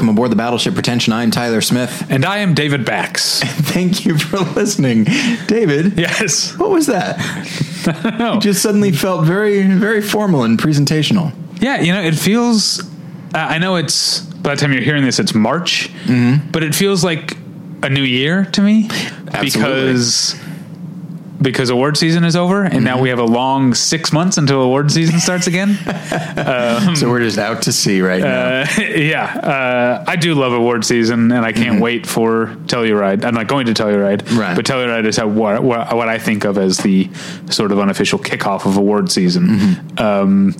welcome 0.00 0.14
aboard 0.16 0.32
the 0.32 0.36
battleship 0.36 0.72
Pretension. 0.72 1.12
I'm 1.12 1.30
Tyler 1.30 1.60
Smith. 1.60 2.06
And 2.10 2.24
I 2.24 2.38
am 2.38 2.54
David 2.54 2.86
Bax. 2.86 3.40
Thank 3.44 4.06
you 4.06 4.16
for 4.16 4.38
listening, 4.38 5.04
David. 5.46 5.98
Yes. 5.98 6.56
What 6.56 6.70
was 6.70 6.86
that? 6.86 7.18
No. 8.18 8.34
You 8.34 8.40
just 8.40 8.62
suddenly 8.62 8.92
felt 8.92 9.26
very, 9.26 9.62
very 9.62 10.00
formal 10.00 10.44
and 10.44 10.58
presentational. 10.58 11.32
Yeah, 11.60 11.80
you 11.82 11.92
know, 11.92 12.00
it 12.02 12.14
feels. 12.14 12.80
Uh, 13.34 13.38
I 13.38 13.58
know 13.58 13.76
it's 13.76 14.20
by 14.20 14.54
the 14.54 14.60
time 14.60 14.72
you're 14.72 14.82
hearing 14.82 15.04
this, 15.04 15.18
it's 15.18 15.34
March, 15.34 15.90
Mm-hmm. 16.04 16.50
but 16.50 16.62
it 16.62 16.74
feels 16.74 17.04
like 17.04 17.36
a 17.82 17.90
new 17.90 18.02
year 18.02 18.46
to 18.52 18.62
me 18.62 18.88
because 19.42 20.34
because 21.42 21.70
award 21.70 21.96
season 21.96 22.24
is 22.24 22.36
over, 22.36 22.62
and 22.64 22.74
Mm-hmm. 22.74 22.84
now 22.84 23.00
we 23.00 23.08
have 23.08 23.18
a 23.18 23.24
long 23.24 23.72
six 23.74 24.12
months 24.12 24.36
until 24.38 24.60
award 24.62 24.90
season 24.92 25.18
starts 25.20 25.46
again. 25.46 25.78
So 26.96 27.08
we're 27.08 27.20
just 27.20 27.38
out 27.38 27.62
to 27.62 27.72
sea 27.72 28.00
right 28.00 28.20
now. 28.22 28.62
Uh, 28.62 28.66
yeah, 28.96 29.24
uh, 29.24 30.04
I 30.06 30.16
do 30.16 30.34
love 30.34 30.52
award 30.52 30.84
season, 30.84 31.30
and 31.32 31.44
I 31.44 31.52
can't 31.52 31.80
wait 31.80 32.06
for 32.06 32.46
Telluride. 32.66 33.24
I'm 33.24 33.34
not 33.34 33.46
going 33.48 33.66
to 33.66 33.72
Telluride, 33.74 34.22
Mm-hmm. 34.22 34.38
Right. 34.38 34.56
but 34.56 34.64
Telluride 34.66 35.06
is 35.06 35.16
how, 35.16 35.28
what, 35.28 35.62
what 35.62 35.94
what 35.96 36.08
I 36.08 36.18
think 36.18 36.44
of 36.44 36.58
as 36.58 36.78
the 36.78 37.08
sort 37.50 37.70
of 37.72 37.78
unofficial 37.78 38.18
kickoff 38.18 38.66
of 38.66 38.76
award 38.76 39.10
season. 39.10 39.46
Mm-hmm. 39.48 39.98
Um, 40.02 40.54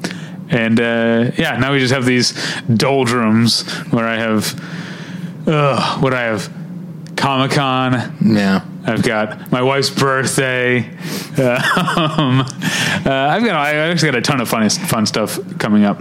and 0.51 0.81
uh, 0.81 1.31
yeah, 1.37 1.57
now 1.59 1.73
we 1.73 1.79
just 1.79 1.93
have 1.95 2.05
these 2.05 2.33
doldrums 2.75 3.69
where 3.93 4.07
I 4.07 4.17
have, 4.17 5.49
uh, 5.49 5.99
what 6.01 6.13
I 6.15 6.23
have, 6.23 6.51
Comic 7.17 7.53
Con. 7.53 8.17
yeah. 8.25 8.65
I've 8.85 9.03
got 9.03 9.51
my 9.53 9.63
wife's 9.63 9.91
birthday. 9.91 10.89
Um, 11.41 12.41
uh, 12.41 12.45
I've 13.07 13.43
got 13.45 13.55
I 13.55 13.75
actually 13.75 14.11
got 14.13 14.19
a 14.19 14.23
ton 14.23 14.41
of 14.41 14.49
fun 14.49 14.69
fun 14.69 15.07
stuff 15.07 15.39
coming 15.59 15.85
up. 15.85 16.01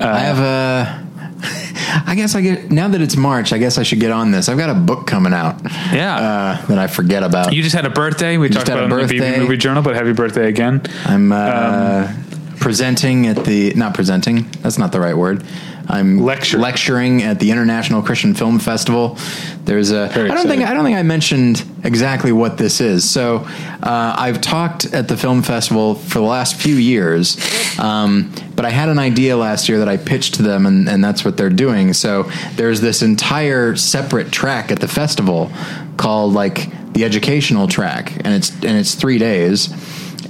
I 0.00 0.18
have 0.18 0.38
a. 0.38 1.02
I 2.06 2.14
guess 2.16 2.34
I 2.34 2.40
get 2.40 2.70
now 2.70 2.88
that 2.88 3.00
it's 3.00 3.16
March. 3.16 3.52
I 3.52 3.58
guess 3.58 3.78
I 3.78 3.82
should 3.82 4.00
get 4.00 4.10
on 4.10 4.30
this. 4.30 4.48
I've 4.48 4.58
got 4.58 4.70
a 4.70 4.74
book 4.74 5.06
coming 5.06 5.32
out. 5.32 5.62
Yeah. 5.92 6.16
uh, 6.62 6.66
that 6.66 6.78
I 6.78 6.86
forget 6.86 7.22
about. 7.22 7.52
You 7.52 7.62
just 7.62 7.74
had 7.74 7.84
a 7.84 7.90
birthday. 7.90 8.38
We 8.38 8.48
talked 8.48 8.68
had 8.68 8.78
about 8.78 8.92
a 8.92 9.04
it 9.04 9.10
in 9.12 9.18
the. 9.18 9.24
BP 9.24 9.38
Movie 9.38 9.56
Journal, 9.56 9.82
but 9.82 9.94
happy 9.94 10.12
birthday 10.12 10.48
again. 10.48 10.82
I'm 11.04 11.32
uh, 11.32 12.12
presenting 12.58 13.26
at 13.26 13.44
the 13.44 13.74
not 13.74 13.94
presenting. 13.94 14.50
That's 14.62 14.78
not 14.78 14.92
the 14.92 15.00
right 15.00 15.16
word. 15.16 15.44
I'm 15.88 16.18
Lecture. 16.18 16.58
lecturing 16.58 17.22
at 17.22 17.38
the 17.38 17.50
International 17.50 18.02
Christian 18.02 18.34
Film 18.34 18.58
Festival. 18.58 19.18
There's 19.64 19.90
a. 19.90 20.08
Very 20.08 20.30
I 20.30 20.34
don't 20.34 20.46
think. 20.46 20.62
I 20.62 20.74
don't 20.74 20.84
think 20.84 20.96
I 20.96 21.02
mentioned 21.02 21.64
exactly 21.84 22.32
what 22.32 22.58
this 22.58 22.80
is. 22.80 23.08
So 23.08 23.38
uh, 23.82 24.14
I've 24.18 24.40
talked 24.40 24.92
at 24.92 25.08
the 25.08 25.16
film 25.16 25.42
festival 25.42 25.94
for 25.94 26.18
the 26.18 26.24
last 26.24 26.56
few 26.56 26.74
years, 26.74 27.36
um, 27.78 28.32
but 28.54 28.64
I 28.64 28.70
had 28.70 28.88
an 28.88 28.98
idea 28.98 29.36
last 29.36 29.68
year 29.68 29.78
that 29.78 29.88
I 29.88 29.96
pitched 29.96 30.34
to 30.34 30.42
them, 30.42 30.66
and, 30.66 30.88
and 30.88 31.02
that's 31.02 31.24
what 31.24 31.36
they're 31.36 31.50
doing. 31.50 31.92
So 31.92 32.24
there's 32.54 32.80
this 32.80 33.02
entire 33.02 33.76
separate 33.76 34.30
track 34.30 34.70
at 34.70 34.80
the 34.80 34.88
festival 34.88 35.50
called 35.96 36.32
like 36.32 36.92
the 36.92 37.04
educational 37.04 37.68
track, 37.68 38.12
and 38.24 38.28
it's 38.28 38.50
and 38.50 38.78
it's 38.78 38.94
three 38.94 39.18
days 39.18 39.72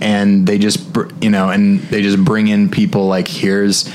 and 0.01 0.49
they 0.49 0.59
just 0.59 0.81
you 1.21 1.31
know 1.31 1.49
and 1.49 1.81
they 1.83 2.03
just 2.03 2.23
bring 2.23 2.49
in 2.49 2.69
people 2.69 3.07
like 3.07 3.29
here's 3.29 3.89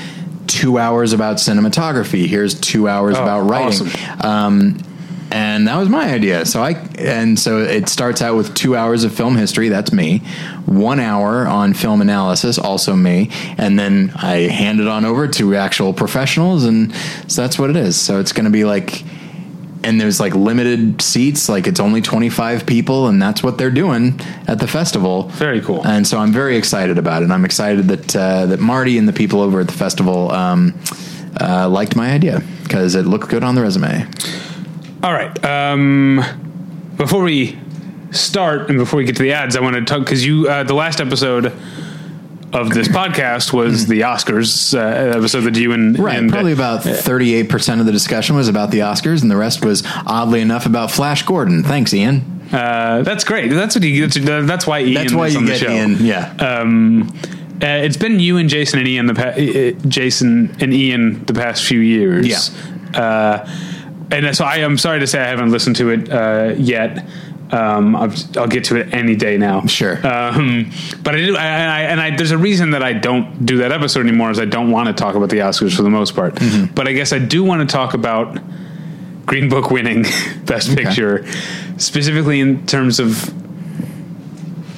two 0.60 0.78
hours 0.78 1.12
about 1.12 1.36
cinematography. 1.36 2.26
Here's 2.26 2.54
two 2.58 2.88
hours 2.88 3.16
Oh, 3.16 3.22
about 3.22 3.48
writing. 3.48 3.68
awesome. 3.88 4.20
um, 4.20 4.78
and 5.30 5.68
that 5.68 5.76
was 5.76 5.90
my 5.90 6.10
idea. 6.10 6.46
So 6.46 6.62
i 6.62 6.70
and 6.96 7.38
so 7.38 7.58
it 7.58 7.88
starts 7.90 8.22
out 8.22 8.34
with 8.34 8.54
two 8.54 8.74
hours 8.76 9.04
of 9.04 9.12
film 9.14 9.36
history. 9.36 9.68
That's 9.68 9.92
me. 9.92 10.20
One 10.64 11.00
hour 11.00 11.46
on 11.46 11.74
film 11.74 12.00
analysis 12.00 12.58
also 12.58 12.96
me. 12.96 13.30
And 13.58 13.78
then 13.78 14.10
i 14.16 14.36
hand 14.48 14.80
it 14.80 14.88
on 14.88 15.04
over 15.04 15.28
to 15.28 15.54
actual 15.54 15.92
professionals. 15.92 16.64
And 16.64 16.94
so 17.26 17.42
that's 17.42 17.58
what 17.58 17.68
it 17.68 17.76
is. 17.76 17.94
So 18.00 18.20
it's 18.20 18.32
going 18.32 18.46
to 18.46 18.50
be 18.50 18.64
like 18.64 19.04
and 19.84 20.00
there's 20.00 20.18
like 20.20 20.34
limited 20.34 21.00
seats 21.00 21.48
like 21.48 21.66
it's 21.66 21.78
only 21.80 22.00
25 22.00 22.66
people 22.66 23.06
and 23.06 23.20
that's 23.22 23.42
what 23.42 23.58
they're 23.58 23.70
doing 23.70 24.18
at 24.46 24.58
the 24.58 24.66
festival 24.66 25.24
Very 25.34 25.60
cool. 25.60 25.86
and 25.86 26.06
so 26.06 26.18
i'm 26.18 26.32
very 26.32 26.56
excited 26.56 26.98
about 26.98 27.22
it 27.22 27.30
i'm 27.30 27.44
excited 27.44 27.86
that 27.88 28.16
uh, 28.16 28.46
that 28.46 28.60
marty 28.60 28.98
and 28.98 29.06
the 29.08 29.12
people 29.12 29.40
over 29.40 29.60
at 29.60 29.66
the 29.68 29.72
festival 29.74 30.32
um, 30.32 30.74
uh, 31.40 31.68
liked 31.68 31.94
my 31.96 32.10
idea 32.10 32.42
because 32.64 32.94
it 32.94 33.06
looked 33.06 33.28
good 33.28 33.44
on 33.44 33.54
the 33.54 33.62
resume 33.62 34.06
All 35.02 35.12
right. 35.12 35.32
Um, 35.44 36.24
before 36.96 37.22
we 37.22 37.56
start 38.10 38.68
and 38.68 38.78
before 38.78 38.96
we 38.98 39.04
get 39.04 39.14
to 39.16 39.22
the 39.22 39.32
ads, 39.32 39.54
I 39.54 39.60
want 39.60 39.76
to 39.76 39.84
talk 39.84 40.00
because 40.00 40.26
you 40.26 40.48
uh, 40.48 40.64
the 40.64 40.74
last 40.74 41.00
episode 41.00 41.52
of 42.52 42.70
this 42.70 42.88
podcast 42.88 43.52
was 43.52 43.86
the 43.86 44.00
Oscars 44.00 44.76
uh, 44.76 45.16
episode 45.16 45.42
that 45.42 45.56
you 45.56 45.72
and 45.72 45.98
right 45.98 46.18
and, 46.18 46.30
probably 46.30 46.52
about 46.52 46.80
38% 46.80 47.80
of 47.80 47.86
the 47.86 47.92
discussion 47.92 48.36
was 48.36 48.48
about 48.48 48.70
the 48.70 48.78
oscars 48.78 49.20
and 49.20 49.30
the 49.30 49.36
rest 49.36 49.64
was 49.64 49.82
oddly 50.06 50.40
enough 50.40 50.64
about 50.64 50.90
flash 50.90 51.22
gordon 51.24 51.62
thanks 51.62 51.92
ian 51.92 52.38
uh, 52.50 53.02
that's 53.02 53.24
great. 53.24 53.48
That's 53.50 53.74
what 53.74 53.84
you. 53.84 54.06
That's, 54.06 54.46
that's 54.46 54.66
why 54.66 54.80
Ian. 54.80 54.94
that's 54.94 55.12
why 55.12 55.26
is 55.26 55.34
you 55.34 55.40
on 55.40 55.44
the 55.44 55.52
get 55.52 55.60
show. 55.60 55.70
ian 55.70 55.96
yeah 55.98 56.34
Um, 56.36 57.12
uh, 57.62 57.66
it's 57.66 57.96
been 57.96 58.20
you 58.20 58.36
and 58.36 58.48
Jason 58.48 58.78
and 58.78 58.88
Ian 58.88 59.06
the 59.06 59.14
pa- 59.14 59.22
uh, 59.36 59.88
Jason 59.88 60.56
and 60.60 60.72
Ian 60.72 61.24
the 61.24 61.34
past 61.34 61.64
few 61.64 61.80
years. 61.80 62.26
Yeah. 62.26 62.98
Uh, 62.98 63.48
and 64.10 64.34
so 64.34 64.44
I 64.44 64.58
am 64.58 64.78
sorry 64.78 65.00
to 65.00 65.06
say 65.06 65.20
I 65.20 65.26
haven't 65.26 65.50
listened 65.50 65.76
to 65.76 65.90
it 65.90 66.10
uh, 66.10 66.54
yet. 66.56 67.06
Um, 67.50 67.96
I'll, 67.96 68.12
I'll 68.36 68.46
get 68.46 68.64
to 68.64 68.76
it 68.76 68.92
any 68.92 69.16
day 69.16 69.38
now. 69.38 69.64
Sure. 69.66 69.94
Um, 70.06 70.70
but 71.02 71.14
I 71.14 71.18
do, 71.18 71.36
I, 71.36 71.42
I, 71.42 71.80
and 71.82 72.00
I, 72.00 72.14
there's 72.14 72.30
a 72.30 72.38
reason 72.38 72.72
that 72.72 72.82
I 72.82 72.92
don't 72.92 73.46
do 73.46 73.58
that 73.58 73.72
episode 73.72 74.00
anymore. 74.00 74.30
Is 74.30 74.38
I 74.38 74.44
don't 74.44 74.70
want 74.70 74.88
to 74.88 74.92
talk 74.92 75.14
about 75.14 75.30
the 75.30 75.38
Oscars 75.38 75.74
for 75.74 75.82
the 75.82 75.90
most 75.90 76.14
part. 76.14 76.34
Mm-hmm. 76.34 76.74
But 76.74 76.88
I 76.88 76.92
guess 76.92 77.12
I 77.12 77.18
do 77.18 77.42
want 77.42 77.68
to 77.68 77.72
talk 77.72 77.94
about 77.94 78.38
Green 79.24 79.48
Book 79.48 79.70
winning 79.70 80.04
Best 80.44 80.76
Picture, 80.76 81.26
specifically 81.78 82.40
in 82.40 82.66
terms 82.66 83.00
of 83.00 83.34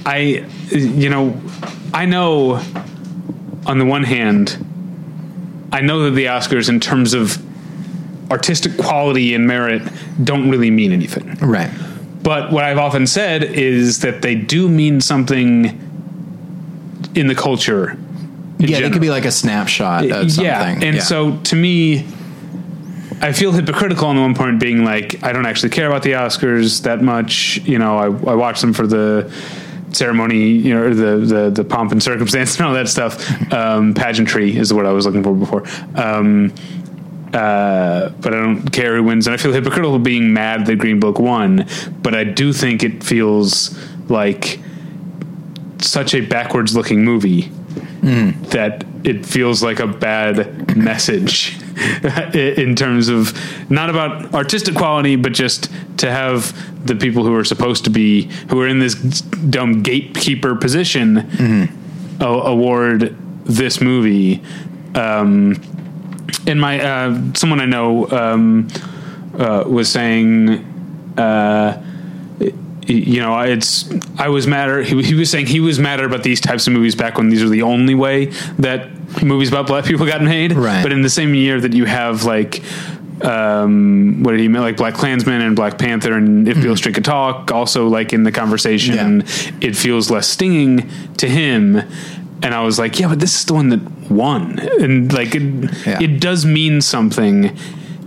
I, 0.06 0.46
you 0.70 1.08
know, 1.08 1.40
I 1.92 2.06
know 2.06 2.62
on 3.66 3.78
the 3.78 3.84
one 3.84 4.04
hand, 4.04 4.64
I 5.72 5.80
know 5.80 6.04
that 6.04 6.12
the 6.12 6.26
Oscars, 6.26 6.68
in 6.68 6.80
terms 6.80 7.14
of 7.14 7.38
artistic 8.30 8.76
quality 8.78 9.34
and 9.34 9.46
merit, 9.46 9.82
don't 10.22 10.48
really 10.50 10.70
mean 10.70 10.92
anything. 10.92 11.34
right 11.40 11.70
But 12.22 12.52
what 12.52 12.64
I've 12.64 12.78
often 12.78 13.06
said 13.06 13.42
is 13.42 14.00
that 14.00 14.22
they 14.22 14.34
do 14.34 14.68
mean 14.68 15.00
something 15.00 15.64
in 17.14 17.26
the 17.26 17.34
culture. 17.34 17.90
in 17.90 17.98
yeah 18.58 18.66
general. 18.66 18.92
could 18.92 19.00
be 19.00 19.10
like 19.10 19.24
a 19.24 19.30
snapshot 19.30 20.04
of 20.10 20.30
something 20.30 20.44
Yeah, 20.44 20.78
and 20.82 21.02
so 21.02 21.38
to 21.38 21.56
me, 21.56 22.06
I 23.22 23.32
feel 23.32 23.52
hypocritical 23.52 24.06
on 24.08 24.16
the 24.16 24.22
one 24.22 24.34
point 24.34 24.60
being 24.60 24.84
like, 24.84 25.22
I 25.22 25.32
don't 25.32 25.46
actually 25.46 25.70
care 25.70 25.86
about 25.86 26.02
the 26.02 26.12
Oscars 26.12 26.82
that 26.82 27.02
much. 27.02 27.58
You 27.64 27.78
know, 27.78 27.98
I, 27.98 28.04
I 28.04 28.34
watch 28.34 28.60
them 28.60 28.72
for 28.72 28.86
the 28.86 29.32
ceremony, 29.92 30.50
you 30.50 30.74
know, 30.74 30.82
or 30.82 30.94
the, 30.94 31.16
the 31.18 31.50
the 31.50 31.64
pomp 31.64 31.92
and 31.92 32.02
circumstance 32.02 32.56
and 32.58 32.66
all 32.66 32.74
that 32.74 32.88
stuff. 32.88 33.52
Um, 33.52 33.94
pageantry 33.94 34.56
is 34.56 34.72
what 34.72 34.86
I 34.86 34.92
was 34.92 35.06
looking 35.06 35.22
for 35.22 35.34
before. 35.34 35.64
Um, 35.94 36.52
uh, 37.32 38.08
but 38.20 38.34
I 38.34 38.36
don't 38.40 38.68
care 38.72 38.96
who 38.96 39.04
wins, 39.04 39.26
and 39.26 39.34
I 39.34 39.36
feel 39.36 39.52
hypocritical 39.52 39.98
being 39.98 40.32
mad 40.32 40.66
that 40.66 40.76
Green 40.76 40.98
Book 41.00 41.18
won. 41.18 41.66
But 42.02 42.14
I 42.14 42.24
do 42.24 42.52
think 42.52 42.82
it 42.82 43.02
feels 43.04 43.78
like 44.08 44.58
such 45.78 46.14
a 46.14 46.20
backwards 46.20 46.74
looking 46.76 47.04
movie 47.04 47.50
that 48.50 48.84
it 49.04 49.26
feels 49.26 49.62
like 49.62 49.78
a 49.78 49.86
bad 49.86 50.74
message 50.76 51.56
in 52.34 52.74
terms 52.74 53.08
of 53.08 53.32
not 53.70 53.90
about 53.90 54.32
artistic 54.34 54.74
quality, 54.74 55.16
but 55.16 55.32
just 55.32 55.70
to 55.98 56.10
have 56.10 56.86
the 56.86 56.96
people 56.96 57.24
who 57.24 57.34
are 57.34 57.44
supposed 57.44 57.84
to 57.84 57.90
be 57.90 58.22
who 58.48 58.58
are 58.60 58.66
in 58.66 58.78
this 58.78 58.94
dumb 58.94 59.82
gatekeeper 59.82 60.54
position 60.56 61.18
a- 62.20 62.24
award 62.26 63.16
this 63.44 63.80
movie. 63.82 64.42
Um, 64.94 65.60
and 66.46 66.60
my 66.60 66.80
uh, 66.80 67.32
someone 67.34 67.60
I 67.60 67.66
know 67.66 68.08
um, 68.10 68.68
uh, 69.38 69.64
was 69.66 69.90
saying. 69.90 70.66
Uh, 71.16 71.86
you 72.86 73.20
know, 73.20 73.38
it's 73.40 73.88
I 74.18 74.28
was 74.28 74.46
madder. 74.46 74.82
He, 74.82 75.00
he 75.02 75.14
was 75.14 75.30
saying 75.30 75.46
he 75.46 75.60
was 75.60 75.78
madder 75.78 76.04
about 76.04 76.24
these 76.24 76.40
types 76.40 76.66
of 76.66 76.72
movies 76.72 76.96
back 76.96 77.18
when 77.18 77.28
these 77.28 77.42
were 77.42 77.48
the 77.48 77.62
only 77.62 77.94
way 77.94 78.26
that 78.58 79.22
movies 79.22 79.48
about 79.48 79.66
black 79.66 79.84
people 79.84 80.06
got 80.06 80.22
made. 80.22 80.52
Right. 80.52 80.82
But 80.82 80.92
in 80.92 81.02
the 81.02 81.10
same 81.10 81.34
year 81.34 81.60
that 81.60 81.72
you 81.72 81.84
have 81.84 82.24
like, 82.24 82.62
um, 83.24 84.22
what 84.22 84.32
did 84.32 84.40
he 84.40 84.48
mean? 84.48 84.62
Like 84.62 84.76
Black 84.76 84.94
Klansman 84.94 85.40
and 85.40 85.54
Black 85.54 85.78
Panther 85.78 86.14
and 86.14 86.48
If 86.48 86.60
Beale 86.60 86.76
Street 86.76 86.94
Could 86.94 87.04
Talk, 87.04 87.52
also 87.52 87.88
like 87.88 88.12
in 88.12 88.22
the 88.22 88.32
conversation, 88.32 89.24
it 89.60 89.76
feels 89.76 90.10
less 90.10 90.28
stinging 90.28 90.90
to 91.18 91.28
him. 91.28 91.82
And 92.42 92.54
I 92.54 92.62
was 92.62 92.78
like, 92.78 92.98
yeah, 92.98 93.08
but 93.08 93.20
this 93.20 93.34
is 93.38 93.44
the 93.44 93.54
one 93.54 93.68
that 93.68 93.80
won, 94.10 94.58
and 94.80 95.12
like 95.12 95.34
it, 95.34 95.42
Yeah. 95.86 95.98
it 96.00 96.20
does 96.20 96.44
mean 96.46 96.80
something 96.80 97.56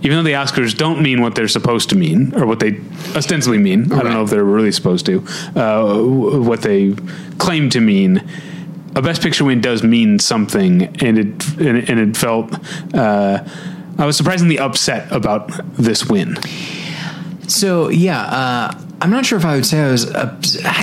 even 0.04 0.18
though 0.18 0.22
the 0.22 0.32
Oscars 0.34 0.76
don't 0.76 1.00
mean 1.00 1.22
what 1.22 1.34
they're 1.34 1.48
supposed 1.48 1.88
to 1.88 1.96
mean, 1.96 2.34
or 2.34 2.44
what 2.44 2.60
they 2.60 2.78
ostensibly 3.16 3.56
mean. 3.56 3.90
I 3.90 4.02
don't 4.02 4.12
know 4.12 4.22
if 4.22 4.28
they're 4.28 4.44
really 4.44 4.70
supposed 4.70 5.06
to. 5.06 5.24
Uh, 5.56 5.96
what 6.04 6.60
they 6.60 6.94
claim 7.38 7.70
to 7.70 7.80
mean. 7.80 8.22
A 8.94 9.00
Best 9.00 9.22
Picture 9.22 9.46
win 9.46 9.62
does 9.62 9.82
mean 9.82 10.18
something, 10.18 10.82
and 11.02 11.18
it 11.18 11.48
and 11.58 11.78
it, 11.78 11.88
and 11.88 11.98
it 11.98 12.16
felt 12.18 12.54
uh, 12.94 13.48
I 13.96 14.04
was 14.04 14.16
surprisingly 14.18 14.58
upset 14.58 15.10
about 15.10 15.50
this 15.74 16.06
win. 16.06 16.36
So 17.48 17.88
yeah, 17.88 18.20
uh, 18.24 18.83
I'm 19.04 19.10
not 19.10 19.26
sure 19.26 19.36
if 19.36 19.44
I 19.44 19.54
would 19.54 19.66
say 19.66 19.80
I 19.80 19.90
was. 19.90 20.10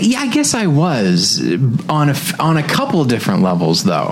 Yeah, 0.04 0.20
I 0.20 0.28
guess 0.28 0.54
I 0.54 0.68
was 0.68 1.42
on 1.90 2.10
a 2.10 2.16
on 2.40 2.56
a 2.56 2.62
couple 2.62 3.04
different 3.04 3.42
levels 3.42 3.84
though. 3.84 4.12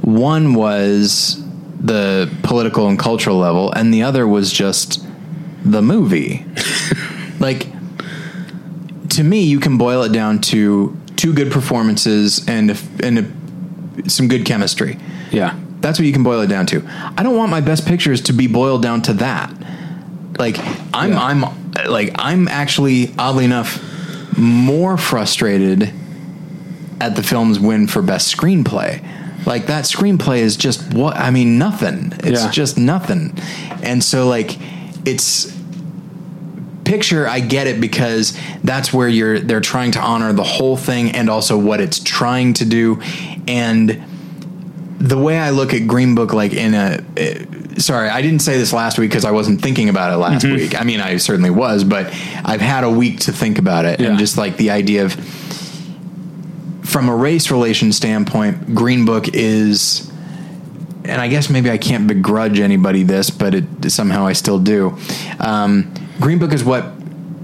One 0.00 0.54
was 0.54 1.38
the 1.78 2.34
political 2.42 2.88
and 2.88 2.98
cultural 2.98 3.36
level, 3.36 3.70
and 3.70 3.92
the 3.92 4.04
other 4.04 4.26
was 4.26 4.50
just 4.50 5.06
the 5.66 5.82
movie. 5.82 6.46
like 7.40 7.66
to 9.10 9.22
me, 9.22 9.42
you 9.42 9.60
can 9.60 9.76
boil 9.76 10.02
it 10.04 10.12
down 10.12 10.40
to 10.40 10.98
two 11.16 11.34
good 11.34 11.52
performances 11.52 12.48
and 12.48 12.70
a, 12.70 12.76
and 13.02 13.18
a, 13.18 14.08
some 14.08 14.28
good 14.28 14.46
chemistry. 14.46 14.98
Yeah. 15.30 15.60
That's 15.80 15.98
what 15.98 16.06
you 16.06 16.12
can 16.14 16.22
boil 16.22 16.40
it 16.40 16.46
down 16.46 16.64
to. 16.68 16.82
I 17.18 17.22
don't 17.22 17.36
want 17.36 17.50
my 17.50 17.60
best 17.60 17.84
pictures 17.86 18.22
to 18.22 18.32
be 18.32 18.46
boiled 18.46 18.82
down 18.82 19.02
to 19.02 19.12
that. 19.14 19.52
Like 20.38 20.56
I'm 20.94 21.12
Yeah. 21.12 21.22
I'm 21.22 21.61
like 21.86 22.10
I'm 22.16 22.48
actually 22.48 23.12
oddly 23.18 23.44
enough 23.44 23.80
more 24.38 24.96
frustrated 24.96 25.92
at 27.00 27.16
the 27.16 27.22
film's 27.22 27.58
win 27.58 27.86
for 27.86 28.02
best 28.02 28.34
screenplay. 28.34 29.04
Like 29.46 29.66
that 29.66 29.84
screenplay 29.84 30.38
is 30.38 30.56
just 30.56 30.94
what 30.94 31.16
I 31.16 31.30
mean 31.30 31.58
nothing. 31.58 32.12
It's 32.22 32.44
Yeah. 32.44 32.50
just 32.50 32.78
nothing. 32.78 33.36
And 33.82 34.02
so 34.02 34.28
like 34.28 34.56
it's 35.04 35.52
picture 36.84 37.26
I 37.28 37.40
get 37.40 37.66
it 37.66 37.80
because 37.80 38.36
that's 38.62 38.92
where 38.92 39.08
you're 39.08 39.38
they're 39.40 39.60
trying 39.60 39.92
to 39.92 40.00
honor 40.00 40.32
the 40.32 40.42
whole 40.44 40.76
thing 40.76 41.10
and 41.12 41.28
also 41.30 41.56
what 41.56 41.80
it's 41.80 41.98
trying 41.98 42.54
to 42.54 42.64
do 42.64 43.00
and 43.48 44.02
the 44.98 45.18
way 45.18 45.36
I 45.38 45.50
look 45.50 45.74
at 45.74 45.88
Green 45.88 46.14
Book, 46.14 46.32
like 46.32 46.52
in 46.52 46.74
a, 46.74 47.02
sorry, 47.82 48.08
I 48.08 48.22
didn't 48.22 48.40
say 48.40 48.56
this 48.56 48.72
last 48.72 48.98
week 48.98 49.10
because 49.10 49.24
I 49.24 49.30
wasn't 49.32 49.60
thinking 49.60 49.88
about 49.88 50.12
it 50.12 50.16
last 50.16 50.44
Mm-hmm. 50.44 50.56
week. 50.56 50.80
I 50.80 50.84
mean, 50.84 51.00
I 51.00 51.16
certainly 51.18 51.50
was, 51.50 51.84
but 51.84 52.06
I've 52.44 52.60
had 52.60 52.84
a 52.84 52.90
week 52.90 53.20
to 53.20 53.32
think 53.32 53.58
about 53.58 53.84
it, 53.84 54.00
Yeah. 54.00 54.08
and 54.10 54.18
just 54.18 54.38
like 54.38 54.56
the 54.56 54.70
idea 54.70 55.04
of, 55.04 55.12
from 56.84 57.08
a 57.08 57.14
race 57.16 57.50
relation 57.50 57.92
standpoint, 57.92 58.74
Green 58.74 59.04
Book 59.04 59.28
is, 59.32 60.10
and 61.04 61.20
I 61.20 61.28
guess 61.28 61.48
maybe 61.48 61.70
I 61.70 61.78
can't 61.78 62.06
begrudge 62.06 62.60
anybody 62.60 63.02
this, 63.02 63.30
but 63.30 63.54
it 63.54 63.64
somehow 63.90 64.26
I 64.26 64.32
still 64.34 64.58
do. 64.58 64.96
Um, 65.40 65.92
Green 66.20 66.38
Book 66.38 66.52
is 66.52 66.64
what 66.64 66.86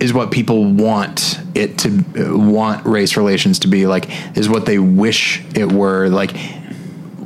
is 0.00 0.12
what 0.12 0.30
people 0.30 0.64
want 0.64 1.40
it 1.56 1.76
to 1.78 1.88
uh, 2.16 2.38
want 2.38 2.86
race 2.86 3.16
relations 3.16 3.58
to 3.60 3.66
be 3.66 3.84
like 3.88 4.06
is 4.36 4.48
what 4.48 4.64
they 4.64 4.78
wish 4.78 5.42
it 5.56 5.72
were 5.72 6.08
like 6.08 6.30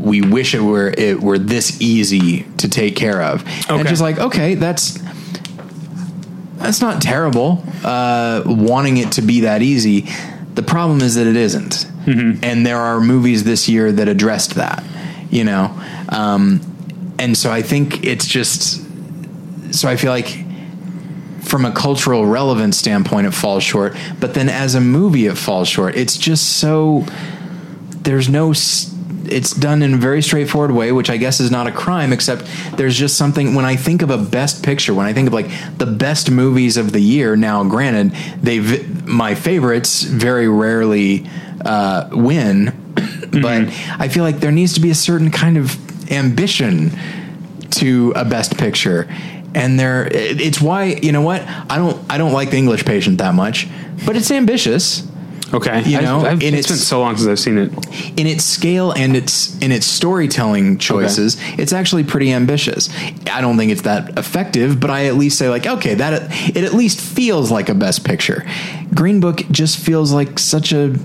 we 0.02 0.20
wish 0.20 0.54
it 0.54 0.60
were 0.60 0.90
it 0.96 1.20
were 1.22 1.38
this 1.38 1.80
easy 1.80 2.42
to 2.58 2.68
take 2.68 2.96
care 2.96 3.22
of. 3.22 3.42
And 3.78 3.88
just 3.88 4.02
like, 4.02 4.18
okay, 4.18 4.54
that's 4.56 4.98
that's 6.56 6.80
not 6.80 7.02
terrible. 7.02 7.62
Uh, 7.84 8.42
wanting 8.46 8.96
it 8.98 9.12
to 9.12 9.22
be 9.22 9.40
that 9.40 9.62
easy. 9.62 10.06
The 10.54 10.62
problem 10.62 11.00
is 11.00 11.14
that 11.16 11.26
it 11.26 11.36
isn't. 11.36 11.86
And 12.42 12.66
there 12.66 12.78
are 12.78 13.00
movies 13.00 13.44
this 13.44 13.68
year 13.68 13.92
that 13.92 14.08
addressed 14.08 14.56
that. 14.56 14.82
You 15.30 15.44
know, 15.44 15.80
um, 16.08 16.60
and 17.18 17.36
so 17.36 17.50
I 17.50 17.62
think 17.62 18.04
it's 18.04 18.26
just. 18.26 18.80
So 19.72 19.88
I 19.88 19.96
feel 19.96 20.10
like 20.10 20.28
from 21.40 21.64
a 21.64 21.72
cultural 21.72 22.26
relevance 22.26 22.76
standpoint, 22.76 23.26
it 23.26 23.30
falls 23.32 23.62
short. 23.62 23.96
But 24.20 24.34
then 24.34 24.48
as 24.48 24.74
a 24.74 24.80
movie, 24.80 25.26
it 25.26 25.38
falls 25.38 25.68
short. 25.68 25.96
It's 25.96 26.18
just 26.18 26.58
so 26.58 27.06
there's 28.02 28.28
no 28.28 28.50
s- 28.50 28.92
it's 29.26 29.52
done 29.52 29.82
in 29.82 29.94
a 29.94 29.96
very 29.96 30.22
straightforward 30.22 30.72
way 30.72 30.92
which 30.92 31.10
i 31.10 31.16
guess 31.16 31.40
is 31.40 31.50
not 31.50 31.66
a 31.66 31.72
crime 31.72 32.12
except 32.12 32.44
there's 32.76 32.96
just 32.96 33.16
something 33.16 33.54
when 33.54 33.64
i 33.64 33.76
think 33.76 34.02
of 34.02 34.10
a 34.10 34.18
best 34.18 34.62
picture 34.64 34.94
when 34.94 35.06
i 35.06 35.12
think 35.12 35.28
of 35.28 35.34
like 35.34 35.48
the 35.78 35.86
best 35.86 36.30
movies 36.30 36.76
of 36.76 36.92
the 36.92 37.00
year 37.00 37.36
now 37.36 37.64
granted 37.64 38.10
they 38.42 38.60
my 39.04 39.34
favorites 39.34 40.02
very 40.02 40.48
rarely 40.48 41.28
uh, 41.64 42.08
win 42.12 42.66
but 43.42 43.68
i 43.98 44.08
feel 44.08 44.24
like 44.24 44.40
there 44.40 44.52
needs 44.52 44.74
to 44.74 44.80
be 44.80 44.90
a 44.90 44.94
certain 44.94 45.30
kind 45.30 45.56
of 45.56 45.76
ambition 46.10 46.90
to 47.72 48.12
a 48.14 48.24
best 48.24 48.56
picture. 48.58 49.08
And 49.54 49.78
there 49.78 50.08
it's 50.10 50.60
why 50.60 50.84
you 50.84 51.12
know 51.12 51.20
what? 51.20 51.42
I 51.46 51.76
don't 51.76 52.02
i 52.10 52.16
don't 52.16 52.32
like 52.32 52.50
the 52.50 52.56
english 52.56 52.86
patient 52.86 53.18
that 53.18 53.34
much 53.34 53.68
but 54.06 54.16
it's 54.16 54.30
ambitious 54.30 55.06
Okay. 55.54 55.82
You 55.84 55.98
I've- 55.98 56.04
know, 56.06 56.20
I've, 56.24 56.42
and 56.42 56.54
it's 56.56 56.68
been 56.68 56.76
so 56.78 57.00
long 57.00 57.16
since 57.16 57.28
I've 57.28 57.38
seen 57.38 57.58
it. 57.58 57.72
in 58.18 58.26
its 58.26 58.42
scale 58.44 58.92
and 58.92 59.14
its 59.14 59.58
in 59.60 59.70
its 59.70 59.84
storytelling 59.86 60.78
choices, 60.78 61.36
it's 61.58 61.72
actually 61.72 62.04
pretty 62.04 62.32
ambitious. 62.32 62.88
I 63.30 63.40
don't 63.42 63.58
think 63.58 63.70
it's 63.70 63.82
that 63.82 64.18
effective, 64.18 64.80
but 64.80 64.90
I 64.90 65.06
at 65.06 65.14
least 65.16 65.36
say 65.38 65.48
like, 65.50 65.66
okay, 65.66 65.94
that 65.94 66.30
it 66.56 66.64
at 66.64 66.72
least 66.72 67.00
feels 67.00 67.50
like 67.50 67.68
a 67.68 67.74
best 67.74 68.04
picture. 68.04 68.46
Green 68.94 69.20
Book 69.20 69.42
just 69.50 69.78
feels 69.78 70.10
like 70.12 70.38
such 70.38 70.72
a 70.72 70.96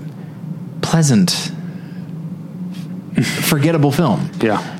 pleasant, 0.80 1.50
forgettable 3.42 3.92
film. 3.92 4.30
Yeah. 4.40 4.76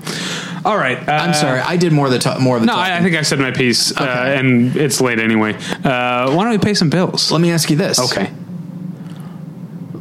All 0.65 0.77
right. 0.77 0.99
Uh, 1.09 1.13
I'm 1.13 1.35
sorry, 1.35 1.61
I 1.61 1.77
did 1.77 1.93
more 1.93 2.07
of 2.07 2.13
the 2.13 2.19
to- 2.21 2.39
more 2.41 2.57
of 2.57 2.63
the. 2.63 2.67
No. 2.67 2.75
I, 2.75 2.97
I 2.99 3.03
think 3.03 3.17
I 3.17 3.23
said 3.23 3.39
my 3.39 3.51
piece, 3.51 3.97
uh, 3.97 4.35
and 4.37 4.75
it's 4.77 5.01
late 5.01 5.19
anyway. 5.19 5.55
Uh, 5.85 6.33
why 6.33 6.45
don't 6.45 6.51
we 6.51 6.59
pay 6.59 6.75
some 6.75 6.91
bills? 6.91 7.31
Let 7.31 7.41
me 7.41 7.51
ask 7.53 7.71
you 7.71 7.77
this. 7.77 7.99
Okay. 8.13 8.31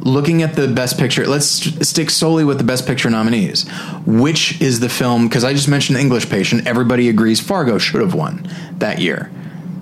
Looking 0.08 0.42
at 0.42 0.54
the 0.54 0.66
best 0.68 0.98
picture 0.98 1.26
let's 1.26 1.46
st- 1.46 1.84
stick 1.86 2.10
solely 2.10 2.44
with 2.44 2.58
the 2.58 2.64
best 2.64 2.86
picture 2.86 3.10
nominees 3.10 3.64
which 4.06 4.60
is 4.60 4.80
the 4.80 4.88
film 4.88 5.28
because 5.28 5.44
i 5.44 5.52
just 5.52 5.68
mentioned 5.68 5.98
english 5.98 6.28
patient 6.28 6.66
everybody 6.66 7.08
agrees 7.08 7.40
fargo 7.40 7.78
should 7.78 8.00
have 8.00 8.14
won 8.14 8.46
that 8.78 8.98
year 9.00 9.30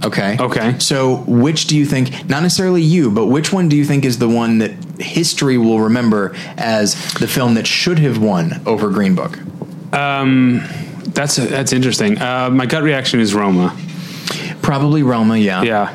okay 0.05 0.37
Okay. 0.39 0.79
so 0.79 0.99
which 1.27 1.67
do 1.67 1.77
you 1.77 1.87
think 1.87 2.29
not 2.29 2.43
necessarily 2.43 2.83
you 2.83 3.11
but 3.11 3.27
which 3.27 3.53
one 3.53 3.69
do 3.69 3.77
you 3.77 3.85
think 3.85 4.05
is 4.05 4.19
the 4.19 4.29
one 4.29 4.59
that 4.59 4.73
history 5.01 5.57
will 5.59 5.81
remember 5.81 6.35
as 6.59 6.95
the 7.15 7.29
film 7.29 7.55
that 7.55 7.67
should 7.67 7.99
have 7.99 8.19
won 8.19 8.61
over 8.67 8.91
green 8.91 9.15
book 9.15 9.39
That's 11.17 11.37
that's 11.37 11.73
interesting. 11.73 12.19
Uh, 12.21 12.51
my 12.51 12.67
gut 12.67 12.83
reaction 12.83 13.21
is 13.21 13.33
Roma. 13.35 13.75
probably 14.61 15.03
roma 15.03 15.37
yeah 15.39 15.63
Yeah. 15.63 15.87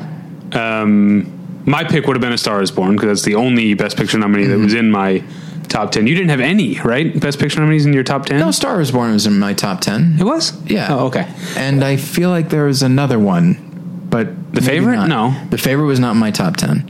Um, 0.52 1.30
my 1.66 1.84
pick 1.84 2.06
would 2.06 2.16
have 2.16 2.20
been 2.20 2.32
A 2.32 2.38
Star 2.38 2.60
Is 2.62 2.70
Born 2.70 2.96
because 2.96 3.08
that's 3.08 3.22
the 3.22 3.34
only 3.36 3.74
Best 3.74 3.96
Picture 3.96 4.18
nominee 4.18 4.44
that 4.46 4.54
Mm-hmm. 4.54 4.64
was 4.64 4.74
in 4.74 4.90
my 4.90 5.22
top 5.68 5.90
ten. 5.92 6.06
You 6.06 6.14
didn't 6.14 6.30
have 6.30 6.40
any, 6.40 6.78
right? 6.80 7.18
Best 7.18 7.38
Picture 7.38 7.60
nominees 7.60 7.86
in 7.86 7.92
your 7.92 8.02
top 8.04 8.26
ten? 8.26 8.38
no 8.38 8.50
star 8.50 8.80
is 8.80 8.90
born 8.90 9.12
was 9.12 9.26
in 9.26 9.38
my 9.38 9.54
top 9.54 9.80
10 9.80 10.16
it 10.20 10.24
was. 10.24 10.52
Yeah. 10.66 10.88
Oh, 10.90 11.06
okay. 11.06 11.26
And 11.56 11.82
I 11.84 11.96
feel 11.96 12.30
like 12.30 12.48
there 12.50 12.64
was 12.66 12.82
another 12.82 13.18
one, 13.18 14.06
but 14.10 14.54
The 14.54 14.60
Favorite? 14.60 14.96
not. 14.96 15.08
No. 15.08 15.34
the 15.50 15.58
favorite 15.58 15.86
was 15.86 15.98
not 16.00 16.12
in 16.12 16.18
my 16.18 16.30
top 16.30 16.56
ten. 16.56 16.84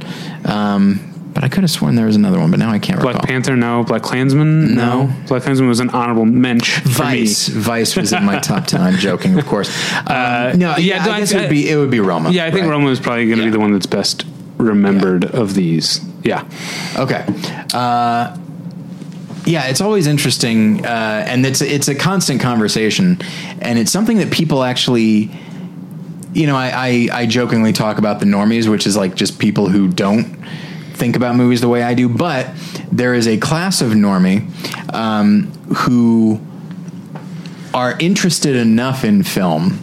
Um, 0.45 1.09
but 1.35 1.45
I 1.45 1.49
could 1.49 1.62
have 1.62 1.71
sworn 1.71 1.95
there 1.95 2.05
was 2.05 2.17
another 2.17 2.38
one, 2.38 2.50
but 2.50 2.59
now 2.59 2.71
I 2.71 2.79
can't 2.79 3.00
Black 3.00 3.14
recall. 3.14 3.26
Panther, 3.26 3.57
no. 3.57 3.85
Black 3.85 4.02
Klansman, 4.02 4.75
No. 4.75 5.11
Black 5.29 5.43
Klansman 5.45 5.67
was 5.67 5.81
an 5.81 5.88
honorable 5.91 6.26
mensch. 6.26 6.81
for 6.81 6.88
me. 6.88 6.93
Vice, 7.21 7.49
Vice 7.49 7.97
was 7.97 8.12
in 8.12 8.25
my 8.26 8.38
top 8.41 8.67
ten. 8.67 8.83
I'm 8.83 8.97
joking, 8.99 9.38
of 9.38 9.47
course. 9.47 9.71
Um, 10.12 10.59
no, 10.59 10.76
yeah, 10.76 10.79
yeah, 10.79 11.07
I 11.07 11.14
I- 11.17 11.19
guess 11.21 11.33
it 11.33 11.41
would 11.41 11.49
be 11.50 11.71
it 11.71 11.76
would 11.76 11.91
be 11.91 12.00
Roma. 12.00 12.31
Yeah, 12.31 12.45
I 12.45 12.50
think 12.50 12.62
right. 12.64 12.71
Roma 12.73 12.91
is 12.91 13.00
probably 13.00 13.26
going 13.26 13.38
to 13.38 13.45
Yeah. 13.45 13.50
be 13.50 13.52
the 13.52 13.61
one 13.61 13.73
that's 13.73 13.87
best 13.87 14.26
remembered 14.62 15.25
of 15.25 15.54
these. 15.54 16.00
Yeah. 16.23 16.49
Okay. 16.97 17.25
Uh, 17.75 18.37
yeah, 19.45 19.66
it's 19.66 19.81
always 19.81 20.07
interesting, 20.07 20.85
uh, 20.87 21.25
and 21.26 21.45
it's 21.45 21.61
it's 21.61 21.88
a 21.88 21.95
constant 21.95 22.40
conversation, 22.40 23.19
and 23.61 23.78
it's 23.78 23.90
something 23.90 24.19
that 24.19 24.31
people 24.31 24.62
actually, 24.62 25.31
you 26.33 26.47
know, 26.47 26.57
I, 26.57 27.09
I 27.11 27.23
I 27.23 27.26
jokingly 27.26 27.73
talk 27.73 27.99
about 27.99 28.21
the 28.21 28.26
normies, 28.26 28.69
which 28.69 28.87
is 28.87 28.97
like 28.97 29.14
just 29.16 29.38
people 29.38 29.69
who 29.69 29.88
don't 29.88 30.25
think 30.95 31.16
about 31.16 31.35
movies 31.35 31.61
the 31.61 31.69
way 31.69 31.83
I 31.83 31.95
do, 31.95 32.09
but 32.09 32.50
there 32.92 33.14
is 33.14 33.26
a 33.26 33.37
class 33.38 33.81
of 33.83 33.92
normie 33.92 34.49
um, 34.95 35.50
who 35.75 36.40
are 37.75 37.99
interested 37.99 38.54
enough 38.54 39.02
in 39.02 39.25
film, 39.25 39.83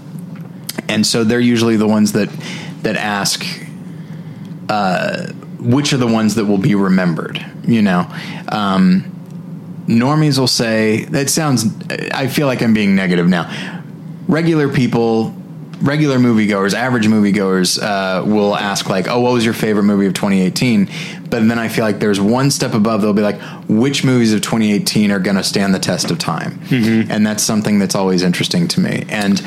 and 0.87 1.05
so 1.05 1.25
they're 1.25 1.39
usually 1.41 1.75
the 1.75 1.87
ones 1.87 2.13
that 2.13 2.29
that 2.83 2.95
ask 2.95 3.43
which 5.59 5.93
are 5.93 5.97
the 5.97 6.07
ones 6.07 6.35
that 6.35 6.45
will 6.45 6.57
be 6.57 6.75
remembered. 6.75 7.43
You 7.65 7.81
know, 7.81 8.07
um, 8.49 9.03
normies 9.87 10.39
will 10.39 10.47
say 10.47 11.05
that 11.05 11.29
sounds. 11.29 11.65
I 12.13 12.27
feel 12.27 12.47
like 12.47 12.61
I'm 12.61 12.73
being 12.73 12.95
negative 12.95 13.27
now. 13.27 13.49
Regular 14.27 14.69
people, 14.69 15.33
regular 15.81 16.17
moviegoers, 16.17 16.73
average 16.73 17.07
moviegoers 17.07 17.81
uh, 17.81 18.23
will 18.25 18.55
ask 18.55 18.89
like, 18.89 19.07
"Oh, 19.07 19.19
what 19.19 19.33
was 19.33 19.43
your 19.43 19.53
favorite 19.53 19.83
movie 19.83 20.05
of 20.05 20.13
2018?" 20.13 20.89
But 21.29 21.47
then 21.47 21.59
I 21.59 21.67
feel 21.67 21.83
like 21.83 21.99
there's 21.99 22.21
one 22.21 22.49
step 22.51 22.73
above. 22.73 23.01
They'll 23.01 23.13
be 23.13 23.21
like, 23.21 23.41
"Which 23.67 24.03
movies 24.03 24.33
of 24.33 24.41
2018 24.41 25.11
are 25.11 25.19
going 25.19 25.37
to 25.37 25.43
stand 25.43 25.73
the 25.73 25.79
test 25.79 26.11
of 26.11 26.19
time?" 26.19 26.59
And 27.11 27.25
that's 27.25 27.43
something 27.43 27.79
that's 27.79 27.95
always 27.95 28.23
interesting 28.23 28.67
to 28.69 28.79
me. 28.79 29.05
And 29.09 29.41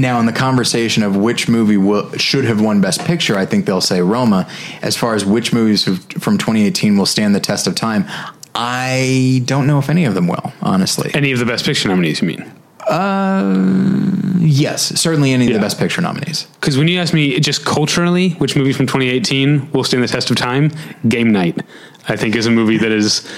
now, 0.00 0.18
in 0.20 0.26
the 0.26 0.32
conversation 0.32 1.02
of 1.02 1.16
which 1.16 1.48
movie 1.48 1.76
will, 1.76 2.10
should 2.12 2.44
have 2.44 2.60
won 2.60 2.80
Best 2.80 3.04
Picture, 3.04 3.36
I 3.36 3.46
think 3.46 3.66
they'll 3.66 3.80
say 3.80 4.00
Roma. 4.00 4.48
As 4.82 4.96
far 4.96 5.14
as 5.14 5.24
which 5.24 5.52
movies 5.52 5.84
from 5.84 6.38
2018 6.38 6.96
will 6.96 7.06
stand 7.06 7.34
the 7.34 7.40
test 7.40 7.66
of 7.66 7.74
time, 7.74 8.04
I 8.54 9.42
don't 9.44 9.66
know 9.66 9.78
if 9.78 9.88
any 9.90 10.04
of 10.04 10.14
them 10.14 10.26
will, 10.26 10.52
honestly. 10.62 11.10
Any 11.14 11.32
of 11.32 11.38
the 11.38 11.46
Best 11.46 11.64
Picture 11.64 11.88
nominees, 11.88 12.20
you 12.22 12.28
mean? 12.28 12.50
Uh, 12.88 14.04
Yes, 14.40 14.98
certainly 14.98 15.32
any 15.32 15.44
of 15.44 15.50
Yeah. 15.50 15.56
the 15.58 15.62
Best 15.62 15.78
Picture 15.78 16.00
nominees. 16.00 16.46
Because 16.60 16.78
when 16.78 16.88
you 16.88 16.98
ask 17.00 17.12
me 17.12 17.38
just 17.38 17.64
culturally, 17.66 18.30
which 18.38 18.56
movie 18.56 18.72
from 18.72 18.86
2018 18.86 19.68
will 19.72 19.84
stand 19.84 20.02
the 20.02 20.08
test 20.08 20.30
of 20.30 20.36
time, 20.36 20.70
Game 21.06 21.30
Night, 21.30 21.60
I 22.08 22.16
think 22.16 22.34
is 22.36 22.46
a 22.46 22.50
movie 22.50 22.78
that 22.78 22.90
is 22.90 23.28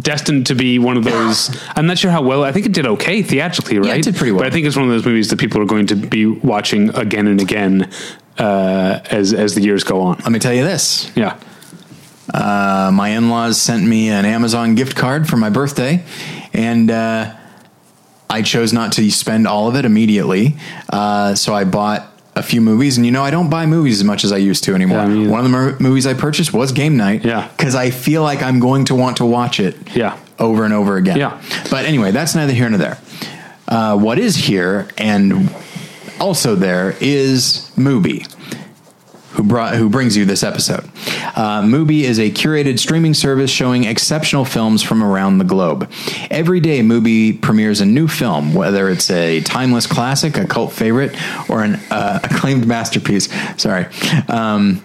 destined 0.00 0.46
to 0.48 0.54
be 0.54 0.78
one 0.78 0.96
of 0.96 1.04
those. 1.04 1.56
I'm 1.74 1.86
not 1.86 1.98
sure 1.98 2.10
how 2.10 2.22
well. 2.22 2.44
I 2.44 2.52
think 2.52 2.66
it 2.66 2.72
did 2.72 2.86
okay 2.86 3.22
theatrically, 3.22 3.78
right? 3.78 3.98
it 3.98 4.04
did 4.04 4.16
pretty 4.16 4.32
well. 4.32 4.40
But 4.40 4.48
I 4.48 4.50
think 4.50 4.66
it's 4.66 4.76
one 4.76 4.84
of 4.84 4.90
those 4.90 5.06
movies 5.06 5.30
that 5.30 5.38
people 5.38 5.60
are 5.62 5.66
going 5.66 5.86
to 5.86 5.96
be 5.96 6.26
watching 6.26 6.90
again 6.94 7.26
and 7.26 7.40
again 7.40 7.90
uh, 8.38 9.00
as 9.10 9.32
as 9.32 9.54
the 9.54 9.62
years 9.62 9.82
go 9.82 10.00
on. 10.02 10.18
Let 10.18 10.32
me 10.32 10.38
tell 10.38 10.54
you 10.54 10.62
this. 10.62 11.10
Yeah. 11.16 11.38
Uh, 12.32 12.90
my 12.92 13.08
in-laws 13.10 13.60
sent 13.60 13.86
me 13.86 14.10
an 14.10 14.26
Amazon 14.26 14.74
gift 14.74 14.94
card 14.94 15.26
for 15.26 15.38
my 15.38 15.48
birthday, 15.48 16.04
and 16.52 16.90
uh, 16.90 17.34
I 18.28 18.42
chose 18.42 18.72
not 18.72 18.92
to 18.92 19.10
spend 19.10 19.46
all 19.46 19.68
of 19.68 19.76
it 19.76 19.86
immediately. 19.86 20.56
Uh, 20.90 21.34
so 21.34 21.54
I 21.54 21.64
bought 21.64 22.17
a 22.38 22.42
few 22.42 22.60
movies, 22.60 22.96
and 22.96 23.04
you 23.04 23.12
know 23.12 23.22
I 23.24 23.30
don't 23.30 23.50
buy 23.50 23.66
movies 23.66 23.98
as 23.98 24.04
much 24.04 24.24
as 24.24 24.32
I 24.32 24.36
used 24.36 24.64
to 24.64 24.74
anymore. 24.74 24.98
Yeah. 25.10 25.28
One 25.28 25.40
of 25.40 25.44
the 25.44 25.50
mo- 25.50 25.76
movies 25.80 26.06
I 26.06 26.14
purchased 26.14 26.52
was 26.52 26.72
Game 26.72 26.96
Night. 26.96 27.24
Yeah. 27.24 27.48
because 27.56 27.74
I 27.74 27.90
feel 27.90 28.22
like 28.22 28.42
I'm 28.42 28.60
going 28.60 28.84
to 28.86 28.94
want 28.94 29.16
to 29.18 29.24
watch 29.26 29.60
it. 29.60 29.74
Yeah. 29.94 30.16
over 30.38 30.64
and 30.64 30.72
over 30.72 30.96
again. 30.96 31.16
Yeah. 31.18 31.42
but 31.70 31.84
anyway, 31.84 32.12
that's 32.12 32.34
neither 32.34 32.52
here 32.52 32.68
nor 32.70 32.78
there. 32.78 32.98
Uh, 33.66 33.98
what 33.98 34.18
is 34.18 34.36
here 34.36 34.88
and 34.96 35.50
also 36.20 36.54
there 36.54 36.94
is 37.00 37.70
Mubi 37.76 38.26
who 39.38 39.44
brought 39.44 39.76
who 39.76 39.88
brings 39.88 40.16
you 40.16 40.24
this 40.24 40.42
episode. 40.42 40.84
Uh, 41.36 41.62
Mubi 41.62 42.02
is 42.02 42.18
a 42.18 42.28
curated 42.28 42.80
streaming 42.80 43.14
service 43.14 43.52
showing 43.52 43.84
exceptional 43.84 44.44
films 44.44 44.82
from 44.82 45.02
around 45.02 45.38
the 45.38 45.44
globe. 45.44 45.88
Every 46.28 46.58
day, 46.58 46.80
Mubi 46.80 47.40
premieres 47.40 47.80
a 47.80 47.86
new 47.86 48.08
film, 48.08 48.52
whether 48.52 48.88
it's 48.88 49.08
a 49.12 49.40
timeless 49.42 49.86
classic, 49.86 50.36
a 50.36 50.44
cult 50.44 50.72
favorite, 50.72 51.16
or 51.48 51.62
an 51.62 51.76
uh, 51.88 52.18
acclaimed 52.24 52.66
masterpiece. 52.66 53.28
Sorry. 53.62 53.86
Um, 54.26 54.82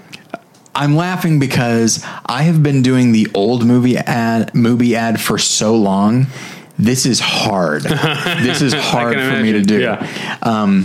I'm 0.75 0.95
laughing 0.95 1.39
because 1.39 2.05
I 2.27 2.43
have 2.43 2.61
been 2.61 2.83
doing 2.83 3.11
the 3.11 3.27
old 3.33 3.65
movie 3.65 3.97
ad 3.97 4.53
movie 4.53 4.95
ad 4.95 5.19
for 5.19 5.39
so 5.39 5.75
long. 5.75 6.27
This 6.77 7.07
is 7.07 7.19
hard. 7.19 7.81
this 7.83 8.61
is 8.61 8.73
hard 8.73 9.15
for 9.15 9.41
me 9.41 9.53
to 9.53 9.61
do. 9.61 9.81
Yeah. 9.81 10.77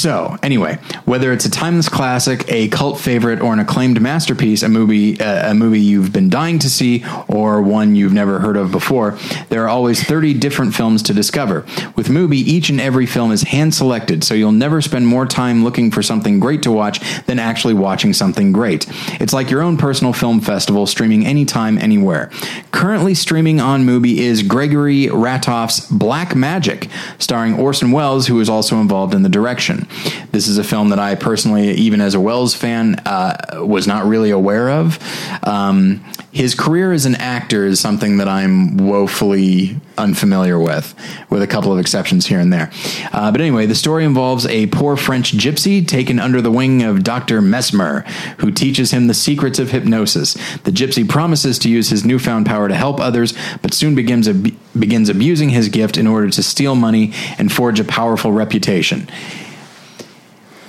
So, 0.00 0.36
anyway, 0.42 0.78
whether 1.04 1.32
it's 1.32 1.44
a 1.44 1.50
timeless 1.50 1.88
classic, 1.88 2.44
a 2.48 2.68
cult 2.68 2.98
favorite, 2.98 3.40
or 3.40 3.52
an 3.52 3.58
acclaimed 3.58 4.00
masterpiece, 4.00 4.62
a 4.62 4.68
movie, 4.68 5.20
uh, 5.20 5.50
a 5.50 5.54
movie 5.54 5.80
you've 5.80 6.12
been 6.12 6.30
dying 6.30 6.58
to 6.60 6.70
see, 6.70 7.04
or 7.28 7.60
one 7.60 7.96
you've 7.96 8.12
never 8.12 8.38
heard 8.38 8.56
of 8.56 8.72
before, 8.72 9.18
there 9.48 9.64
are 9.64 9.68
always 9.68 10.02
30 10.02 10.34
different 10.34 10.74
films 10.74 11.02
to 11.02 11.12
discover. 11.12 11.66
With 11.96 12.08
Mubi, 12.08 12.34
each 12.34 12.70
and 12.70 12.80
every 12.80 13.04
film 13.04 13.32
is 13.32 13.42
hand 13.42 13.74
selected, 13.74 14.24
so 14.24 14.32
you'll 14.32 14.52
never 14.52 14.80
spend 14.80 15.06
more 15.06 15.26
time 15.26 15.64
looking 15.64 15.90
for 15.90 16.02
something 16.02 16.40
great 16.40 16.62
to 16.62 16.72
watch 16.72 17.00
than 17.26 17.38
actually 17.38 17.74
watching 17.74 18.12
something 18.12 18.52
great. 18.52 18.86
It's 19.20 19.32
like 19.32 19.50
your 19.50 19.62
own 19.62 19.76
personal 19.76 20.12
film 20.12 20.40
festival, 20.40 20.86
streaming 20.86 21.26
anytime, 21.26 21.78
anywhere. 21.78 22.30
Currently 22.72 23.14
streaming 23.14 23.60
on 23.60 23.84
Mubi 23.84 24.16
is 24.18 24.42
Gregory 24.42 25.06
Ratoff's 25.06 25.86
Black 25.90 26.34
Magic, 26.34 26.88
starring 27.18 27.58
Orson 27.58 27.92
Welles, 27.92 28.28
who 28.28 28.40
is 28.40 28.48
also 28.48 28.80
involved 28.80 29.14
in 29.14 29.19
the 29.22 29.28
direction. 29.28 29.86
This 30.32 30.48
is 30.48 30.58
a 30.58 30.64
film 30.64 30.90
that 30.90 30.98
I 30.98 31.14
personally, 31.14 31.72
even 31.72 32.00
as 32.00 32.14
a 32.14 32.20
Welles 32.20 32.54
fan, 32.54 32.96
uh, 33.06 33.64
was 33.64 33.86
not 33.86 34.04
really 34.06 34.30
aware 34.30 34.70
of. 34.70 34.98
Um, 35.46 36.04
his 36.32 36.54
career 36.54 36.92
as 36.92 37.06
an 37.06 37.16
actor 37.16 37.66
is 37.66 37.80
something 37.80 38.18
that 38.18 38.28
I'm 38.28 38.76
woefully 38.76 39.76
unfamiliar 39.98 40.58
with, 40.60 40.94
with 41.28 41.42
a 41.42 41.46
couple 41.46 41.72
of 41.72 41.80
exceptions 41.80 42.26
here 42.26 42.38
and 42.38 42.52
there. 42.52 42.70
Uh, 43.12 43.32
but 43.32 43.40
anyway, 43.40 43.66
the 43.66 43.74
story 43.74 44.04
involves 44.04 44.46
a 44.46 44.68
poor 44.68 44.96
French 44.96 45.32
gypsy 45.32 45.86
taken 45.86 46.20
under 46.20 46.40
the 46.40 46.50
wing 46.50 46.84
of 46.84 47.02
Dr. 47.02 47.42
Mesmer, 47.42 48.02
who 48.38 48.52
teaches 48.52 48.92
him 48.92 49.08
the 49.08 49.14
secrets 49.14 49.58
of 49.58 49.72
hypnosis. 49.72 50.34
The 50.58 50.70
gypsy 50.70 51.08
promises 51.08 51.58
to 51.60 51.68
use 51.68 51.90
his 51.90 52.04
newfound 52.04 52.46
power 52.46 52.68
to 52.68 52.76
help 52.76 53.00
others, 53.00 53.34
but 53.60 53.74
soon 53.74 53.96
begins, 53.96 54.28
ab- 54.28 54.54
begins 54.78 55.08
abusing 55.08 55.50
his 55.50 55.68
gift 55.68 55.96
in 55.96 56.06
order 56.06 56.30
to 56.30 56.42
steal 56.44 56.76
money 56.76 57.12
and 57.38 57.50
forge 57.50 57.80
a 57.80 57.84
powerful 57.84 58.30
reputation. 58.30 59.08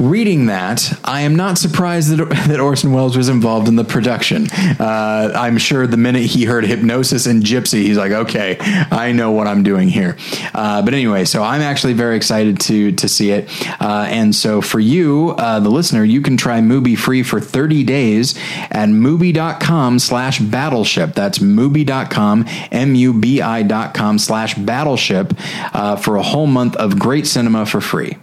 Reading 0.01 0.47
that, 0.47 0.99
I 1.05 1.21
am 1.21 1.35
not 1.35 1.59
surprised 1.59 2.09
that, 2.09 2.27
that 2.47 2.59
Orson 2.59 2.91
Welles 2.91 3.15
was 3.15 3.29
involved 3.29 3.67
in 3.67 3.75
the 3.75 3.83
production. 3.83 4.47
Uh, 4.51 5.31
I'm 5.35 5.59
sure 5.59 5.85
the 5.85 5.95
minute 5.95 6.23
he 6.23 6.45
heard 6.45 6.65
hypnosis 6.65 7.27
and 7.27 7.43
gypsy, 7.43 7.83
he's 7.83 7.97
like, 7.97 8.11
okay, 8.11 8.57
I 8.59 9.11
know 9.11 9.29
what 9.29 9.45
I'm 9.45 9.61
doing 9.61 9.89
here. 9.89 10.17
Uh, 10.55 10.81
but 10.81 10.95
anyway, 10.95 11.25
so 11.25 11.43
I'm 11.43 11.61
actually 11.61 11.93
very 11.93 12.15
excited 12.17 12.59
to 12.61 12.93
to 12.93 13.07
see 13.07 13.29
it. 13.29 13.47
Uh, 13.79 14.07
and 14.09 14.33
so 14.33 14.59
for 14.59 14.79
you, 14.79 15.35
uh, 15.37 15.59
the 15.59 15.69
listener, 15.69 16.03
you 16.03 16.21
can 16.21 16.35
try 16.35 16.61
Mubi 16.61 16.97
free 16.97 17.21
for 17.21 17.39
30 17.39 17.83
days 17.83 18.35
at 18.71 18.89
Mubi.com 18.89 19.99
slash 19.99 20.39
battleship. 20.39 21.13
That's 21.13 21.37
Mubi.com, 21.37 22.45
M-U-B-I 22.71 23.63
dot 23.63 23.93
com 23.93 24.17
slash 24.17 24.55
battleship 24.55 25.35
uh, 25.75 25.95
for 25.95 26.15
a 26.15 26.23
whole 26.23 26.47
month 26.47 26.75
of 26.77 26.97
great 26.97 27.27
cinema 27.27 27.67
for 27.67 27.81
free. 27.81 28.17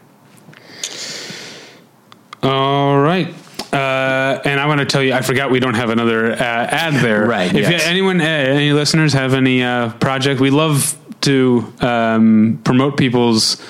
All 2.43 2.99
right. 2.99 3.35
Uh, 3.73 4.41
and 4.45 4.59
I 4.61 4.67
want 4.67 4.81
to 4.81 4.87
tell 4.87 5.03
you, 5.03 5.13
I 5.13 5.21
forgot 5.21 5.51
we 5.51 5.61
don't 5.61 5.75
have 5.75 5.91
another 5.91 6.33
uh, 6.33 6.37
ad 6.37 6.95
there. 6.95 7.27
Right, 7.29 7.55
If 7.55 7.69
yes. 7.69 7.85
you, 7.85 7.91
anyone, 7.91 8.21
uh, 8.21 8.25
any 8.25 8.73
listeners 8.73 9.13
have 9.13 9.35
any 9.35 9.63
uh, 9.63 9.91
project, 9.95 10.41
we 10.41 10.51
love 10.51 10.97
to 11.23 11.71
um, 11.81 12.61
promote 12.65 12.97
people's 12.97 13.61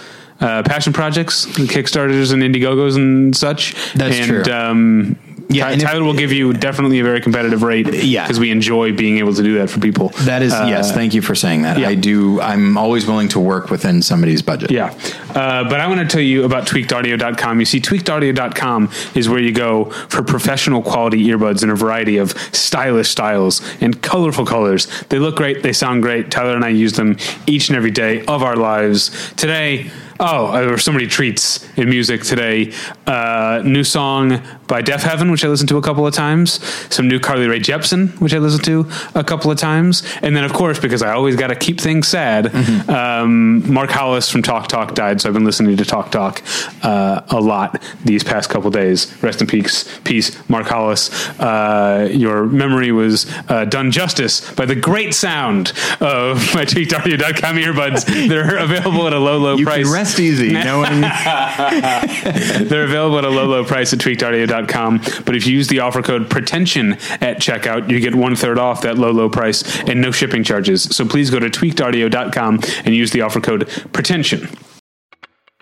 uh, 0.40 0.62
passion 0.62 0.92
projects, 0.92 1.46
Kickstarters 1.46 2.32
and 2.32 2.42
Indiegogos 2.42 2.94
and 2.96 3.34
such. 3.34 3.74
That's 3.94 4.16
and, 4.16 4.44
true. 4.44 4.52
Um, 4.52 5.18
Yeah, 5.50 5.64
Ty- 5.64 5.72
and 5.72 5.82
if- 5.82 5.88
Tyler 5.88 6.04
will 6.04 6.14
give 6.14 6.30
you 6.32 6.52
definitely 6.52 7.00
a 7.00 7.04
very 7.04 7.20
competitive 7.20 7.62
rate. 7.62 7.92
Yeah. 8.04 8.24
because 8.24 8.38
we 8.38 8.50
enjoy 8.50 8.92
being 8.92 9.18
able 9.18 9.32
to 9.34 9.42
do 9.42 9.58
that 9.58 9.70
for 9.70 9.80
people. 9.80 10.10
That 10.20 10.42
is 10.42 10.52
Uh, 10.52 10.66
yes. 10.68 10.92
Thank 10.92 11.14
you 11.14 11.22
for 11.22 11.34
saying 11.34 11.62
that. 11.62 11.78
yeah. 11.78 11.88
I 11.88 11.94
do. 11.94 12.40
I'm 12.40 12.76
always 12.76 13.06
willing 13.06 13.28
to 13.28 13.40
work 13.40 13.70
within 13.70 14.02
somebody's 14.02 14.42
budget. 14.42 14.70
Yeah. 14.70 14.92
Uh, 15.34 15.64
but 15.64 15.80
I 15.80 15.86
want 15.86 16.00
to 16.00 16.06
tell 16.06 16.20
you 16.22 16.44
about 16.44 16.66
tweakedaudio.com. 16.66 17.60
You 17.60 17.66
see, 17.66 17.80
tweakedaudio.com 17.80 18.90
is 19.14 19.28
where 19.28 19.40
you 19.40 19.52
go 19.52 19.86
for 20.08 20.22
professional 20.22 20.82
quality 20.82 21.24
earbuds 21.28 21.62
in 21.62 21.70
a 21.70 21.74
variety 21.74 22.18
of 22.18 22.34
stylish 22.52 23.08
styles 23.08 23.62
and 23.80 24.00
colorful 24.02 24.44
colors. 24.44 24.86
They 25.08 25.18
look 25.18 25.36
great. 25.36 25.62
They 25.62 25.72
sound 25.72 26.02
great. 26.02 26.30
Tyler 26.30 26.54
and 26.56 26.64
I 26.64 26.68
use 26.70 26.94
them 26.94 27.16
each 27.46 27.68
and 27.68 27.76
every 27.76 27.90
day 27.90 28.24
of 28.26 28.42
our 28.42 28.56
lives. 28.56 29.10
Today, 29.36 29.90
oh, 30.20 30.52
there 30.52 30.68
were 30.68 30.78
so 30.78 30.92
many 30.92 31.06
treats 31.06 31.66
in 31.76 31.88
music 31.88 32.22
today. 32.22 32.72
Uh, 33.06 33.62
new 33.64 33.84
song 33.84 34.42
by 34.66 34.82
Deafheaven, 34.82 35.30
which 35.30 35.44
I 35.44 35.48
listened 35.48 35.68
to 35.70 35.78
a 35.78 35.82
couple 35.82 36.06
of 36.06 36.14
times. 36.14 36.62
Some 36.94 37.08
new 37.08 37.18
Carly 37.18 37.46
Rae 37.46 37.60
Jepsen, 37.60 38.18
which 38.20 38.34
I 38.34 38.38
listened 38.38 38.64
to 38.64 38.90
a 39.14 39.24
couple 39.24 39.50
of 39.50 39.58
times. 39.58 40.02
And 40.22 40.36
then, 40.36 40.44
of 40.44 40.52
course, 40.52 40.78
because 40.78 41.02
I 41.02 41.12
always 41.12 41.36
got 41.36 41.48
to 41.48 41.56
keep 41.56 41.80
things 41.80 42.08
sad, 42.08 42.54
um, 42.88 43.72
Mark 43.72 43.90
Hollis 43.90 44.28
from 44.30 44.42
Talk 44.42 44.68
Talk 44.68 44.94
died. 44.94 45.20
So 45.20 45.28
I've 45.28 45.34
been 45.34 45.44
listening 45.44 45.76
to 45.76 45.84
Talk 45.84 46.10
Talk 46.10 46.42
uh, 46.82 47.22
a 47.28 47.40
lot 47.40 47.82
these 48.04 48.22
past 48.22 48.50
couple 48.50 48.70
days. 48.70 49.14
Rest 49.22 49.40
in 49.40 49.46
peace, 49.46 49.98
peace, 50.04 50.36
Mark 50.48 50.66
Hollis. 50.66 51.10
Uh, 51.40 52.08
your 52.12 52.46
memory 52.46 52.92
was 52.92 53.26
uh, 53.48 53.64
done 53.64 53.90
justice 53.90 54.52
by 54.54 54.66
the 54.66 54.74
great 54.74 55.14
sound 55.14 55.68
of 56.00 56.54
my 56.54 56.64
tweakedaudio.com 56.64 57.56
earbuds. 57.56 58.04
They're 58.28 58.58
available 58.58 59.06
at 59.06 59.12
a 59.12 59.18
low, 59.18 59.38
low 59.38 59.56
You 59.56 59.64
price. 59.64 59.86
Rest 60.08 60.20
easy 60.20 60.52
knowing 60.52 61.00
They're 62.68 62.84
available 62.84 63.18
at 63.18 63.24
a 63.24 63.30
low, 63.30 63.46
low 63.46 63.64
price 63.64 63.92
at 63.92 63.98
tweakedaudio.com. 63.98 64.98
But 65.24 65.36
if 65.36 65.46
you 65.46 65.54
use 65.54 65.68
the 65.68 65.80
offer 65.80 66.02
code 66.02 66.30
pretension 66.30 66.94
at 67.20 67.38
checkout, 67.38 67.90
you 67.90 68.00
get 68.00 68.14
one 68.14 68.36
third 68.36 68.58
off 68.58 68.82
that 68.82 68.98
low, 68.98 69.10
low 69.10 69.28
price 69.28 69.80
and 69.82 70.00
no 70.00 70.10
shipping 70.10 70.42
charges. 70.42 70.82
So 70.82 71.06
please 71.06 71.30
go 71.30 71.38
to 71.38 71.48
tweakedaudio.com 71.48 72.60
and 72.84 72.94
use 72.94 73.10
the 73.10 73.22
offer 73.22 73.40
code 73.40 73.68
pretension. 73.92 74.48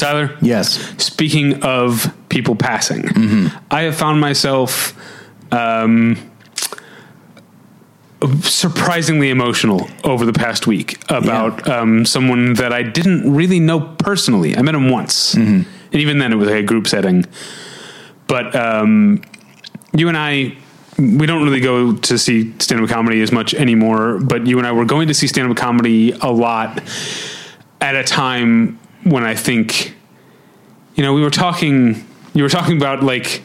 Tyler? 0.00 0.36
yes. 0.40 0.78
Speaking 1.02 1.62
of 1.62 2.12
people 2.28 2.56
passing, 2.56 3.02
Mm-hmm. 3.02 3.56
I 3.70 3.82
have 3.82 3.96
found 3.96 4.20
myself 4.20 4.94
um, 5.52 6.16
surprisingly 8.42 9.30
emotional 9.30 9.88
over 10.04 10.26
the 10.26 10.32
past 10.32 10.66
week 10.66 10.98
about 11.10 11.68
um, 11.68 12.04
someone 12.04 12.54
that 12.54 12.72
I 12.72 12.82
didn't 12.82 13.34
really 13.34 13.60
know 13.60 13.80
personally. 13.98 14.56
I 14.56 14.62
met 14.62 14.74
him 14.74 14.90
once, 14.90 15.34
and 15.34 15.66
even 15.92 16.18
then 16.18 16.32
it 16.32 16.36
was 16.36 16.48
like 16.48 16.58
a 16.58 16.66
group 16.66 16.86
setting. 16.86 17.24
But 18.26 18.54
um, 18.54 19.22
you 19.92 20.08
and 20.08 20.16
I, 20.16 20.56
we 20.98 21.26
don't 21.26 21.42
really 21.44 21.60
go 21.60 21.94
to 21.96 22.18
see 22.18 22.52
stand 22.58 22.82
up 22.82 22.88
comedy 22.90 23.20
as 23.22 23.32
much 23.32 23.54
anymore. 23.54 24.18
But 24.18 24.46
you 24.46 24.58
and 24.58 24.66
I 24.66 24.72
were 24.72 24.84
going 24.84 25.08
to 25.08 25.14
see 25.14 25.26
stand 25.26 25.50
up 25.50 25.56
comedy 25.56 26.12
a 26.12 26.30
lot 26.30 26.82
at 27.80 27.96
a 27.96 28.04
time 28.04 28.78
when 29.04 29.24
I 29.24 29.34
think, 29.34 29.94
you 30.94 31.02
know, 31.02 31.12
we 31.14 31.22
were 31.22 31.30
talking. 31.30 32.06
You 32.32 32.44
were 32.44 32.48
talking 32.48 32.76
about 32.76 33.02
like 33.02 33.42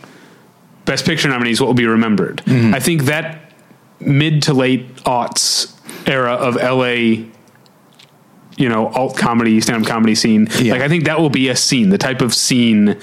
best 0.85 1.05
picture 1.05 1.27
nominees, 1.27 1.59
what 1.59 1.67
will 1.67 1.74
be 1.74 1.88
remembered. 1.88 2.43
I 2.47 2.79
think 2.79 3.03
that 3.05 3.51
mid 4.00 4.43
to 4.43 4.53
late 4.53 4.95
aughts 5.05 5.74
era 6.07 6.33
of 6.33 6.55
LA 6.55 7.25
you 8.57 8.69
know 8.69 8.88
alt 8.89 9.17
comedy 9.17 9.59
stand 9.59 9.81
up 9.83 9.88
comedy 9.89 10.15
scene 10.15 10.47
Yeah. 10.62 10.74
like 10.74 10.81
i 10.81 10.88
think 10.88 11.03
that 11.05 11.19
will 11.19 11.29
be 11.29 11.50
a 11.50 11.57
scene 11.57 11.89
the 11.89 11.97
type 11.97 12.21
of 12.21 12.33
scene 12.33 12.95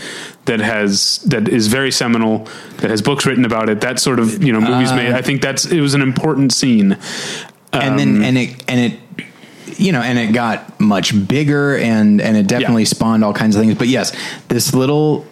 that 0.47 0.61
has 0.61 1.19
that 1.27 1.47
is 1.47 1.67
very 1.67 1.91
seminal 1.93 2.49
that 2.79 2.89
has 2.91 3.03
books 3.03 3.27
written 3.27 3.45
about 3.45 3.69
it 3.69 3.83
that 3.83 3.99
sort 4.01 4.19
of 4.19 4.43
you 4.43 4.51
know 4.51 4.63
movies 4.63 4.93
made 4.95 5.13
i 5.13 5.21
think 5.21 5.43
that's 5.43 5.67
it 5.67 5.81
was 5.83 5.93
an 5.93 6.01
important 6.01 6.55
scene 6.55 6.93
and 7.75 7.83
Um, 7.93 7.97
then 7.99 8.23
and 8.25 8.39
it 8.39 8.65
and 8.67 8.81
it 8.81 8.99
you 9.79 9.93
know 9.93 10.01
and 10.01 10.19
it 10.19 10.33
got 10.33 10.79
much 10.81 11.27
bigger 11.29 11.77
and 11.77 12.21
and 12.21 12.37
it 12.37 12.47
definitely 12.47 12.83
Yeah. 12.83 12.89
spawned 12.89 13.25
all 13.25 13.33
kinds 13.33 13.57
of 13.57 13.63
things 13.63 13.75
but 13.75 13.89
yes 13.89 14.13
this 14.49 14.75
little 14.75 15.27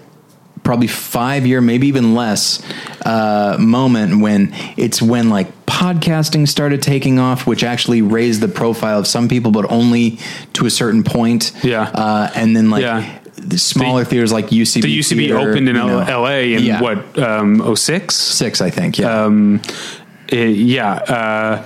probably 0.63 0.87
five 0.89 1.47
year 1.47 1.61
maybe 1.61 1.87
even 1.89 2.15
less 2.15 2.63
uh, 3.07 3.57
moment 3.59 4.21
when 4.21 4.53
it's 4.77 5.01
when 5.01 5.31
like 5.31 5.49
podcasting 5.67 6.47
started 6.47 6.83
taking 6.83 7.19
off 7.19 7.47
which 7.47 7.65
actually 7.65 8.03
raised 8.03 8.41
the 8.41 8.49
profile 8.49 8.99
of 8.99 9.07
some 9.07 9.29
people 9.29 9.51
but 9.53 9.71
only 9.71 10.19
to 10.53 10.67
a 10.67 10.71
certain 10.71 11.03
point 11.03 11.53
Yeah. 11.63 11.83
uh, 11.95 12.31
and 12.35 12.55
then 12.55 12.69
like 12.71 12.83
Yeah. 12.83 13.19
the 13.39 13.57
smaller 13.59 14.05
theaters 14.05 14.33
like 14.33 14.49
UCB 14.51 14.83
the 14.83 14.99
UCB 14.99 15.17
theater, 15.17 15.39
opened 15.39 15.69
in 15.69 15.77
you 15.77 15.83
know. 15.87 16.01
LA 16.01 16.41
in 16.57 16.63
Yeah. 16.65 16.81
what 16.83 17.19
um 17.19 17.75
06 17.75 18.15
six 18.15 18.61
I 18.61 18.69
think 18.71 18.99
yeah 18.99 19.25
um 19.25 19.61
uh, 20.33 20.37
yeah 20.37 20.93
uh 20.93 21.63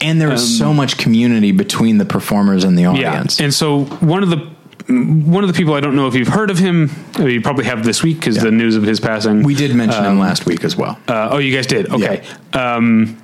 and 0.00 0.20
there 0.20 0.28
was 0.28 0.58
so 0.58 0.72
much 0.72 0.96
community 0.98 1.52
between 1.52 1.98
the 1.98 2.04
performers 2.04 2.64
and 2.64 2.78
the 2.78 2.84
audience 2.86 3.38
Yeah, 3.38 3.44
and 3.44 3.54
so 3.54 3.84
one 3.84 4.22
of 4.22 4.30
the 4.30 4.48
one 4.88 5.44
of 5.44 5.48
the 5.48 5.54
people 5.54 5.74
I 5.74 5.80
don't 5.80 5.96
know 5.96 6.06
if 6.06 6.14
you've 6.14 6.28
heard 6.28 6.50
of 6.50 6.58
him. 6.58 6.90
You 7.18 7.42
probably 7.42 7.66
have 7.66 7.84
this 7.84 8.02
week 8.02 8.20
because 8.20 8.36
the 8.36 8.50
news 8.50 8.74
of 8.76 8.82
his 8.84 9.00
passing. 9.00 9.42
we 9.42 9.54
did 9.54 9.74
mention 9.74 10.04
him 10.04 10.18
last 10.18 10.46
week 10.46 10.64
as 10.64 10.76
well 10.76 10.98
uh, 11.08 11.28
oh, 11.32 11.38
you 11.38 11.54
guys 11.54 11.66
did. 11.66 11.90
Okay. 11.90 12.22
Um, 12.54 13.22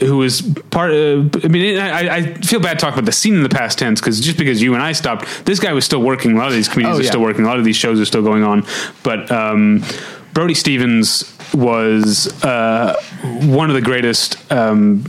who 0.00 0.16
was 0.18 0.42
part? 0.70 0.90
Uh, 0.90 1.28
I 1.44 1.48
mean, 1.48 1.78
I, 1.78 2.16
I 2.16 2.34
feel 2.34 2.58
bad 2.58 2.80
talking 2.80 2.94
about 2.98 3.06
the 3.06 3.12
scene 3.12 3.34
in 3.36 3.44
the 3.44 3.48
past 3.48 3.78
tense 3.78 4.00
because 4.00 4.20
just 4.20 4.36
because 4.36 4.60
you 4.60 4.74
and 4.74 4.82
I 4.82 4.90
stopped, 4.92 5.46
this 5.46 5.60
guy 5.60 5.72
was 5.72 5.84
still 5.84 6.02
working. 6.02 6.32
A 6.32 6.36
lot 6.36 6.48
of 6.48 6.52
these 6.52 6.68
comedians 6.68 6.98
Oh, 6.98 7.00
are 7.00 7.04
still 7.04 7.20
working. 7.22 7.44
A 7.44 7.46
lot 7.48 7.58
of 7.60 7.64
these 7.64 7.76
shows 7.76 8.00
are 8.00 8.04
still 8.04 8.22
going 8.22 8.42
on. 8.42 8.66
But 9.04 9.30
um, 9.30 9.84
Brody 10.32 10.54
Stevens 10.54 11.36
was 11.54 12.26
uh, 12.42 13.00
one 13.22 13.70
of 13.70 13.76
the 13.76 13.82
greatest 13.82 14.36
um, 14.52 15.04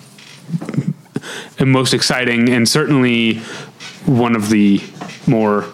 and 1.60 1.72
most 1.72 1.94
exciting, 1.94 2.50
and 2.50 2.68
certainly 2.68 3.40
one 4.06 4.36
of 4.36 4.50
the 4.50 4.82
more 5.28 5.66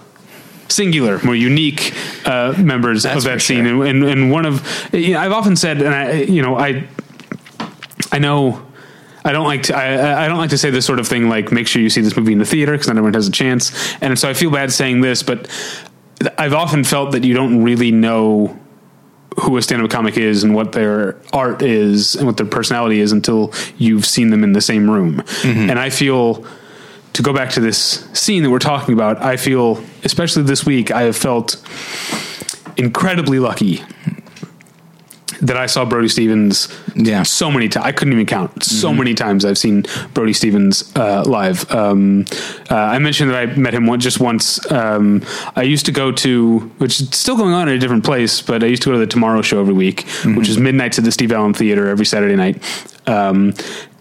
singular, 0.69 1.19
more 1.23 1.35
unique 1.35 1.93
uh, 2.25 2.53
members 2.57 3.03
That's 3.03 3.17
of 3.17 3.23
that 3.23 3.41
scene. 3.41 3.65
sure. 3.65 3.85
And, 3.85 4.03
and 4.03 4.11
and 4.11 4.31
one 4.31 4.45
of 4.45 4.89
you 4.93 5.13
know, 5.13 5.19
I've 5.19 5.31
often 5.31 5.55
said, 5.55 5.81
and 5.81 5.93
I 5.93 6.21
you 6.21 6.41
know 6.41 6.57
I 6.57 6.87
I 8.11 8.19
know. 8.19 8.65
I 9.23 9.33
don't 9.33 9.45
like 9.45 9.63
to. 9.63 9.75
I, 9.75 10.25
I 10.25 10.27
don't 10.27 10.39
like 10.39 10.49
to 10.49 10.57
say 10.57 10.71
this 10.71 10.83
sort 10.85 10.99
of 10.99 11.07
thing. 11.07 11.29
Like, 11.29 11.51
make 11.51 11.67
sure 11.67 11.79
you 11.79 11.91
see 11.91 12.01
this 12.01 12.17
movie 12.17 12.33
in 12.33 12.39
the 12.39 12.45
theater 12.45 12.71
because 12.71 12.87
not 12.87 12.97
everyone 12.97 13.13
has 13.13 13.27
a 13.27 13.31
chance. 13.31 13.95
And 14.01 14.17
so 14.17 14.27
I 14.27 14.33
feel 14.33 14.49
bad 14.49 14.71
saying 14.71 15.01
this, 15.01 15.21
but 15.21 15.47
I've 16.39 16.53
often 16.53 16.83
felt 16.83 17.11
that 17.11 17.23
you 17.23 17.35
don't 17.35 17.63
really 17.63 17.91
know 17.91 18.59
who 19.39 19.55
a 19.57 19.61
stand-up 19.61 19.89
comic 19.89 20.17
is 20.17 20.43
and 20.43 20.53
what 20.53 20.73
their 20.73 21.15
art 21.31 21.61
is 21.61 22.15
and 22.15 22.25
what 22.25 22.37
their 22.37 22.45
personality 22.45 22.99
is 22.99 23.11
until 23.11 23.53
you've 23.77 24.05
seen 24.05 24.29
them 24.29 24.43
in 24.43 24.51
the 24.51 24.61
same 24.61 24.89
room. 24.89 25.17
Mm-hmm. 25.17 25.69
And 25.69 25.79
I 25.79 25.89
feel 25.89 26.45
to 27.13 27.23
go 27.23 27.33
back 27.33 27.51
to 27.51 27.59
this 27.59 28.07
scene 28.13 28.43
that 28.43 28.49
we're 28.49 28.59
talking 28.59 28.93
about, 28.93 29.21
I 29.21 29.37
feel 29.37 29.83
especially 30.03 30.43
this 30.43 30.65
week 30.65 30.91
I 30.91 31.03
have 31.03 31.15
felt 31.15 31.61
incredibly 32.77 33.39
lucky 33.39 33.83
that 35.41 35.57
I 35.57 35.65
saw 35.65 35.85
Brody 35.85 36.07
Stevens 36.07 36.67
Yeah. 36.95 37.23
so 37.23 37.49
many 37.51 37.67
times. 37.67 37.85
I 37.85 37.91
couldn't 37.91 38.13
even 38.13 38.25
count. 38.25 38.63
So 38.63 38.93
many 38.93 39.13
times 39.13 39.43
I've 39.43 39.57
seen 39.57 39.85
Brody 40.13 40.33
Stevens 40.33 40.91
uh, 40.95 41.23
live. 41.25 41.69
Um, 41.71 42.25
uh, 42.69 42.75
I 42.75 42.99
mentioned 42.99 43.31
that 43.31 43.37
I 43.37 43.45
met 43.55 43.73
him 43.73 43.87
one, 43.87 43.99
just 43.99 44.19
once. 44.19 44.59
Um, 44.71 45.23
I 45.55 45.63
used 45.63 45.85
to 45.87 45.91
go 45.91 46.11
to, 46.11 46.59
which 46.77 47.01
is 47.01 47.09
still 47.09 47.35
going 47.37 47.53
on 47.53 47.67
at 47.69 47.75
a 47.75 47.79
different 47.79 48.03
place, 48.03 48.41
but 48.41 48.63
I 48.63 48.67
used 48.67 48.83
to 48.83 48.89
go 48.89 48.93
to 48.93 48.99
the 48.99 49.07
Tomorrow 49.07 49.41
Show 49.41 49.59
every 49.59 49.73
week, 49.73 50.07
which 50.25 50.47
is 50.47 50.57
midnights 50.57 50.97
at 50.99 51.03
the 51.05 51.11
Steve 51.11 51.31
Allen 51.31 51.53
Theater 51.53 51.87
every 51.89 52.05
Saturday 52.05 52.35
night. 52.35 52.61
Um, 53.07 53.53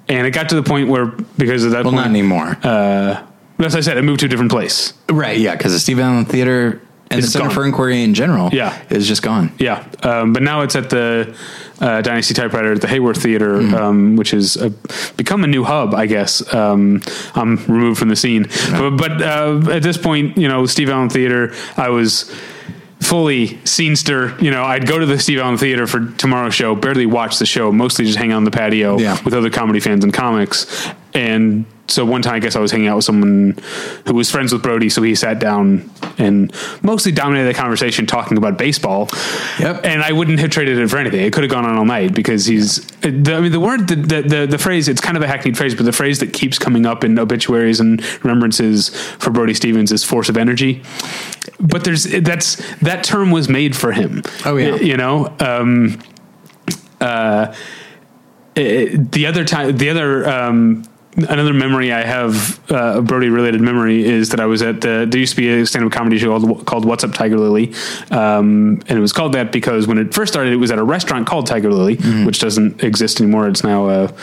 and 0.09 0.27
it 0.27 0.33
got 0.33 0.49
to 0.51 0.55
the 0.57 0.63
point 0.63 0.89
where, 0.89 1.07
because 1.39 1.65
of 1.65 1.71
that 1.71 1.85
well 1.85 1.93
point, 1.95 2.05
not 2.05 2.11
anymore 2.11 2.57
Uh, 2.63 3.23
as 3.61 3.75
I 3.77 3.81
said, 3.81 3.97
I 3.97 4.01
moved 4.03 4.21
to 4.21 4.27
a 4.27 4.29
different 4.29 4.51
place. 4.51 4.93
Right, 5.09 5.39
yeah, 5.39 5.55
because 5.57 5.73
the 5.73 5.79
Steve 5.81 5.99
Allen 6.01 6.25
Theater 6.25 6.81
and 7.11 7.23
the 7.23 7.27
Center 7.27 7.47
gone. 7.47 7.55
for 7.55 7.65
Inquiry 7.67 8.03
in 8.03 8.15
general 8.15 8.51
Yeah. 8.53 8.81
is 8.91 9.07
just 9.09 9.23
gone. 9.23 9.53
Yeah, 9.59 9.85
um, 10.03 10.33
but 10.33 10.43
now 10.43 10.63
it's 10.63 10.77
at 10.77 10.91
the 10.91 11.35
uh, 11.81 12.03
Dynasty 12.03 12.35
Typewriter 12.35 12.73
at 12.73 12.81
the 12.81 12.87
Hayworth 12.87 13.17
Theater, 13.17 13.59
Mm-hmm. 13.61 13.75
um, 13.75 14.17
which 14.17 14.31
has 14.33 14.57
become 15.17 15.43
a 15.45 15.47
new 15.47 15.65
hub, 15.65 15.95
I 15.95 16.07
guess. 16.07 16.43
Um, 16.55 17.03
I'm 17.35 17.57
removed 17.67 17.99
from 17.99 18.11
the 18.11 18.17
scene, 18.17 18.47
but, 18.71 18.91
but 18.97 19.23
uh, 19.23 19.63
at 19.73 19.83
this 19.83 19.97
point, 19.99 20.37
you 20.39 20.47
know, 20.49 20.67
Steve 20.67 20.89
Allen 20.91 21.09
Theater, 21.09 21.53
I 21.77 21.89
was 21.89 22.31
fully 23.01 23.49
scenester. 23.65 24.41
You 24.43 24.51
know, 24.51 24.63
I'd 24.63 24.87
go 24.87 24.99
to 24.99 25.07
the 25.07 25.19
Steve 25.19 25.39
Allen 25.41 25.57
Theater 25.57 25.87
for 25.87 26.07
tomorrow's 26.19 26.55
show, 26.55 26.75
barely 26.75 27.07
watch 27.07 27.39
the 27.39 27.47
show, 27.47 27.73
mostly 27.73 28.05
just 28.05 28.19
hang 28.19 28.31
out 28.33 28.37
on 28.37 28.45
the 28.45 28.51
patio 28.51 28.99
Yeah. 28.99 29.17
with 29.25 29.33
other 29.35 29.51
comedy 29.51 29.81
fans 29.81 30.05
and 30.05 30.13
comics. 30.13 30.87
And 31.15 31.65
so 31.91 32.05
one 32.05 32.23
time, 32.23 32.35
I 32.35 32.39
guess 32.39 32.57
I 32.57 32.61
was 32.61 32.71
hanging 32.71 32.89
out 32.89 32.97
with 32.97 33.05
someone 33.05 33.59
who 34.07 34.15
was 34.15 34.31
friends 34.31 34.53
with 34.53 34.63
Brody, 34.63 34.89
so 34.89 35.03
he 35.03 35.15
sat 35.15 35.39
down 35.39 35.91
and 36.19 36.53
mostly 36.83 37.13
dominated 37.13 37.49
the 37.49 37.55
conversation 37.55 38.07
talking 38.07 38.39
about 38.39 38.57
baseball. 38.57 39.09
Yep. 39.59 39.85
And 39.85 40.03
I 40.03 40.13
wouldn't 40.13 40.39
have 40.41 40.51
traded 40.51 40.79
it 40.79 40.89
for 40.89 40.99
anything. 40.99 41.21
It 41.21 41.33
could 41.33 41.43
have 41.43 41.51
gone 41.51 41.65
on 41.65 41.77
all 41.77 41.85
night 41.85 42.15
because 42.15 42.47
he's. 42.47 42.87
The, 43.01 43.35
I 43.35 43.41
mean, 43.41 43.53
the 43.53 43.61
word, 43.61 43.89
the, 43.89 43.97
the 43.97 44.23
the 44.23 44.47
the 44.47 44.59
phrase. 44.59 44.89
It's 44.89 45.01
kind 45.01 45.17
of 45.17 45.23
a 45.23 45.27
hackneyed 45.27 45.57
phrase, 45.57 45.75
but 45.75 45.85
the 45.85 45.93
phrase 45.93 46.21
that 46.21 46.33
keeps 46.33 46.59
coming 46.59 46.87
up 46.87 47.05
in 47.05 47.19
obituaries 47.19 47.81
and 47.81 48.03
remembrances 48.25 48.89
for 49.19 49.31
Brody 49.31 49.55
Stevens 49.55 49.93
is 49.93 50.05
force 50.05 50.29
of 50.29 50.37
energy. 50.37 50.83
But 51.59 51.85
there's 51.85 52.05
that's 52.05 52.57
that 52.81 53.05
term 53.05 53.31
was 53.31 53.49
made 53.49 53.77
for 53.77 53.93
him. 53.93 54.23
Oh, 54.45 54.57
yeah. 54.57 54.77
you 54.77 54.97
know. 54.97 55.35
Um, 55.41 55.99
uh, 57.01 57.55
it- 58.55 59.13
the 59.13 59.27
other 59.27 59.45
time, 59.45 59.77
the 59.77 59.91
other 59.91 60.29
um, 60.29 60.85
another 61.17 61.53
memory 61.53 61.93
I 61.93 62.05
have, 62.05 62.61
uh, 62.71 62.99
a 62.99 63.03
Brody 63.03 63.29
related 63.29 63.61
memory, 63.61 64.05
is 64.05 64.31
that 64.31 64.41
I 64.41 64.47
was 64.47 64.63
at 64.63 64.81
the, 64.81 65.07
there 65.09 65.21
used 65.21 65.35
to 65.35 65.37
be 65.37 65.49
a 65.49 65.67
stand 65.67 65.85
up 65.85 65.93
comedy 65.93 66.19
show 66.19 66.39
called, 66.39 66.67
called 66.67 66.85
What's 66.85 67.05
Up 67.05 67.13
Tiger 67.13 67.39
Lily, 67.39 67.75
um, 68.11 68.81
and 68.89 68.93
it 68.93 69.01
was 69.01 69.13
called 69.13 69.33
that 69.35 69.53
because 69.53 69.87
when 69.87 69.99
it 69.99 70.15
first 70.15 70.33
started, 70.33 70.53
it 70.53 70.57
was 70.57 70.71
at 70.71 70.79
a 70.79 70.85
restaurant 70.85 71.27
called 71.27 71.47
Tiger 71.47 71.73
Lily, 71.73 71.97
which 72.25 72.39
doesn't 72.39 72.83
exist 72.83 73.21
anymore. 73.21 73.49
It's 73.49 73.65
now 73.65 73.89
a 73.89 74.15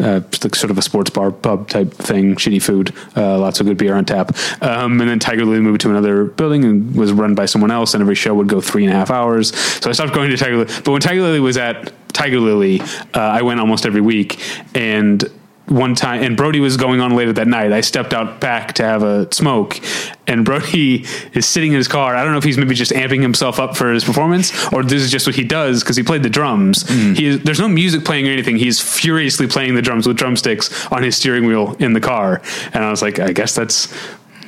uh, 0.00 0.20
sort 0.32 0.70
of 0.70 0.78
a 0.78 0.82
sports 0.82 1.10
bar 1.10 1.30
pub 1.30 1.68
type 1.68 1.92
thing, 1.92 2.34
shitty 2.34 2.62
food, 2.62 2.92
uh, 3.16 3.38
lots 3.38 3.60
of 3.60 3.66
good 3.66 3.76
beer 3.76 3.94
on 3.94 4.04
tap. 4.04 4.36
Um, 4.60 5.00
and 5.00 5.08
then 5.08 5.18
Tiger 5.18 5.44
Lily 5.44 5.60
moved 5.60 5.82
to 5.82 5.90
another 5.90 6.24
building 6.24 6.64
and 6.64 6.96
was 6.96 7.12
run 7.12 7.34
by 7.34 7.46
someone 7.46 7.70
else, 7.70 7.94
and 7.94 8.00
every 8.00 8.14
show 8.14 8.34
would 8.34 8.48
go 8.48 8.60
three 8.60 8.84
and 8.84 8.92
a 8.92 8.96
half 8.96 9.10
hours. 9.10 9.54
So 9.80 9.90
I 9.90 9.92
stopped 9.92 10.12
going 10.12 10.30
to 10.30 10.36
Tiger 10.36 10.56
Lily. 10.56 10.72
But 10.84 10.90
when 10.92 11.00
Tiger 11.00 11.22
Lily 11.22 11.40
was 11.40 11.56
at 11.56 11.92
Tiger 12.12 12.40
Lily, 12.40 12.80
uh, 12.80 13.20
I 13.20 13.42
went 13.42 13.60
almost 13.60 13.86
every 13.86 14.00
week. 14.00 14.40
And 14.74 15.30
one 15.66 15.94
time, 15.94 16.22
and 16.22 16.36
Brody 16.36 16.60
was 16.60 16.76
going 16.76 17.00
on 17.00 17.14
later 17.14 17.32
that 17.34 17.46
night. 17.46 17.72
I 17.72 17.80
stepped 17.82 18.12
out 18.12 18.40
back 18.40 18.74
to 18.74 18.82
have 18.82 19.02
a 19.02 19.32
smoke, 19.32 19.80
and 20.26 20.44
Brody 20.44 21.04
is 21.34 21.46
sitting 21.46 21.72
in 21.72 21.76
his 21.76 21.88
car. 21.88 22.16
I 22.16 22.22
don't 22.22 22.32
know 22.32 22.38
if 22.38 22.44
he's 22.44 22.58
maybe 22.58 22.74
just 22.74 22.92
amping 22.92 23.22
himself 23.22 23.58
up 23.60 23.76
for 23.76 23.92
his 23.92 24.04
performance, 24.04 24.52
or 24.72 24.82
this 24.82 25.02
is 25.02 25.10
just 25.10 25.26
what 25.26 25.36
he 25.36 25.44
does 25.44 25.82
because 25.82 25.96
he 25.96 26.02
played 26.02 26.22
the 26.22 26.30
drums. 26.30 26.84
Mm. 26.84 27.16
He 27.16 27.26
is, 27.26 27.42
there's 27.42 27.60
no 27.60 27.68
music 27.68 28.04
playing 28.04 28.28
or 28.28 28.32
anything. 28.32 28.56
He's 28.56 28.80
furiously 28.80 29.46
playing 29.46 29.74
the 29.74 29.82
drums 29.82 30.06
with 30.06 30.16
drumsticks 30.16 30.86
on 30.88 31.02
his 31.02 31.16
steering 31.16 31.46
wheel 31.46 31.76
in 31.78 31.92
the 31.92 32.00
car, 32.00 32.42
and 32.74 32.84
I 32.84 32.90
was 32.90 33.02
like, 33.02 33.18
I 33.18 33.32
guess 33.32 33.54
that's. 33.54 33.92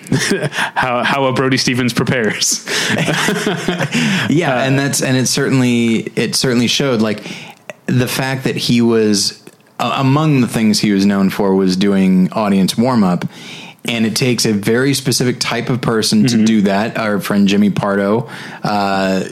how 0.74 1.02
how 1.02 1.24
a 1.24 1.32
Brody 1.32 1.56
Stevens 1.56 1.94
prepares. 1.94 2.68
Yeah, 4.28 4.62
and 4.64 4.78
that's 4.78 5.02
and 5.02 5.16
it 5.16 5.26
certainly 5.26 5.96
it 6.16 6.34
certainly 6.34 6.66
showed 6.66 7.00
like 7.00 7.22
the 7.86 8.08
fact 8.08 8.44
that 8.44 8.56
he 8.56 8.82
was 8.82 9.43
uh, 9.78 9.96
among 9.96 10.40
the 10.40 10.48
things 10.48 10.80
he 10.80 10.92
was 10.92 11.04
known 11.04 11.30
for 11.30 11.54
was 11.54 11.76
doing 11.76 12.32
audience 12.32 12.76
warm 12.76 13.02
up. 13.04 13.24
And 13.86 14.06
it 14.06 14.16
takes 14.16 14.46
a 14.46 14.52
very 14.52 14.94
specific 14.94 15.38
type 15.40 15.68
of 15.68 15.82
person 15.82 16.26
to 16.26 16.44
do 16.46 16.62
that. 16.62 16.96
Our 16.96 17.20
friend 17.20 17.46
Jimmy 17.46 17.68
Pardo 17.68 18.30
uh, 18.62 19.24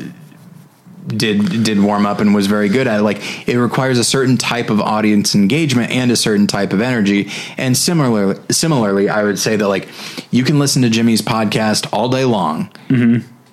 did 1.06 1.64
did 1.64 1.80
warm 1.80 2.04
up 2.04 2.20
and 2.20 2.34
was 2.34 2.46
very 2.46 2.68
good 2.68 2.86
at 2.86 3.00
it. 3.00 3.02
Like 3.02 3.48
it 3.48 3.58
requires 3.58 3.98
a 3.98 4.04
certain 4.04 4.36
type 4.36 4.68
of 4.68 4.78
audience 4.80 5.34
engagement 5.34 5.90
and 5.90 6.10
a 6.12 6.16
certain 6.16 6.46
type 6.46 6.74
of 6.74 6.82
energy. 6.82 7.30
And 7.56 7.74
similarly, 7.76 8.40
similarly, 8.50 9.08
I 9.08 9.24
would 9.24 9.38
say 9.38 9.56
that 9.56 9.68
like 9.68 9.88
you 10.30 10.44
can 10.44 10.58
listen 10.58 10.82
to 10.82 10.90
Jimmy's 10.90 11.22
podcast 11.22 11.88
all 11.90 12.08
day 12.10 12.24
long 12.26 12.70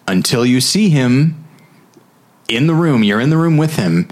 until 0.08 0.46
you 0.46 0.60
see 0.60 0.90
him 0.90 1.46
in 2.50 2.68
the 2.68 2.74
room. 2.76 3.04
You're 3.04 3.22
in 3.22 3.30
the 3.30 3.38
room 3.38 3.56
with 3.58 3.78
him. 3.78 4.10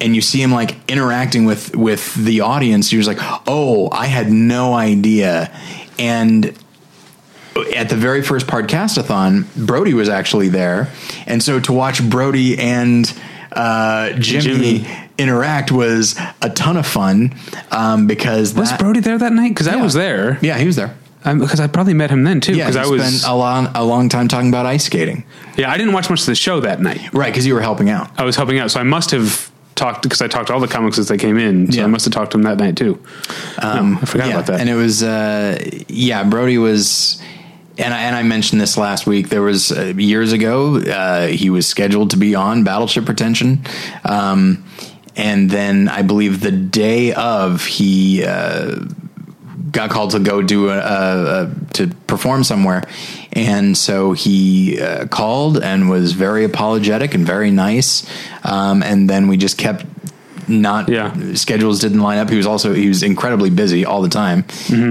And 0.00 0.14
you 0.14 0.20
see 0.20 0.42
him 0.42 0.52
like 0.52 0.76
interacting 0.90 1.46
with 1.46 1.74
with 1.74 2.14
the 2.14 2.42
audience. 2.42 2.92
You're 2.92 3.02
just 3.02 3.18
like, 3.18 3.42
oh, 3.46 3.88
I 3.90 4.06
had 4.06 4.30
no 4.30 4.74
idea. 4.74 5.50
And 5.98 6.54
at 7.74 7.88
the 7.88 7.96
very 7.96 8.20
first 8.22 8.46
podcastathon, 8.46 9.46
Brody 9.56 9.94
was 9.94 10.08
actually 10.10 10.48
there, 10.48 10.90
and 11.26 11.42
so 11.42 11.58
to 11.60 11.72
watch 11.72 12.06
Brody 12.08 12.58
and 12.58 13.10
uh, 13.52 14.10
Jimmy, 14.18 14.80
Jimmy. 14.80 14.86
interact 15.16 15.72
was 15.72 16.18
a 16.42 16.50
ton 16.50 16.76
of 16.76 16.86
fun 16.86 17.34
um, 17.70 18.06
because 18.06 18.52
Was 18.54 18.68
that, 18.70 18.78
Brody 18.80 19.00
there 19.00 19.16
that 19.16 19.32
night? 19.32 19.48
Because 19.48 19.68
I 19.68 19.76
was 19.76 19.94
there. 19.94 20.38
Yeah, 20.42 20.58
he 20.58 20.66
was 20.66 20.76
there. 20.76 20.94
Because 21.24 21.58
I 21.58 21.66
probably 21.66 21.94
met 21.94 22.10
him 22.10 22.22
then 22.24 22.40
too. 22.42 22.54
Yeah, 22.54 22.66
Because 22.68 22.74
he 22.76 22.82
I 22.82 22.86
was. 22.86 23.20
spent 23.20 23.32
a 23.32 23.34
long 23.34 23.68
a 23.74 23.82
long 23.82 24.10
time 24.10 24.28
talking 24.28 24.50
about 24.50 24.66
ice 24.66 24.84
skating. 24.84 25.24
yeah, 25.56 25.70
I 25.70 25.78
didn't 25.78 25.94
watch 25.94 26.10
much 26.10 26.20
of 26.20 26.26
the 26.26 26.34
show 26.34 26.60
that 26.60 26.80
night. 26.82 27.12
Right, 27.14 27.32
because 27.32 27.46
you 27.46 27.54
were 27.54 27.62
helping 27.62 27.88
out. 27.88 28.10
I 28.20 28.24
was 28.24 28.36
helping 28.36 28.58
out, 28.58 28.70
so 28.70 28.78
I 28.78 28.82
must 28.82 29.10
have 29.12 29.50
talked 29.76 30.02
because 30.02 30.20
I 30.20 30.26
talked 30.26 30.48
to 30.48 30.54
all 30.54 30.60
the 30.60 30.66
comics 30.66 30.98
as 30.98 31.06
they 31.08 31.18
came 31.18 31.38
in. 31.38 31.70
So 31.70 31.78
Yeah. 31.78 31.84
I 31.84 31.86
must 31.86 32.04
have 32.06 32.12
talked 32.14 32.32
to 32.32 32.38
him 32.38 32.42
that 32.42 32.58
night 32.58 32.76
too. 32.76 32.98
Um, 33.62 33.98
I 34.02 34.06
forgot 34.06 34.26
yeah, 34.28 34.34
about 34.34 34.46
that. 34.46 34.60
And 34.60 34.68
it 34.68 34.74
was, 34.74 35.02
uh, 35.02 35.62
yeah, 35.88 36.24
Brody 36.24 36.58
was, 36.58 37.22
and 37.78 37.94
I, 37.94 38.02
and 38.02 38.16
I 38.16 38.22
mentioned 38.22 38.60
this 38.60 38.76
last 38.76 39.06
week. 39.06 39.28
There 39.28 39.42
was 39.42 39.70
uh, 39.70 39.92
years 39.96 40.32
ago, 40.32 40.78
uh, 40.78 41.26
he 41.28 41.50
was 41.50 41.66
scheduled 41.68 42.10
to 42.10 42.16
be 42.16 42.34
on 42.34 42.64
Battleship 42.64 43.04
Pretension. 43.04 43.60
Um, 44.04 44.64
and 45.14 45.50
then 45.50 45.88
I 45.88 46.02
believe 46.02 46.40
the 46.40 46.50
day 46.50 47.12
of, 47.14 47.64
he, 47.64 48.24
uh, 48.24 48.76
got 49.76 49.90
called 49.90 50.10
to 50.12 50.18
go 50.18 50.42
do 50.42 50.68
a, 50.70 50.76
a, 50.78 51.42
a 51.44 51.50
to 51.74 51.86
perform 52.06 52.42
somewhere, 52.44 52.82
and 53.32 53.76
so 53.76 54.12
he 54.12 54.80
uh, 54.80 55.06
called 55.06 55.62
and 55.62 55.88
was 55.90 56.12
very 56.12 56.44
apologetic 56.44 57.14
and 57.14 57.24
very 57.26 57.50
nice. 57.50 58.04
Um, 58.44 58.82
and 58.82 59.08
then 59.08 59.28
we 59.28 59.36
just 59.36 59.56
kept 59.58 59.84
not 60.48 60.88
Yeah. 60.88 61.12
schedules 61.34 61.80
didn't 61.80 62.00
line 62.00 62.18
up. 62.18 62.30
He 62.30 62.36
was 62.36 62.46
also 62.46 62.72
he 62.72 62.86
was 62.88 63.02
incredibly 63.02 63.50
busy 63.50 63.84
all 63.84 64.00
the 64.02 64.08
time, 64.08 64.44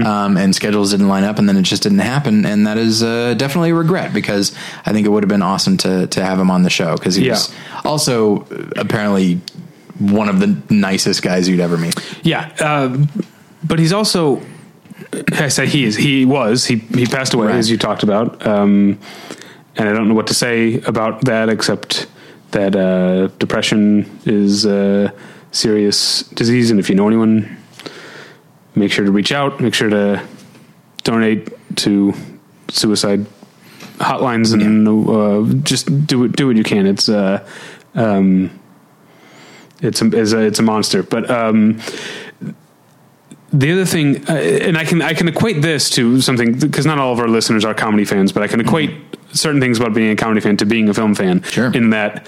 um, 0.04 0.36
and 0.36 0.54
schedules 0.54 0.90
didn't 0.90 1.08
line 1.08 1.24
up, 1.24 1.38
and 1.38 1.48
then 1.48 1.56
it 1.56 1.62
just 1.62 1.82
didn't 1.82 2.00
happen. 2.00 2.44
And 2.44 2.66
that 2.66 2.76
is 2.78 3.02
uh, 3.02 3.34
definitely 3.38 3.70
a 3.70 3.74
regret 3.74 4.12
because 4.12 4.52
I 4.84 4.92
think 4.92 5.06
it 5.06 5.10
would 5.10 5.22
have 5.22 5.30
been 5.30 5.42
awesome 5.42 5.76
to 5.78 6.06
to 6.08 6.24
have 6.24 6.38
him 6.38 6.50
on 6.50 6.62
the 6.62 6.70
show 6.70 6.94
because 6.96 7.14
he 7.14 7.30
was 7.30 7.52
also 7.84 8.42
uh, 8.42 8.80
apparently 8.84 9.40
one 9.98 10.28
of 10.28 10.40
the 10.40 10.48
nicest 10.68 11.22
guys 11.22 11.48
you'd 11.48 11.60
ever 11.60 11.78
meet. 11.78 11.94
Yeah, 12.22 12.50
um, 12.60 13.08
but 13.64 13.78
he's 13.78 13.92
also. 13.94 14.42
I 15.32 15.48
say 15.48 15.66
he 15.66 15.84
is. 15.84 15.96
He 15.96 16.24
was. 16.24 16.64
He 16.66 16.76
he 16.76 17.06
passed 17.06 17.34
away 17.34 17.48
Right. 17.48 17.56
as 17.56 17.70
you 17.70 17.76
talked 17.78 18.02
about, 18.02 18.46
um, 18.46 18.98
and 19.76 19.88
I 19.88 19.92
don't 19.92 20.08
know 20.08 20.14
what 20.14 20.26
to 20.28 20.34
say 20.34 20.80
about 20.86 21.24
that 21.26 21.48
except 21.48 22.06
that 22.52 22.74
uh, 22.74 23.26
depression 23.38 24.06
is 24.24 24.64
a 24.64 25.12
serious 25.52 26.22
disease, 26.34 26.70
and 26.70 26.80
if 26.80 26.88
you 26.88 26.94
know 26.94 27.06
anyone, 27.08 27.56
make 28.74 28.90
sure 28.92 29.04
to 29.04 29.10
reach 29.12 29.32
out. 29.32 29.60
Make 29.60 29.74
sure 29.74 29.90
to 29.90 30.22
donate 31.04 31.48
to 31.76 32.14
suicide 32.68 33.26
hotlines 33.98 34.52
and 34.54 34.88
uh, 34.88 35.62
just 35.62 36.06
do 36.06 36.24
it. 36.24 36.32
Do 36.32 36.46
what 36.46 36.56
you 36.56 36.64
can. 36.64 36.86
It's 36.86 37.08
uh, 37.08 37.46
um, 37.94 38.50
it's 39.82 40.00
a, 40.00 40.06
it's 40.06 40.32
a 40.32 40.38
it's 40.40 40.58
a 40.58 40.62
monster, 40.62 41.02
but. 41.02 41.30
Um, 41.30 41.80
the 43.56 43.72
other 43.72 43.86
thing, 43.86 44.28
uh, 44.28 44.34
and 44.34 44.76
I 44.76 44.84
can 44.84 45.00
I 45.00 45.14
can 45.14 45.28
equate 45.28 45.62
this 45.62 45.88
to 45.90 46.20
something 46.20 46.58
because 46.58 46.84
not 46.84 46.98
all 46.98 47.12
of 47.12 47.18
our 47.18 47.28
listeners 47.28 47.64
are 47.64 47.74
comedy 47.74 48.04
fans, 48.04 48.32
but 48.32 48.42
I 48.42 48.48
can 48.48 48.60
equate 48.60 48.90
certain 49.32 49.60
things 49.60 49.78
about 49.78 49.94
being 49.94 50.10
a 50.10 50.16
comedy 50.16 50.40
fan 50.40 50.56
to 50.58 50.66
being 50.66 50.88
a 50.88 50.94
film 50.94 51.14
fan. 51.14 51.42
Sure. 51.42 51.72
In 51.72 51.90
that, 51.90 52.26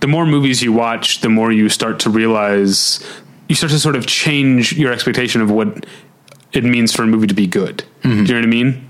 the 0.00 0.06
more 0.06 0.26
movies 0.26 0.62
you 0.62 0.72
watch, 0.72 1.20
the 1.20 1.28
more 1.28 1.50
you 1.50 1.68
start 1.68 1.98
to 2.00 2.10
realize 2.10 3.04
you 3.48 3.54
start 3.54 3.72
to 3.72 3.78
sort 3.78 3.96
of 3.96 4.06
change 4.06 4.72
your 4.72 4.92
expectation 4.92 5.40
of 5.40 5.50
what 5.50 5.86
it 6.52 6.64
means 6.64 6.94
for 6.94 7.02
a 7.02 7.06
movie 7.06 7.26
to 7.26 7.34
be 7.34 7.46
good. 7.46 7.82
Do 8.02 8.10
you 8.10 8.22
know 8.22 8.34
what 8.34 8.44
I 8.44 8.46
mean? 8.46 8.88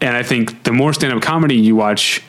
And 0.00 0.16
I 0.16 0.22
think 0.22 0.64
the 0.64 0.72
more 0.72 0.94
stand 0.94 1.12
up 1.12 1.22
comedy 1.22 1.56
you 1.56 1.76
watch, 1.76 2.22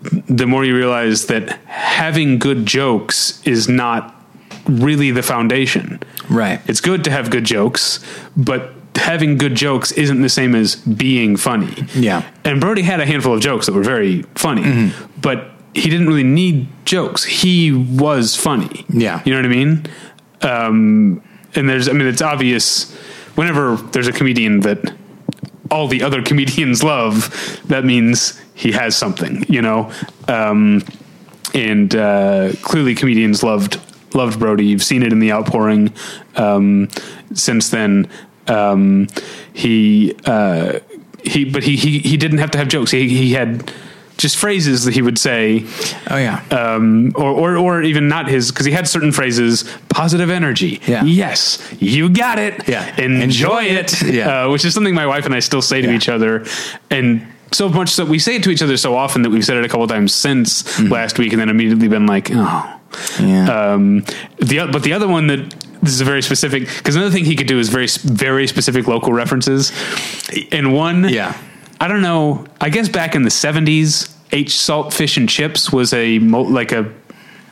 the 0.00 0.46
more 0.46 0.64
you 0.64 0.74
realize 0.74 1.26
that 1.26 1.50
having 1.66 2.38
good 2.38 2.64
jokes 2.64 3.42
is 3.46 3.68
not 3.68 4.14
really 4.66 5.10
the 5.10 5.22
foundation. 5.22 6.00
Right. 6.28 6.60
It's 6.66 6.80
good 6.80 7.04
to 7.04 7.10
have 7.10 7.30
good 7.30 7.44
jokes, 7.44 8.04
but 8.36 8.72
having 8.96 9.38
good 9.38 9.54
jokes 9.54 9.92
isn't 9.92 10.22
the 10.22 10.28
same 10.28 10.54
as 10.54 10.76
being 10.76 11.36
funny. 11.36 11.86
Yeah. 11.94 12.28
And 12.44 12.60
Brody 12.60 12.82
had 12.82 13.00
a 13.00 13.06
handful 13.06 13.34
of 13.34 13.40
jokes 13.40 13.66
that 13.66 13.72
were 13.72 13.82
very 13.82 14.22
funny, 14.34 14.92
but 15.20 15.50
he 15.74 15.88
didn't 15.88 16.06
really 16.06 16.22
need 16.22 16.68
jokes. 16.84 17.24
He 17.24 17.72
was 17.72 18.36
funny. 18.36 18.84
Yeah. 18.88 19.22
You 19.24 19.32
know 19.32 19.38
what 19.38 19.46
I 19.46 19.48
mean? 19.48 19.86
Um, 20.42 21.22
and 21.54 21.68
there's, 21.68 21.88
I 21.88 21.92
mean, 21.92 22.06
it's 22.06 22.22
obvious 22.22 22.92
whenever 23.34 23.76
there's 23.76 24.08
a 24.08 24.12
comedian 24.12 24.60
that 24.60 24.94
all 25.70 25.88
the 25.88 26.02
other 26.02 26.22
comedians 26.22 26.82
love, 26.82 27.60
that 27.68 27.84
means 27.84 28.40
he 28.54 28.72
has 28.72 28.94
something, 28.94 29.44
you 29.48 29.62
know? 29.62 29.90
Um, 30.28 30.84
and 31.54 31.94
uh, 31.94 32.52
clearly 32.62 32.94
comedians 32.94 33.42
loved 33.42 33.80
loved 34.14 34.38
Brody. 34.38 34.66
You've 34.66 34.82
seen 34.82 35.02
it 35.02 35.12
in 35.12 35.18
the 35.20 35.32
outpouring 35.32 35.92
um, 36.36 36.88
since 37.34 37.70
then. 37.70 38.08
Um, 38.48 39.08
he 39.52 40.14
uh, 40.24 40.80
he, 41.24 41.44
but 41.44 41.62
he, 41.62 41.76
he 41.76 41.98
he 42.00 42.16
didn't 42.16 42.38
have 42.38 42.50
to 42.52 42.58
have 42.58 42.68
jokes. 42.68 42.90
He 42.90 43.08
he 43.08 43.32
had 43.32 43.72
just 44.18 44.36
phrases 44.36 44.84
that 44.84 44.94
he 44.94 45.02
would 45.02 45.18
say, 45.18 45.64
Oh 46.10 46.16
yeah. 46.16 46.42
um, 46.50 47.12
or, 47.16 47.30
or 47.30 47.56
or 47.56 47.82
even 47.82 48.08
not 48.08 48.28
his 48.28 48.50
because 48.50 48.66
he 48.66 48.72
had 48.72 48.86
certain 48.88 49.10
phrases. 49.12 49.64
Positive 49.88 50.30
energy. 50.30 50.80
Yeah. 50.86 51.04
Yes, 51.04 51.58
you 51.80 52.08
got 52.08 52.38
it. 52.38 52.68
Yeah. 52.68 52.88
Enjoy, 53.00 53.22
Enjoy 53.22 53.62
it. 53.64 54.02
it. 54.02 54.14
Yeah. 54.14 54.44
Uh, 54.46 54.50
which 54.50 54.64
is 54.64 54.74
something 54.74 54.94
my 54.94 55.06
wife 55.06 55.24
and 55.26 55.34
I 55.34 55.40
still 55.40 55.62
say 55.62 55.80
to 55.80 55.88
Yeah. 55.88 55.94
each 55.96 56.08
other, 56.08 56.44
and 56.90 57.26
so 57.52 57.68
much 57.68 57.90
so 57.90 58.04
we 58.04 58.18
say 58.18 58.36
it 58.36 58.42
to 58.44 58.50
each 58.50 58.62
other 58.62 58.76
so 58.76 58.96
often 58.96 59.22
that 59.22 59.30
we've 59.30 59.44
said 59.44 59.56
it 59.56 59.64
a 59.64 59.68
couple 59.68 59.86
times 59.86 60.14
since 60.14 60.62
Mm-hmm. 60.62 60.92
last 60.92 61.18
week, 61.18 61.32
and 61.32 61.40
then 61.40 61.48
immediately 61.48 61.88
been 61.88 62.06
like, 62.06 62.28
oh. 62.32 62.80
Yeah. 63.20 63.72
Um, 63.72 64.04
the 64.38 64.68
but 64.72 64.82
the 64.82 64.92
other 64.92 65.08
one 65.08 65.26
that 65.28 65.54
this 65.82 65.92
is 65.94 66.00
a 66.00 66.04
very 66.04 66.22
specific 66.22 66.66
because 66.78 66.94
another 66.96 67.10
thing 67.10 67.24
he 67.24 67.36
could 67.36 67.46
do 67.48 67.58
is 67.58 67.68
very 67.68 67.88
very 68.04 68.46
specific 68.46 68.86
local 68.86 69.12
references. 69.12 69.72
And 70.52 70.72
one, 70.74 71.08
Yeah. 71.08 71.36
I 71.80 71.88
don't 71.88 72.02
know. 72.02 72.46
I 72.60 72.70
guess 72.70 72.88
back 72.88 73.14
in 73.16 73.22
the 73.24 73.30
seventies, 73.30 74.14
H 74.30 74.56
Salt 74.56 74.94
Fish 74.94 75.16
and 75.16 75.28
Chips 75.28 75.72
was 75.72 75.92
a 75.92 76.18
mo- 76.20 76.42
like 76.42 76.70
a 76.72 76.92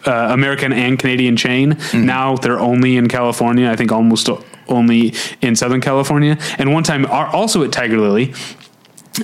uh, 0.06 0.28
American 0.30 0.72
and 0.72 0.98
Canadian 0.98 1.36
chain. 1.36 1.76
Now 1.92 2.36
they're 2.36 2.60
only 2.60 2.96
in 2.96 3.08
California. 3.08 3.68
I 3.68 3.76
think 3.76 3.92
almost 3.92 4.30
only 4.68 5.12
in 5.42 5.56
Southern 5.56 5.80
California. 5.80 6.38
And 6.58 6.72
one 6.72 6.84
time, 6.84 7.04
are 7.06 7.26
also 7.26 7.64
at 7.64 7.72
Tiger 7.72 7.98
Lily. 7.98 8.32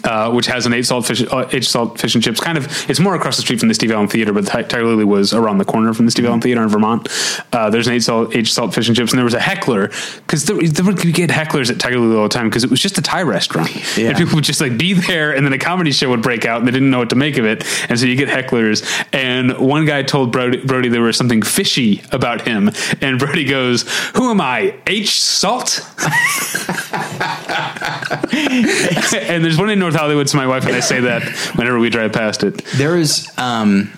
Uh, 0.04 0.30
which 0.32 0.46
has 0.46 0.66
an 0.66 0.72
H 0.72 0.86
salt 0.86 1.06
fish, 1.06 1.22
uh, 1.22 1.48
H 1.52 1.68
salt 1.68 1.98
fish 2.00 2.14
and 2.14 2.22
chips. 2.22 2.40
Kind 2.40 2.58
of, 2.58 2.66
it's 2.90 3.00
more 3.00 3.14
across 3.14 3.36
the 3.36 3.42
street 3.42 3.58
from 3.60 3.68
the 3.68 3.74
Steve 3.74 3.90
Allen 3.92 4.08
Theater, 4.08 4.32
but 4.32 4.46
Tiger 4.46 4.84
Lily 4.84 5.04
was 5.04 5.32
around 5.32 5.58
the 5.58 5.64
corner 5.64 5.92
from 5.94 6.04
the 6.06 6.10
Steve 6.10 6.26
Allen 6.26 6.40
Theater 6.40 6.62
in 6.62 6.68
Vermont. 6.68 7.08
Uh, 7.52 7.70
there's 7.70 7.86
an 7.86 7.94
H 7.94 8.02
salt 8.02 8.34
H 8.34 8.52
salt 8.52 8.74
fish 8.74 8.88
and 8.88 8.96
chips, 8.96 9.12
and 9.12 9.18
there 9.18 9.24
was 9.24 9.34
a 9.34 9.40
heckler 9.40 9.88
because 10.18 10.44
there, 10.46 10.56
there 10.60 10.84
would 10.84 11.00
get 11.14 11.30
hecklers 11.30 11.70
at 11.70 11.78
Tiger 11.80 11.98
Lily 11.98 12.16
all 12.16 12.24
the 12.24 12.28
time 12.28 12.48
because 12.48 12.64
it 12.64 12.70
was 12.70 12.80
just 12.80 12.98
a 12.98 13.02
Thai 13.02 13.22
restaurant, 13.22 13.70
Yeah. 13.96 14.08
and 14.10 14.16
people 14.18 14.34
would 14.34 14.44
just 14.44 14.60
like 14.60 14.76
be 14.78 14.92
there, 14.92 15.34
and 15.34 15.44
then 15.46 15.52
a 15.52 15.58
comedy 15.58 15.92
show 15.92 16.08
would 16.10 16.22
break 16.22 16.44
out, 16.44 16.58
and 16.58 16.66
they 16.68 16.72
didn't 16.72 16.90
know 16.90 16.98
what 16.98 17.10
to 17.10 17.16
make 17.16 17.36
of 17.38 17.44
it, 17.44 17.64
and 17.88 17.98
so 17.98 18.06
you 18.06 18.16
get 18.16 18.28
hecklers. 18.28 18.84
And 19.12 19.56
one 19.58 19.84
guy 19.86 20.02
told 20.02 20.32
Brody, 20.32 20.58
Brody 20.64 20.88
there 20.88 21.02
was 21.02 21.16
something 21.16 21.42
fishy 21.42 22.02
about 22.12 22.42
him, 22.46 22.70
and 23.00 23.18
Brody 23.18 23.44
goes, 23.44 23.82
"Who 24.16 24.30
am 24.30 24.40
I? 24.40 24.74
H 24.86 25.20
salt?" 25.20 25.80
and 28.32 29.44
there's 29.44 29.58
one 29.58 29.70
in 29.70 29.78
North 29.86 29.94
Hollywood, 30.00 30.28
so 30.28 30.36
my 30.38 30.48
wife 30.48 30.66
and 30.66 30.74
I 30.74 30.80
say 30.80 30.98
that 31.00 31.22
whenever 31.54 31.78
we 31.78 31.90
drive 31.90 32.12
past 32.12 32.42
it. 32.42 32.64
There 32.76 32.98
is, 32.98 33.30
um, 33.38 33.92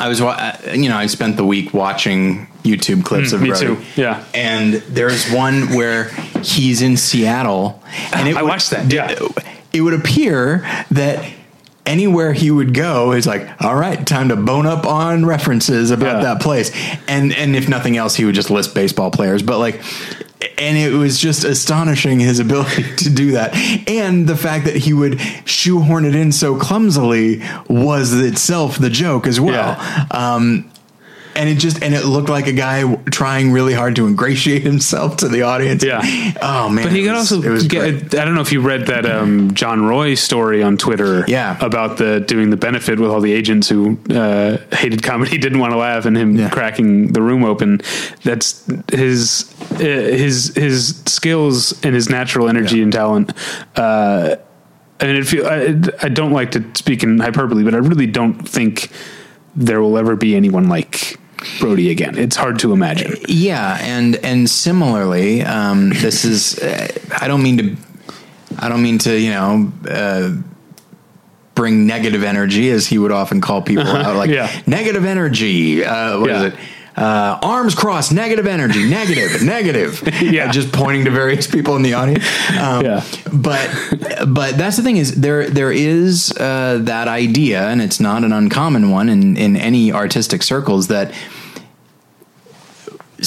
I 0.00 0.08
was, 0.08 0.20
wa- 0.20 0.30
uh, 0.36 0.72
you 0.72 0.88
know, 0.88 0.96
I 0.96 1.06
spent 1.06 1.36
the 1.36 1.44
week 1.44 1.72
watching 1.72 2.48
YouTube 2.64 3.04
clips 3.04 3.32
of 3.32 3.38
Mm, 3.38 3.42
me 3.44 3.48
Brody. 3.50 3.66
too, 3.66 3.78
yeah. 3.94 4.24
And 4.34 4.74
there's 4.88 5.30
one 5.30 5.74
where 5.74 6.08
he's 6.42 6.82
in 6.82 6.96
Seattle, 6.96 7.80
and 8.12 8.26
it 8.28 8.36
I 8.36 8.42
would- 8.42 8.48
watched 8.48 8.70
that, 8.70 8.92
yeah. 8.92 9.14
It 9.72 9.80
would 9.82 9.94
appear 9.94 10.66
that 10.90 11.24
anywhere 11.86 12.32
he 12.32 12.50
would 12.50 12.74
go 12.74 13.12
is 13.12 13.26
like, 13.28 13.48
all 13.62 13.76
right, 13.76 14.04
time 14.04 14.30
to 14.30 14.36
bone 14.36 14.66
up 14.66 14.86
on 14.86 15.24
references 15.24 15.92
about 15.92 16.16
Yeah. 16.16 16.34
that 16.34 16.40
place. 16.42 16.72
And 17.06 17.32
and 17.32 17.54
if 17.54 17.68
nothing 17.68 17.96
else, 17.96 18.16
he 18.16 18.24
would 18.24 18.34
just 18.34 18.50
list 18.50 18.74
baseball 18.74 19.10
players. 19.12 19.42
But 19.42 19.58
like, 19.58 19.80
and 20.58 20.76
it 20.76 20.92
was 20.92 21.18
just 21.18 21.44
astonishing 21.44 22.20
his 22.20 22.38
ability 22.38 22.82
to 22.96 23.10
do 23.10 23.32
that 23.32 23.54
and 23.88 24.26
the 24.26 24.36
fact 24.36 24.64
that 24.66 24.76
he 24.76 24.92
would 24.92 25.20
shoehorn 25.44 26.04
it 26.04 26.14
in 26.14 26.32
so 26.32 26.58
clumsily 26.58 27.40
was 27.68 28.12
itself 28.12 28.78
the 28.78 28.90
joke 28.90 29.26
as 29.26 29.40
well 29.40 29.76
Yeah. 29.78 30.06
um, 30.10 30.70
and 31.36 31.48
it 31.48 31.56
just 31.58 31.82
and 31.82 31.94
it 31.94 32.04
looked 32.04 32.28
like 32.28 32.46
a 32.46 32.52
guy 32.52 32.94
trying 33.10 33.52
really 33.52 33.74
hard 33.74 33.96
to 33.96 34.06
ingratiate 34.06 34.62
himself 34.62 35.16
to 35.18 35.28
the 35.28 35.42
audience 35.42 35.82
Yeah. 35.84 36.00
oh 36.42 36.68
man 36.68 36.84
But 36.84 36.92
he 36.92 37.02
could 37.04 37.12
was- 37.12 37.32
also 37.32 37.42
it 37.48 37.50
was 37.52 37.66
get. 37.66 38.14
I 38.14 38.24
don't 38.24 38.34
know 38.34 38.40
if 38.40 38.52
you 38.52 38.60
read 38.60 38.86
that 38.86 39.06
um, 39.06 39.52
John 39.54 39.84
Roy 39.86 40.14
story 40.14 40.62
on 40.62 40.76
Twitter. 40.76 41.24
Yeah. 41.28 41.56
about 41.60 41.96
the 41.98 42.20
doing 42.20 42.50
the 42.50 42.56
benefit 42.56 42.98
with 43.00 43.10
all 43.10 43.20
the 43.20 43.32
agents 43.32 43.68
who 43.68 43.98
uh, 44.10 44.58
hated 44.72 45.02
comedy, 45.02 45.38
didn't 45.44 45.58
want 45.58 45.72
to 45.72 45.78
laugh, 45.78 46.04
and 46.06 46.16
him 46.16 46.36
Yeah. 46.36 46.48
cracking 46.50 47.12
the 47.12 47.22
room 47.22 47.44
open. 47.44 47.80
That's 48.22 48.64
his 48.92 49.52
uh, 49.72 49.76
his 49.78 50.54
his 50.54 51.02
skills 51.06 51.72
and 51.84 51.94
his 51.94 52.08
natural 52.08 52.48
energy 52.48 52.76
Yeah. 52.78 52.82
and 52.84 52.92
talent. 52.92 53.32
Uh, 53.76 54.36
I 55.00 55.06
mean, 55.06 55.16
it 55.16 55.26
feel, 55.26 55.44
I, 55.46 55.74
I 56.06 56.08
don't 56.08 56.30
like 56.32 56.52
to 56.52 56.64
speak 56.74 57.02
in 57.02 57.18
hyperbole, 57.18 57.64
but 57.64 57.74
I 57.74 57.78
really 57.78 58.06
don't 58.06 58.48
think 58.48 58.90
there 59.56 59.80
will 59.82 59.98
ever 59.98 60.14
be 60.16 60.36
anyone 60.36 60.68
like 60.68 61.18
Brody 61.60 61.90
again. 61.90 62.16
It's 62.18 62.36
hard 62.36 62.58
to 62.60 62.72
imagine. 62.72 63.16
Yeah, 63.28 63.78
and 63.80 64.16
and 64.16 64.48
similarly, 64.48 65.42
um, 65.42 65.90
this 65.90 66.24
is. 66.24 66.58
Uh, 66.58 66.88
I 67.20 67.28
don't 67.28 67.42
mean 67.42 67.58
to. 67.58 67.76
I 68.58 68.68
don't 68.68 68.82
mean 68.82 68.98
to. 68.98 69.18
You 69.18 69.30
know. 69.30 69.72
Uh, 69.88 70.30
bring 71.54 71.86
negative 71.86 72.24
energy, 72.24 72.68
as 72.70 72.84
he 72.88 72.98
would 72.98 73.12
often 73.12 73.40
call 73.40 73.62
people 73.62 73.86
out, 73.86 74.16
like 74.16 74.28
Yeah. 74.28 74.50
negative 74.66 75.04
energy. 75.04 75.84
Uh, 75.84 76.18
what 76.18 76.30
is 76.30 76.42
Yeah. 76.42 76.46
it? 76.48 76.54
Uh, 76.96 77.38
arms 77.42 77.74
crossed, 77.76 78.12
negative 78.12 78.46
energy, 78.46 78.88
negative, 78.88 79.40
negative. 79.56 80.02
Yeah. 80.20 80.50
just 80.50 80.72
pointing 80.72 81.04
to 81.04 81.12
various 81.12 81.46
people 81.46 81.76
in 81.76 81.82
the 81.82 81.94
audience. 81.94 82.24
Um, 82.60 82.84
Yeah. 82.84 83.02
but 83.32 83.70
but 84.26 84.56
that's 84.58 84.76
the 84.76 84.82
thing 84.82 84.96
is 84.96 85.14
there 85.14 85.48
there 85.48 85.70
is 85.72 86.32
uh, 86.38 86.78
that 86.82 87.06
idea, 87.06 87.68
and 87.68 87.80
it's 87.80 88.00
not 88.00 88.24
an 88.24 88.32
uncommon 88.32 88.90
one 88.90 89.08
in 89.08 89.36
in 89.36 89.56
any 89.56 89.92
artistic 89.92 90.42
circles 90.42 90.88
that 90.88 91.12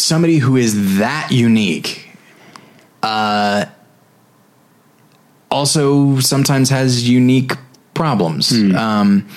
somebody 0.02 0.38
who 0.38 0.56
is 0.56 0.98
that 0.98 1.30
unique 1.32 2.10
uh, 3.04 3.66
also 5.50 6.20
sometimes 6.20 6.70
has 6.70 7.08
unique 7.08 7.54
problems. 7.94 8.52
Um, 8.76 9.28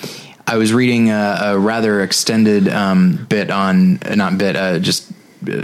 I 0.47 0.57
was 0.57 0.73
reading 0.73 1.09
a, 1.09 1.37
a 1.41 1.59
rather 1.59 2.01
extended 2.01 2.67
um, 2.67 3.25
bit 3.29 3.49
on 3.49 3.99
not 4.15 4.37
bit 4.37 4.55
uh, 4.55 4.79
just 4.79 5.11
uh, 5.49 5.63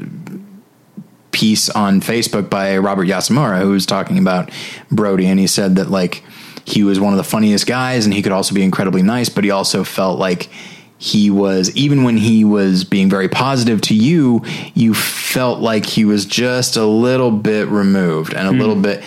piece 1.32 1.70
on 1.70 2.02
Facebook 2.02 2.50
by 2.50 2.78
Robert 2.78 3.08
Yasumura 3.08 3.62
who 3.62 3.72
was 3.72 3.86
talking 3.86 4.18
about 4.18 4.50
Brody, 4.90 5.28
and 5.28 5.40
he 5.40 5.48
said 5.48 5.76
that 5.76 5.90
like 5.90 6.24
he 6.66 6.84
was 6.84 7.00
one 7.00 7.14
of 7.14 7.18
the 7.18 7.24
funniest 7.24 7.68
guys, 7.68 8.06
and 8.06 8.14
he 8.14 8.22
could 8.22 8.32
also 8.32 8.56
be 8.56 8.64
incredibly 8.64 9.02
nice, 9.02 9.30
but 9.30 9.44
he 9.44 9.52
also 9.52 9.84
felt 9.84 10.20
like 10.20 10.50
he 10.98 11.30
was 11.30 11.76
even 11.76 12.04
when 12.04 12.18
he 12.18 12.44
was 12.44 12.84
being 12.84 13.10
very 13.10 13.30
positive 13.30 13.82
to 13.82 13.96
you, 13.96 14.44
you 14.74 14.94
felt 14.94 15.60
like 15.60 15.86
he 15.86 16.06
was 16.06 16.26
just 16.26 16.76
a 16.76 16.86
little 16.86 17.32
bit 17.32 17.68
removed 17.68 18.34
and 18.34 18.48
a 18.48 18.52
little 18.52 18.76
bit 18.76 19.04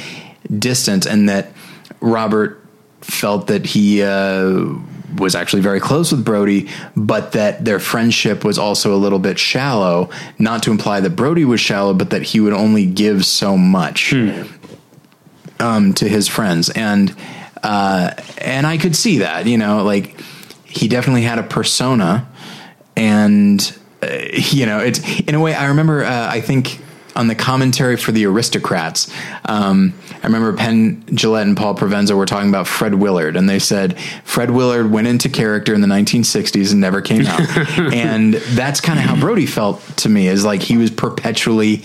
distant, 0.58 1.06
and 1.06 1.28
that 1.28 1.52
Robert 2.00 2.64
felt 3.00 3.48
that 3.48 3.66
he 3.66 4.02
uh, 4.02 4.66
was 5.16 5.34
actually 5.34 5.62
very 5.62 5.80
close 5.80 6.12
with 6.12 6.24
Brody, 6.24 6.68
but 6.96 7.32
that 7.32 7.64
their 7.64 7.80
friendship 7.80 8.44
was 8.44 8.58
also 8.58 8.94
a 8.94 8.98
little 8.98 9.18
bit 9.18 9.38
shallow. 9.38 10.10
Not 10.38 10.62
to 10.64 10.70
imply 10.70 11.00
that 11.00 11.10
Brody 11.10 11.44
was 11.44 11.60
shallow, 11.60 11.94
but 11.94 12.10
that 12.10 12.22
he 12.22 12.40
would 12.40 12.52
only 12.52 12.86
give 12.86 13.24
so 13.24 13.56
much 13.56 14.12
um, 15.58 15.92
to 15.94 16.08
his 16.08 16.28
friends, 16.28 16.70
and 16.70 17.14
uh, 17.62 18.12
and 18.38 18.66
I 18.66 18.78
could 18.78 18.94
see 18.94 19.18
that. 19.18 19.46
You 19.46 19.58
know, 19.58 19.82
like 19.82 20.20
he 20.70 20.88
definitely 20.88 21.22
had 21.22 21.38
a 21.38 21.42
persona, 21.42 22.28
and 22.96 23.76
uh, 24.02 24.06
you 24.32 24.66
know, 24.66 24.78
it's 24.78 25.00
in 25.20 25.34
a 25.34 25.40
way. 25.40 25.54
I 25.54 25.66
remember. 25.66 26.04
Uh, 26.04 26.28
I 26.30 26.40
think 26.40 26.80
on 27.16 27.26
the 27.26 27.34
commentary 27.34 27.96
for 27.96 28.12
the 28.12 28.24
Aristocrats, 28.24 29.12
um, 29.46 29.92
I 30.22 30.26
remember 30.26 30.52
Penn 30.52 31.02
Jillette 31.06 31.42
and 31.42 31.56
Paul 31.56 31.74
Provenza 31.74 32.16
were 32.16 32.24
talking 32.24 32.48
about 32.48 32.68
Fred 32.68 32.94
Willard, 32.94 33.36
and 33.36 33.48
they 33.48 33.58
said 33.58 33.98
Fred 34.24 34.52
Willard 34.52 34.92
went 34.92 35.08
into 35.08 35.28
character 35.28 35.74
in 35.74 35.80
the 35.80 35.88
1960s 35.88 36.70
and 36.70 36.80
never 36.80 37.02
came 37.02 37.26
out, 37.26 37.40
and 37.92 38.34
that's 38.34 38.80
kind 38.80 38.98
of 38.98 39.04
how 39.04 39.16
Brody 39.16 39.46
felt 39.46 39.82
to 39.98 40.08
me. 40.08 40.28
Is 40.28 40.44
like 40.44 40.62
he 40.62 40.76
was 40.76 40.90
perpetually 40.90 41.82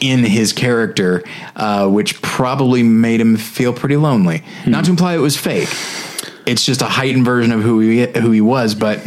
in 0.00 0.22
his 0.24 0.52
character, 0.52 1.24
uh, 1.56 1.88
which 1.88 2.22
probably 2.22 2.82
made 2.82 3.20
him 3.20 3.36
feel 3.36 3.72
pretty 3.72 3.96
lonely. 3.96 4.44
Not 4.66 4.84
to 4.84 4.90
imply 4.90 5.14
it 5.14 5.18
was 5.18 5.36
fake. 5.36 5.68
It's 6.46 6.64
just 6.64 6.80
a 6.82 6.86
heightened 6.86 7.24
version 7.24 7.52
of 7.52 7.62
who 7.62 7.80
he 7.80 8.06
who 8.06 8.30
he 8.30 8.40
was, 8.40 8.74
but 8.74 9.00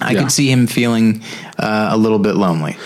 I 0.00 0.12
Yeah. 0.12 0.22
could 0.22 0.32
see 0.32 0.50
him 0.50 0.66
feeling 0.66 1.22
uh, 1.58 1.88
a 1.92 1.96
little 1.96 2.18
bit 2.18 2.34
lonely. 2.34 2.76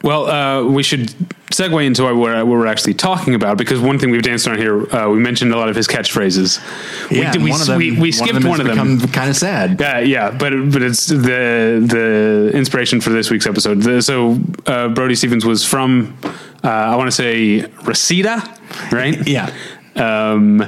Well, 0.00 0.26
uh, 0.26 0.62
we 0.62 0.84
should 0.84 1.08
segue 1.50 1.84
into 1.84 2.04
what 2.04 2.14
we're, 2.16 2.36
what 2.44 2.46
we're 2.46 2.66
actually 2.68 2.94
talking 2.94 3.34
about 3.34 3.58
because 3.58 3.80
one 3.80 3.98
thing 3.98 4.12
we've 4.12 4.22
danced 4.22 4.46
on 4.46 4.56
here, 4.56 4.88
uh, 4.94 5.08
we 5.10 5.18
mentioned 5.18 5.52
a 5.52 5.56
lot 5.56 5.68
of 5.68 5.74
his 5.74 5.88
catchphrases. 5.88 6.60
Yeah, 7.10 7.32
we, 7.36 7.44
we, 7.44 7.50
one 7.50 7.60
of 7.60 7.66
them, 7.66 7.78
we, 7.78 7.98
we 7.98 8.12
skipped 8.12 8.44
one 8.44 8.60
of 8.60 8.66
them. 8.68 8.98
Become 8.98 9.08
kind 9.12 9.28
of 9.28 9.36
sad. 9.36 9.80
Yeah, 9.80 9.98
yeah, 9.98 10.30
but 10.30 10.52
but 10.70 10.82
it's 10.82 11.06
the 11.06 11.82
the 11.84 12.52
inspiration 12.54 13.00
for 13.00 13.10
this 13.10 13.28
week's 13.28 13.46
episode. 13.46 13.82
The, 13.82 14.00
so 14.00 14.38
uh, 14.66 14.88
Brody 14.88 15.16
Stevens 15.16 15.44
was 15.44 15.64
from 15.64 16.16
uh, 16.62 16.68
I 16.68 16.94
want 16.94 17.08
to 17.08 17.12
say 17.12 17.62
Reseda, 17.84 18.42
right? 18.92 19.18
Yeah. 19.26 19.52
Um, 19.96 20.64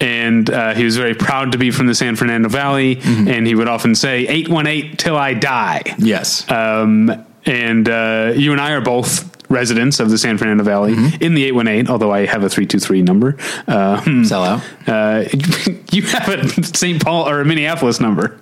and 0.00 0.48
uh, 0.50 0.74
he 0.74 0.84
was 0.84 0.96
very 0.96 1.14
proud 1.14 1.52
to 1.52 1.58
be 1.58 1.70
from 1.70 1.86
the 1.86 1.94
San 1.94 2.16
Fernando 2.16 2.48
Valley, 2.48 2.96
Mm-hmm. 2.96 3.28
and 3.28 3.46
he 3.46 3.54
would 3.54 3.68
often 3.68 3.94
say 3.94 4.26
eight 4.26 4.48
one 4.48 4.66
eight 4.66 4.98
till 4.98 5.16
I 5.16 5.34
die. 5.34 5.82
Yes. 5.98 6.48
Um, 6.50 7.10
and 7.46 7.88
uh, 7.88 8.32
you 8.36 8.52
and 8.52 8.60
I 8.60 8.72
are 8.72 8.80
both 8.80 9.28
residents 9.50 9.98
of 9.98 10.10
the 10.10 10.18
San 10.18 10.38
Fernando 10.38 10.62
Valley 10.64 10.94
Mm-hmm. 10.94 11.22
in 11.22 11.34
the 11.34 11.44
818, 11.46 11.88
although 11.90 12.12
I 12.12 12.26
have 12.26 12.44
a 12.44 12.48
323 12.48 13.02
number. 13.02 13.36
Um, 13.66 14.24
Sell 14.24 14.44
out. 14.44 14.62
uh, 14.86 15.24
you 15.92 16.02
have 16.02 16.28
a 16.28 16.62
St. 16.64 17.02
Paul 17.02 17.28
or 17.28 17.40
a 17.40 17.44
Minneapolis 17.44 17.98
number. 18.00 18.38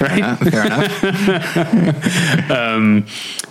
Right? 0.00 0.22
Uh, 0.22 0.36
fair 0.36 0.66
enough. 0.66 1.02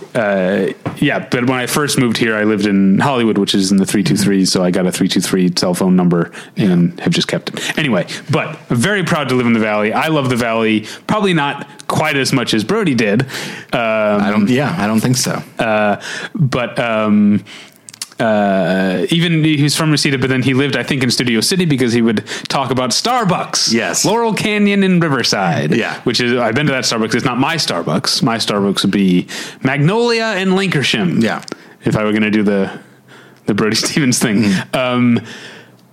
Uh, 0.14 0.72
yeah, 0.96 1.20
but 1.30 1.46
when 1.46 1.58
I 1.58 1.66
first 1.66 1.96
moved 1.98 2.16
here, 2.16 2.34
I 2.34 2.42
lived 2.42 2.66
in 2.66 2.98
Hollywood, 2.98 3.38
which 3.38 3.54
is 3.54 3.70
in 3.70 3.76
the 3.76 3.86
323, 3.86 4.44
so 4.44 4.62
I 4.64 4.72
got 4.72 4.86
a 4.86 4.90
323 4.90 5.52
cell 5.56 5.72
phone 5.72 5.94
number 5.94 6.32
and 6.56 6.98
have 7.00 7.12
just 7.12 7.28
kept 7.28 7.50
it. 7.50 7.78
Anyway, 7.78 8.06
but 8.28 8.58
very 8.68 9.04
proud 9.04 9.28
to 9.28 9.36
live 9.36 9.46
in 9.46 9.52
the 9.52 9.60
Valley. 9.60 9.92
I 9.92 10.08
love 10.08 10.28
the 10.28 10.34
Valley, 10.36 10.80
probably 11.06 11.32
not 11.32 11.86
quite 11.86 12.16
as 12.16 12.32
much 12.32 12.54
as 12.54 12.64
Brody 12.64 12.94
did. 12.96 13.22
Um, 13.22 13.28
I 13.72 14.30
don't. 14.30 14.48
Yeah, 14.48 14.74
I 14.76 14.86
don't 14.88 15.00
think 15.00 15.16
so. 15.16 15.40
uh, 15.60 16.02
but 16.34 16.76
um, 16.80 17.44
uh, 18.20 19.06
even 19.10 19.42
he's 19.44 19.76
from 19.76 19.90
Reseda, 19.90 20.18
but 20.18 20.28
then 20.28 20.42
he 20.42 20.54
lived, 20.54 20.76
I 20.76 20.82
think, 20.82 21.02
in 21.02 21.10
Studio 21.10 21.40
City 21.40 21.64
because 21.64 21.92
he 21.92 22.02
would 22.02 22.26
talk 22.48 22.70
about 22.70 22.90
Starbucks. 22.90 23.72
Yes. 23.72 24.04
Laurel 24.04 24.34
Canyon 24.34 24.82
in 24.82 25.00
Riverside. 25.00 25.74
Yeah. 25.74 26.00
which 26.02 26.20
is 26.20 26.36
I've 26.36 26.54
been 26.54 26.66
to 26.66 26.72
that 26.72 26.84
Starbucks. 26.84 27.14
It's 27.14 27.24
not 27.24 27.38
my 27.38 27.56
Starbucks. 27.56 28.22
My 28.22 28.36
Starbucks 28.36 28.82
would 28.82 28.92
be 28.92 29.26
Magnolia 29.62 30.34
and 30.36 30.52
Lankershim. 30.52 31.22
Yeah. 31.22 31.42
if 31.84 31.96
I 31.96 32.04
were 32.04 32.12
going 32.12 32.22
to 32.22 32.30
do 32.30 32.42
the 32.42 32.80
the 33.46 33.54
Brody 33.54 33.76
Stevens 33.84 34.18
thing. 34.18 34.42
Mm-hmm. 34.42 34.76
Um, 34.76 35.20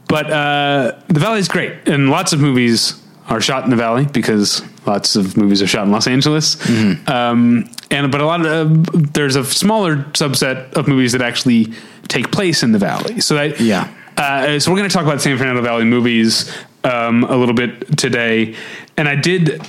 but 0.07 0.31
uh, 0.31 0.99
the 1.07 1.19
Valley 1.19 1.39
is 1.39 1.47
great, 1.47 1.87
and 1.87 2.09
lots 2.09 2.31
of 2.33 2.39
movies 2.39 3.01
are 3.27 3.41
shot 3.41 3.63
in 3.65 3.69
the 3.69 3.75
Valley 3.75 4.05
because 4.05 4.61
lots 4.85 5.15
of 5.17 5.35
movies 5.35 5.61
are 5.61 5.67
shot 5.67 5.85
in 5.85 5.91
Los 5.91 6.07
Angeles. 6.07 6.55
Mm-hmm. 6.55 7.09
Um, 7.09 7.69
and 7.91 8.11
but 8.11 8.21
a 8.21 8.25
lot 8.25 8.45
of 8.45 8.71
uh, 8.71 8.99
there's 9.13 9.35
a 9.35 9.45
smaller 9.45 9.97
subset 10.13 10.73
of 10.73 10.87
movies 10.87 11.11
that 11.13 11.21
actually 11.21 11.73
take 12.07 12.31
place 12.31 12.63
in 12.63 12.71
the 12.71 12.79
Valley. 12.79 13.19
So 13.21 13.35
that 13.35 13.59
Yeah. 13.59 13.93
Uh, 14.17 14.59
so 14.59 14.71
we're 14.71 14.77
going 14.77 14.89
to 14.89 14.93
talk 14.93 15.05
about 15.05 15.21
San 15.21 15.37
Fernando 15.37 15.61
Valley 15.61 15.85
movies 15.85 16.51
um, 16.83 17.23
a 17.25 17.37
little 17.37 17.53
bit 17.53 17.97
today, 17.97 18.55
and 18.97 19.07
I 19.07 19.15
did 19.15 19.61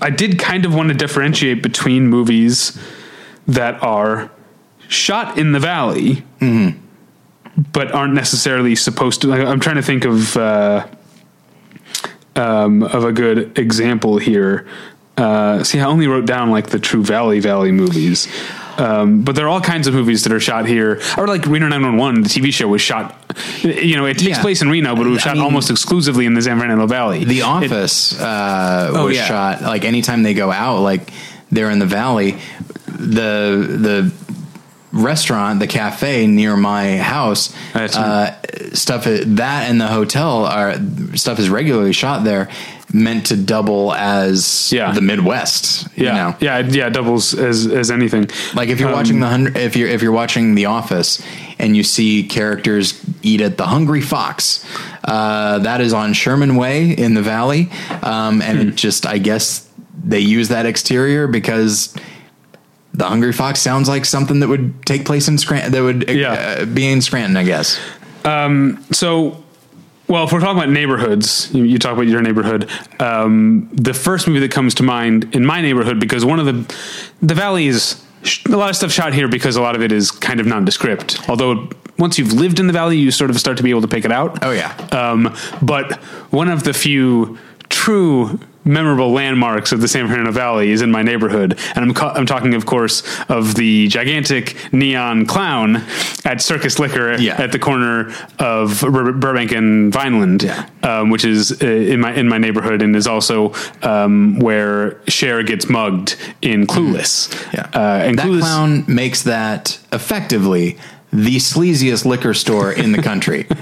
I 0.00 0.10
did 0.10 0.38
kind 0.38 0.64
of 0.64 0.74
want 0.74 0.88
to 0.88 0.94
differentiate 0.94 1.62
between 1.62 2.08
movies 2.08 2.78
that 3.46 3.82
are 3.82 4.30
shot 4.88 5.38
in 5.38 5.52
the 5.52 5.60
valley, 5.60 6.24
but 7.72 7.92
aren't 7.92 8.14
necessarily 8.14 8.74
supposed 8.74 9.20
to. 9.22 9.28
Like, 9.28 9.46
I'm 9.46 9.60
trying 9.60 9.76
to 9.76 9.82
think 9.82 10.04
of 10.04 10.36
uh, 10.36 10.86
um, 12.34 12.82
of 12.82 13.04
a 13.04 13.12
good 13.12 13.58
example 13.58 14.18
here. 14.18 14.66
Uh, 15.16 15.64
see, 15.64 15.80
I 15.80 15.84
only 15.86 16.06
wrote 16.08 16.26
down 16.26 16.50
like 16.50 16.66
the 16.68 16.78
True 16.78 17.02
Valley 17.02 17.40
Valley 17.40 17.72
movies. 17.72 18.28
Um, 18.78 19.22
but 19.22 19.34
there 19.34 19.46
are 19.46 19.48
all 19.48 19.62
kinds 19.62 19.86
of 19.86 19.94
movies 19.94 20.24
that 20.24 20.32
are 20.34 20.40
shot 20.40 20.66
here. 20.66 21.00
Or 21.16 21.26
like 21.26 21.46
Reno 21.46 21.66
911, 21.68 22.22
the 22.24 22.28
TV 22.28 22.52
show 22.52 22.68
was 22.68 22.82
shot, 22.82 23.14
you 23.62 23.96
know, 23.96 24.04
it 24.04 24.18
takes 24.18 24.36
Yeah. 24.36 24.42
place 24.42 24.60
in 24.60 24.68
Reno, 24.68 24.94
but 24.94 25.06
it 25.06 25.10
was 25.10 25.20
I 25.22 25.28
shot 25.28 25.36
mean- 25.36 25.44
almost 25.44 25.70
exclusively 25.70 26.26
in 26.26 26.34
the 26.34 26.42
San 26.42 26.60
Fernando 26.60 26.86
Valley. 26.86 27.24
The 27.24 27.38
It- 27.38 27.42
Office 27.42 28.20
uh, 28.20 28.90
Oh, 28.94 29.06
was 29.06 29.16
yeah. 29.16 29.24
shot 29.24 29.62
like 29.62 29.86
anytime 29.86 30.22
they 30.22 30.34
go 30.34 30.52
out, 30.52 30.80
like 30.82 31.10
they're 31.50 31.70
in 31.70 31.78
the 31.78 31.86
valley. 31.86 32.36
The 32.98 33.66
the 33.80 34.12
restaurant, 34.92 35.60
the 35.60 35.66
cafe 35.66 36.26
near 36.26 36.56
my 36.56 36.98
house, 36.98 37.52
uh, 37.74 38.32
stuff 38.72 39.04
that 39.04 39.70
and 39.70 39.80
the 39.80 39.88
hotel 39.88 40.44
are 40.46 40.74
stuff 41.14 41.38
is 41.38 41.48
regularly 41.50 41.92
shot 41.92 42.24
there, 42.24 42.48
meant 42.96 43.26
to 43.26 43.36
double 43.36 43.92
as 43.94 44.72
Yeah. 44.72 44.92
the 44.92 45.00
Midwest. 45.00 45.86
Yeah, 45.96 46.04
you 46.04 46.12
know? 46.12 46.36
yeah, 46.40 46.58
yeah. 46.68 46.88
Doubles 46.88 47.34
as 47.34 47.66
as 47.66 47.90
anything. 47.90 48.28
Like 48.54 48.68
if 48.68 48.80
you're 48.80 48.88
Um, 48.88 48.94
watching 48.96 49.20
the 49.20 49.28
hundred, 49.28 49.56
if 49.56 49.76
you're 49.76 49.88
if 49.88 50.02
you're 50.02 50.12
watching 50.12 50.54
The 50.54 50.66
Office 50.66 51.22
and 51.58 51.76
you 51.76 51.82
see 51.82 52.22
characters 52.24 52.94
eat 53.22 53.40
at 53.40 53.56
the 53.58 53.66
Hungry 53.66 54.00
Fox, 54.00 54.64
uh, 55.04 55.58
that 55.60 55.80
is 55.80 55.92
on 55.92 56.12
Sherman 56.12 56.56
Way 56.56 56.90
in 56.90 57.14
the 57.14 57.22
Valley, 57.22 57.70
um, 58.02 58.42
and 58.42 58.58
Hmm. 58.60 58.68
it 58.68 58.74
just 58.76 59.06
I 59.06 59.18
guess 59.18 59.62
they 60.04 60.20
use 60.20 60.48
that 60.48 60.66
exterior 60.66 61.26
because 61.26 61.94
the 62.94 63.04
Hungry 63.04 63.32
Fox 63.32 63.60
sounds 63.60 63.88
like 63.88 64.04
something 64.06 64.40
that 64.40 64.48
would 64.48 64.72
take 64.86 65.04
place 65.04 65.28
in 65.28 65.36
Scranton, 65.36 65.72
that 65.72 65.82
would 65.82 66.08
Yeah. 66.08 66.32
uh, 66.60 66.64
be 66.64 66.86
in 66.86 67.00
Scranton, 67.02 67.36
I 67.36 67.44
guess. 67.44 67.78
So, 68.92 69.36
well, 70.08 70.24
if 70.24 70.32
we're 70.32 70.40
talking 70.40 70.58
about 70.58 70.70
neighborhoods, 70.70 71.52
you, 71.52 71.64
you 71.64 71.78
talk 71.78 71.94
about 71.94 72.06
your 72.06 72.22
neighborhood. 72.22 72.70
Um, 73.00 73.68
the 73.72 73.94
first 73.94 74.26
movie 74.26 74.40
that 74.40 74.52
comes 74.52 74.74
to 74.76 74.82
mind 74.82 75.34
in 75.34 75.44
my 75.44 75.60
neighborhood, 75.60 75.98
because 75.98 76.24
one 76.24 76.38
of 76.38 76.46
the 76.46 76.76
the 77.22 77.34
valley 77.34 77.66
is 77.66 78.02
sh- 78.22 78.44
a 78.46 78.56
lot 78.56 78.70
of 78.70 78.76
stuff 78.76 78.92
shot 78.92 79.14
here 79.14 79.28
because 79.28 79.56
a 79.56 79.62
lot 79.62 79.74
of 79.74 79.82
it 79.82 79.92
is 79.92 80.10
kind 80.10 80.40
of 80.40 80.46
nondescript. 80.46 81.28
Although 81.28 81.68
once 81.98 82.18
you've 82.18 82.32
lived 82.32 82.60
in 82.60 82.66
the 82.66 82.72
valley, 82.72 82.98
you 82.98 83.10
sort 83.10 83.30
of 83.30 83.38
start 83.38 83.56
to 83.56 83.62
be 83.62 83.70
able 83.70 83.80
to 83.82 83.88
pick 83.88 84.04
it 84.04 84.12
out. 84.12 84.44
Oh, 84.44 84.52
yeah. 84.52 84.72
Um, 84.92 85.34
but 85.62 85.96
one 86.30 86.48
of 86.48 86.62
the 86.62 86.74
few 86.74 87.38
true 87.68 88.38
memorable 88.66 89.12
landmarks 89.12 89.72
of 89.72 89.80
the 89.80 89.88
San 89.88 90.08
Fernando 90.08 90.32
Valley 90.32 90.70
is 90.70 90.82
in 90.82 90.90
my 90.90 91.02
neighborhood, 91.02 91.58
and 91.74 91.84
I'm 91.84 91.94
ca- 91.94 92.12
I'm 92.14 92.26
talking, 92.26 92.52
of 92.54 92.66
course, 92.66 93.02
of 93.28 93.54
the 93.54 93.86
gigantic 93.88 94.56
neon 94.72 95.24
clown 95.26 95.82
at 96.24 96.42
Circus 96.42 96.78
Liquor 96.78 97.14
Yeah. 97.18 97.40
at 97.40 97.52
the 97.52 97.58
corner 97.58 98.12
of 98.38 98.80
Bur- 98.80 99.12
Burbank 99.12 99.52
and 99.52 99.92
Vineland, 99.92 100.42
Yeah. 100.42 100.66
um, 100.82 101.10
which 101.10 101.24
is 101.24 101.62
uh, 101.62 101.66
in 101.66 102.00
my 102.00 102.12
in 102.12 102.28
my 102.28 102.38
neighborhood, 102.38 102.82
and 102.82 102.94
is 102.96 103.06
also 103.06 103.54
um, 103.82 104.38
where 104.40 105.00
Cher 105.08 105.42
gets 105.42 105.68
mugged 105.70 106.16
in 106.42 106.66
Clueless. 106.66 107.32
Yeah, 107.54 107.68
uh, 107.72 108.02
and 108.04 108.18
that 108.18 108.26
Clueless, 108.26 108.40
clown 108.40 108.84
makes 108.88 109.22
that 109.22 109.78
effectively 109.92 110.76
the 111.12 111.36
sleaziest 111.36 112.04
liquor 112.04 112.34
store 112.34 112.72
in 112.72 112.92
the 112.92 113.00
country. 113.00 113.46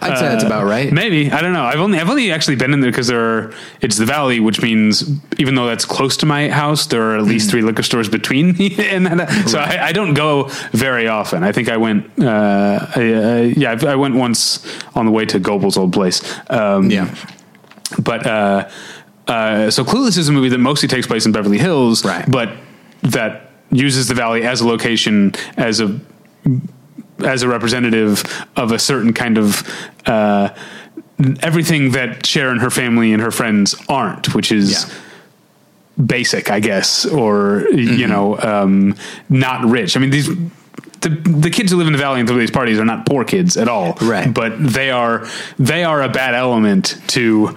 I'd 0.00 0.18
say 0.18 0.28
that's 0.28 0.44
about 0.44 0.64
right. 0.66 0.92
Maybe 0.92 1.30
I 1.32 1.40
don't 1.42 1.52
know. 1.52 1.64
I've 1.64 1.80
only 1.80 1.98
I've 1.98 2.08
only 2.08 2.30
actually 2.30 2.56
been 2.56 2.72
in 2.72 2.80
there 2.80 2.90
because 2.90 3.08
there 3.08 3.20
are 3.20 3.54
it's 3.80 3.96
the 3.96 4.06
valley, 4.06 4.38
which 4.40 4.62
means 4.62 5.04
even 5.38 5.56
though 5.56 5.66
that's 5.66 5.84
close 5.84 6.16
to 6.18 6.26
my 6.26 6.48
house, 6.48 6.86
there 6.86 7.02
are 7.02 7.16
at 7.16 7.24
least 7.24 7.50
three 7.50 7.62
liquor 7.62 7.82
stores 7.82 8.08
between 8.08 8.52
me 8.52 8.76
and 8.78 9.06
that. 9.06 9.48
So 9.48 9.58
I, 9.58 9.86
I 9.88 9.92
don't 9.92 10.14
go 10.14 10.44
very 10.72 11.08
often. 11.08 11.42
I 11.42 11.52
think 11.52 11.68
I 11.68 11.76
went. 11.76 12.06
Uh, 12.22 12.86
I, 12.94 13.12
uh, 13.12 13.52
yeah, 13.56 13.76
I, 13.82 13.86
I 13.92 13.96
went 13.96 14.14
once 14.14 14.64
on 14.94 15.06
the 15.06 15.12
way 15.12 15.26
to 15.26 15.38
Goebel's 15.40 15.76
old 15.76 15.92
place. 15.92 16.22
Um, 16.50 16.90
Yeah. 16.90 17.12
but 17.98 18.26
uh, 18.26 18.68
uh, 19.26 19.70
so 19.70 19.82
Clueless 19.84 20.16
is 20.18 20.28
a 20.28 20.32
movie 20.32 20.50
that 20.50 20.58
mostly 20.58 20.88
takes 20.88 21.06
place 21.06 21.26
in 21.26 21.32
Beverly 21.32 21.58
Hills, 21.58 22.04
Right. 22.04 22.24
But 22.30 22.52
that 23.02 23.50
uses 23.72 24.06
the 24.06 24.14
valley 24.14 24.44
as 24.44 24.60
a 24.60 24.66
location 24.68 25.32
as 25.56 25.80
a 25.80 25.98
as 27.24 27.42
a 27.42 27.48
representative 27.48 28.24
of 28.56 28.72
a 28.72 28.78
certain 28.78 29.12
kind 29.12 29.38
of 29.38 29.62
uh, 30.06 30.50
everything 31.40 31.92
that 31.92 32.26
Cher 32.26 32.50
and 32.50 32.60
her 32.60 32.70
family 32.70 33.12
and 33.12 33.22
her 33.22 33.30
friends 33.30 33.74
aren't, 33.88 34.34
which 34.34 34.52
is. 34.52 34.72
Yeah. 34.72 34.94
Basic, 35.98 36.50
I 36.50 36.60
guess, 36.60 37.06
or 37.06 37.66
you 37.72 38.06
know, 38.06 38.38
um, 38.38 38.96
not 39.30 39.64
rich. 39.64 39.96
I 39.96 40.00
mean, 40.00 40.10
these 40.10 40.28
the 41.00 41.08
the 41.08 41.48
kids 41.48 41.72
who 41.72 41.78
live 41.78 41.86
in 41.86 41.94
the 41.94 41.98
valley 41.98 42.20
and 42.20 42.28
throw 42.28 42.36
these 42.36 42.50
parties 42.50 42.78
are 42.78 42.84
not 42.84 43.06
poor 43.06 43.24
kids 43.24 43.56
at 43.56 43.66
all, 43.66 43.94
Right. 44.02 44.32
But 44.32 44.62
they 44.62 44.90
are 44.90 45.26
they 45.58 45.84
are 45.84 46.02
a 46.02 46.10
bad 46.10 46.34
element 46.34 47.00
to 47.08 47.56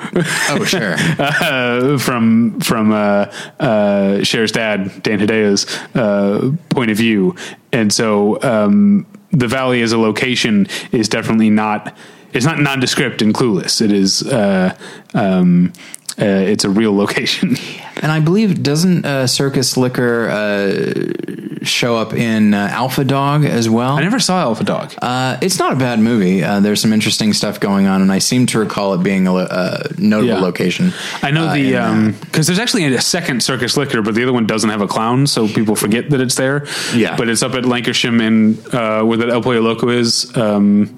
Oh, 0.49 0.63
sure. 0.63 0.95
uh, 1.19 1.97
from 1.97 2.61
from 2.61 2.93
uh, 2.93 3.25
uh, 3.59 4.23
Cher's 4.23 4.53
dad, 4.53 5.03
Dan 5.03 5.19
Hedaya's 5.19 5.65
uh, 5.95 6.53
point 6.69 6.91
of 6.91 6.97
view, 6.97 7.35
and 7.73 7.91
so 7.91 8.41
um, 8.41 9.05
the 9.31 9.47
valley 9.47 9.81
as 9.81 9.91
a 9.91 9.97
location 9.97 10.67
is 10.91 11.09
definitely 11.09 11.49
not. 11.49 11.95
It's 12.33 12.45
not 12.45 12.59
nondescript 12.59 13.21
and 13.21 13.33
clueless. 13.33 13.81
It 13.81 13.91
is. 13.91 14.23
Uh, 14.23 14.75
um, 15.13 15.73
uh, 16.19 16.25
it's 16.25 16.65
a 16.65 16.69
real 16.69 16.95
location. 17.03 17.55
And 18.01 18.11
I 18.11 18.19
believe 18.19 18.61
doesn't 18.61 19.05
uh, 19.05 19.27
Circus 19.27 19.77
Liquor 19.77 20.29
uh, 20.29 21.28
show 21.63 21.95
up 21.97 22.13
in 22.13 22.53
uh, 22.53 22.67
Alpha 22.71 23.03
Dog 23.03 23.45
as 23.45 23.69
well? 23.69 23.97
I 23.97 24.01
never 24.01 24.19
saw 24.19 24.39
Alpha 24.41 24.63
Dog. 24.63 24.93
Uh, 25.01 25.37
it's 25.41 25.59
not 25.59 25.73
a 25.73 25.75
bad 25.75 25.99
movie. 25.99 26.43
Uh, 26.43 26.59
there's 26.59 26.81
some 26.81 26.93
interesting 26.93 27.33
stuff 27.33 27.59
going 27.59 27.85
on, 27.87 28.01
and 28.01 28.11
I 28.11 28.19
seem 28.19 28.45
to 28.47 28.59
recall 28.59 28.93
it 28.93 29.03
being 29.03 29.27
a 29.27 29.33
lo- 29.33 29.43
uh, 29.49 29.83
notable 29.97 30.35
Yeah. 30.35 30.39
location. 30.41 30.93
I 31.21 31.31
know 31.31 31.47
uh, 31.47 31.53
the 31.53 31.75
uh, 31.75 31.89
um 31.91 32.11
because 32.21 32.47
there's 32.47 32.59
actually 32.59 32.85
a 32.93 33.01
second 33.01 33.41
Circus 33.43 33.75
Liquor, 33.77 34.01
but 34.01 34.15
the 34.15 34.23
other 34.23 34.33
one 34.33 34.45
doesn't 34.47 34.69
have 34.69 34.81
a 34.81 34.87
clown, 34.87 35.27
so 35.27 35.47
people 35.47 35.75
forget 35.75 36.09
that 36.11 36.21
it's 36.21 36.35
there. 36.35 36.65
Yeah. 36.95 37.15
but 37.17 37.29
it's 37.29 37.43
up 37.43 37.53
at 37.53 37.63
Lankershim 37.63 38.21
and 38.25 38.57
uh, 38.73 39.03
where 39.03 39.17
the 39.17 39.27
El 39.27 39.41
Pollo 39.41 39.61
Loco 39.61 39.89
is. 39.89 40.35
Um, 40.37 40.95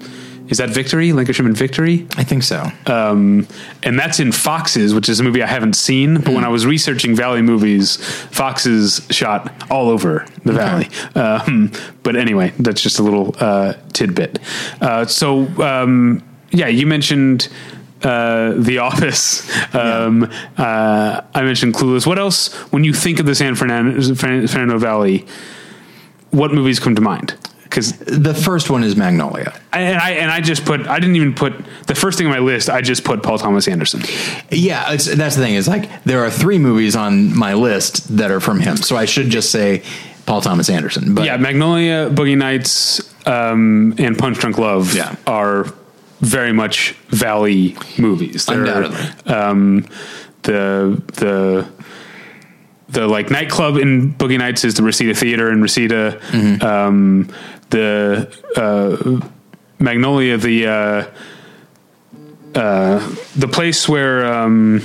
is 0.48 0.58
that 0.58 0.70
Victory? 0.70 1.10
Lankershim 1.10 1.46
and 1.46 1.56
Victory? 1.56 2.06
I 2.16 2.24
think 2.24 2.42
so. 2.42 2.70
um, 2.86 3.46
and 3.82 3.98
that's 3.98 4.20
in 4.20 4.32
Foxes, 4.32 4.94
which 4.94 5.08
is 5.08 5.20
a 5.20 5.22
movie 5.22 5.42
I 5.42 5.46
haven't 5.46 5.74
seen. 5.74 6.16
But 6.20 6.34
when 6.34 6.44
I 6.44 6.48
was 6.48 6.66
researching 6.66 7.14
Valley 7.14 7.42
movies, 7.42 7.96
Foxes 8.30 9.06
shot 9.10 9.52
all 9.70 9.88
over 9.88 10.26
the 10.44 10.52
Valley. 10.52 10.88
Um, 11.14 11.72
but 12.02 12.16
anyway, 12.16 12.52
that's 12.58 12.80
just 12.82 12.98
a 12.98 13.02
little 13.02 13.34
uh, 13.40 13.74
tidbit. 13.92 14.38
Uh, 14.80 15.06
so 15.06 15.46
um, 15.62 16.22
yeah, 16.50 16.68
you 16.68 16.86
mentioned. 16.86 17.48
Uh, 18.04 18.54
the 18.56 18.78
Office. 18.78 19.48
Um, 19.74 20.24
uh, 20.58 21.20
I 21.34 21.42
mentioned 21.42 21.74
Clueless. 21.74 22.04
What 22.06 22.18
else? 22.18 22.52
When 22.72 22.82
you 22.84 22.92
think 22.92 23.20
of 23.20 23.26
the 23.26 23.34
San 23.34 23.54
Fernando, 23.54 24.00
San 24.00 24.46
Fernando 24.48 24.76
Valley, 24.76 25.24
what 26.32 26.52
movies 26.52 26.80
come 26.80 26.94
to 26.96 27.00
mind? 27.00 27.34
Because 27.72 27.92
the 27.92 28.34
first 28.34 28.68
one 28.68 28.84
is 28.84 28.96
Magnolia. 28.96 29.58
and 29.72 29.96
I 29.98 30.10
and 30.10 30.30
I 30.30 30.42
just 30.42 30.66
put 30.66 30.86
I 30.86 30.98
didn't 30.98 31.16
even 31.16 31.32
put 31.34 31.54
the 31.86 31.94
first 31.94 32.18
thing 32.18 32.26
on 32.26 32.32
my 32.34 32.38
list. 32.38 32.68
I 32.68 32.82
just 32.82 33.02
put 33.02 33.22
Paul 33.22 33.38
Thomas 33.38 33.66
Anderson. 33.66 34.02
Yeah, 34.50 34.92
it's, 34.92 35.06
that's 35.06 35.36
the 35.36 35.42
thing. 35.42 35.54
Is 35.54 35.66
like 35.68 36.04
there 36.04 36.22
are 36.22 36.30
three 36.30 36.58
movies 36.58 36.94
on 36.96 37.34
my 37.34 37.54
list 37.54 38.14
that 38.18 38.30
are 38.30 38.40
from 38.40 38.60
him, 38.60 38.76
so 38.76 38.94
I 38.94 39.06
should 39.06 39.30
just 39.30 39.50
say 39.50 39.82
Paul 40.26 40.42
Thomas 40.42 40.68
Anderson. 40.68 41.14
But 41.14 41.24
Yeah, 41.24 41.38
Magnolia, 41.38 42.10
Boogie 42.10 42.36
Nights, 42.36 43.00
um, 43.26 43.94
and 43.96 44.18
Punch 44.18 44.38
Drunk 44.38 44.58
Love 44.58 44.94
Yeah. 44.94 45.16
are 45.26 45.66
very 46.20 46.52
much 46.52 46.92
Valley 47.08 47.74
movies. 47.98 48.44
They're, 48.44 48.60
Undoubtedly. 48.60 49.32
Um, 49.32 49.86
the 50.42 51.00
the 51.14 51.66
the 52.90 53.06
like 53.08 53.30
nightclub 53.30 53.78
in 53.78 54.12
Boogie 54.14 54.36
Nights 54.38 54.64
is 54.64 54.74
the 54.74 54.82
Reseda 54.82 55.14
Theater 55.14 55.50
in 55.50 55.62
Reseda. 55.62 56.20
Mm-hmm. 56.30 56.62
Um, 56.64 57.28
the 57.72 58.32
uh, 58.56 59.28
Magnolia, 59.78 60.36
the 60.36 60.66
uh, 60.66 61.06
uh, 62.54 63.14
the 63.36 63.48
place 63.48 63.88
where. 63.88 64.24
Um, 64.24 64.82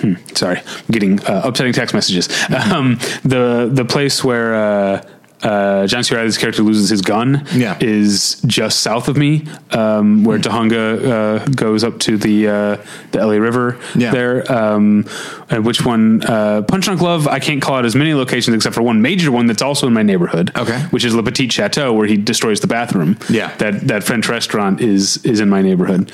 hmm, 0.00 0.14
sorry, 0.34 0.58
I'm 0.60 0.84
getting 0.92 1.20
uh, 1.24 1.42
upsetting 1.44 1.72
text 1.72 1.94
messages. 1.94 2.28
Um, 2.48 2.98
the 3.24 3.68
the 3.72 3.84
place 3.84 4.22
where 4.22 5.02
uh, 5.42 5.86
John 5.86 6.02
C. 6.02 6.14
Reilly's 6.14 6.36
character 6.38 6.62
loses 6.62 6.90
his 6.90 7.00
gun 7.00 7.46
Yeah. 7.52 7.76
is 7.80 8.40
just 8.46 8.80
south 8.80 9.08
of 9.08 9.16
me, 9.16 9.46
um, 9.70 10.24
where 10.24 10.38
Tujunga 10.38 11.04
uh, 11.04 11.44
goes 11.46 11.84
up 11.84 11.98
to 12.00 12.16
the 12.16 12.48
uh, 12.48 12.76
the 13.12 13.18
LA 13.24 13.34
River. 13.34 13.78
Yeah. 13.94 14.10
there. 14.10 14.50
Um, 14.52 15.06
and 15.50 15.64
which 15.64 15.84
one? 15.84 16.22
Uh, 16.24 16.62
Punch 16.62 16.84
Drunk 16.86 17.00
Love. 17.00 17.26
I 17.28 17.38
can't 17.38 17.62
call 17.62 17.76
out 17.76 17.84
as 17.84 17.94
many 17.94 18.14
locations 18.14 18.54
except 18.56 18.74
for 18.74 18.82
one 18.82 19.00
major 19.00 19.30
one 19.32 19.46
that's 19.46 19.62
also 19.62 19.86
in 19.86 19.92
my 19.94 20.02
neighborhood. 20.02 20.50
Okay. 20.56 20.80
which 20.90 21.04
is 21.04 21.14
Le 21.14 21.22
Petit 21.22 21.48
Chateau, 21.48 21.92
where 21.92 22.06
he 22.06 22.16
destroys 22.16 22.60
the 22.60 22.66
bathroom. 22.66 23.16
Yeah. 23.30 23.54
that 23.56 23.86
that 23.88 24.04
French 24.04 24.28
restaurant 24.28 24.80
is 24.80 25.24
is 25.24 25.40
in 25.40 25.48
my 25.48 25.62
neighborhood. 25.62 26.10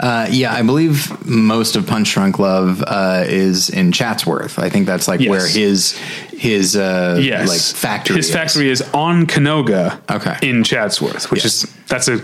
Uh, 0.00 0.26
yeah, 0.28 0.52
I 0.52 0.62
believe 0.62 1.24
most 1.24 1.76
of 1.76 1.86
Punch 1.86 2.12
Drunk 2.12 2.38
Love 2.40 2.82
uh, 2.86 3.22
is 3.26 3.70
in 3.70 3.92
Chatsworth. 3.92 4.58
I 4.58 4.68
think 4.68 4.86
that's 4.86 5.06
like 5.06 5.20
Yes. 5.20 5.30
where 5.30 5.46
his 5.48 5.96
his 6.38 6.76
uh, 6.76 7.18
yes. 7.20 7.48
like 7.48 7.60
factory. 7.80 8.16
His 8.16 8.28
is. 8.28 8.32
factory 8.34 8.68
is 8.70 8.82
on 8.92 9.26
Canoga. 9.26 9.98
Okay. 10.10 10.36
In 10.48 10.64
Chatsworth, 10.64 11.30
which 11.30 11.44
Yes. 11.44 11.64
is 11.64 11.74
that's 11.86 12.08
a 12.08 12.18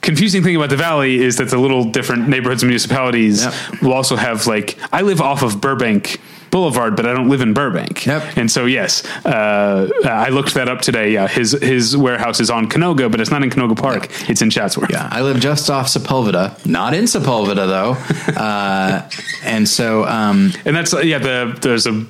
confusing 0.00 0.42
thing 0.42 0.56
about 0.56 0.70
the 0.70 0.76
valley 0.76 1.18
is 1.22 1.36
that 1.36 1.48
the 1.48 1.58
little 1.58 1.84
different 1.84 2.28
neighborhoods 2.28 2.62
and 2.62 2.68
municipalities 2.68 3.44
Yep. 3.44 3.82
will 3.82 3.92
also 3.92 4.16
have 4.16 4.46
like 4.46 4.76
I 4.92 5.02
live 5.02 5.20
off 5.20 5.42
of 5.42 5.60
Burbank 5.60 6.20
Boulevard, 6.50 6.94
but 6.94 7.04
I 7.04 7.12
don't 7.12 7.28
live 7.28 7.40
in 7.40 7.52
Burbank. 7.52 8.06
Yep. 8.06 8.36
And 8.36 8.48
so 8.50 8.64
yes, 8.66 9.04
uh, 9.26 9.88
I 10.04 10.28
looked 10.28 10.54
that 10.54 10.68
up 10.68 10.82
today. 10.82 11.10
Yeah, 11.12 11.26
his 11.26 11.50
his 11.52 11.96
warehouse 11.96 12.38
is 12.38 12.48
on 12.48 12.68
Canoga, 12.68 13.10
but 13.10 13.20
it's 13.20 13.30
not 13.30 13.42
in 13.42 13.50
Canoga 13.50 13.76
Park. 13.76 14.08
It's 14.28 14.40
in 14.40 14.50
Chatsworth. 14.50 14.90
Yeah, 14.90 15.08
I 15.10 15.22
live 15.22 15.40
just 15.40 15.68
off 15.68 15.88
Sepulveda, 15.88 16.64
not 16.64 16.94
in 16.94 17.04
Sepulveda 17.04 17.66
though, 17.66 17.96
uh, 18.40 19.08
and 19.42 19.68
so 19.68 20.04
um, 20.04 20.52
and 20.64 20.76
that's 20.76 20.92
yeah. 21.04 21.18
The 21.18 21.58
there's 21.60 21.86
a 21.88 22.04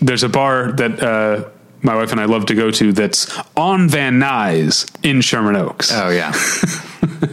there's 0.00 0.22
a 0.22 0.28
bar 0.28 0.72
that 0.72 1.02
uh, 1.02 1.48
my 1.82 1.94
wife 1.96 2.12
and 2.12 2.20
I 2.20 2.24
love 2.24 2.46
to 2.46 2.54
go 2.54 2.70
to 2.70 2.92
that's 2.92 3.36
on 3.56 3.88
Van 3.88 4.18
Nuys 4.18 4.90
in 5.02 5.20
Sherman 5.20 5.56
Oaks. 5.56 5.90
Oh 5.92 6.10
yeah. 6.10 6.32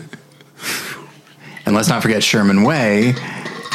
and 1.66 1.76
let's 1.76 1.89
not 1.89 2.01
forget 2.01 2.24
Sherman 2.24 2.63
Way, 2.63 3.16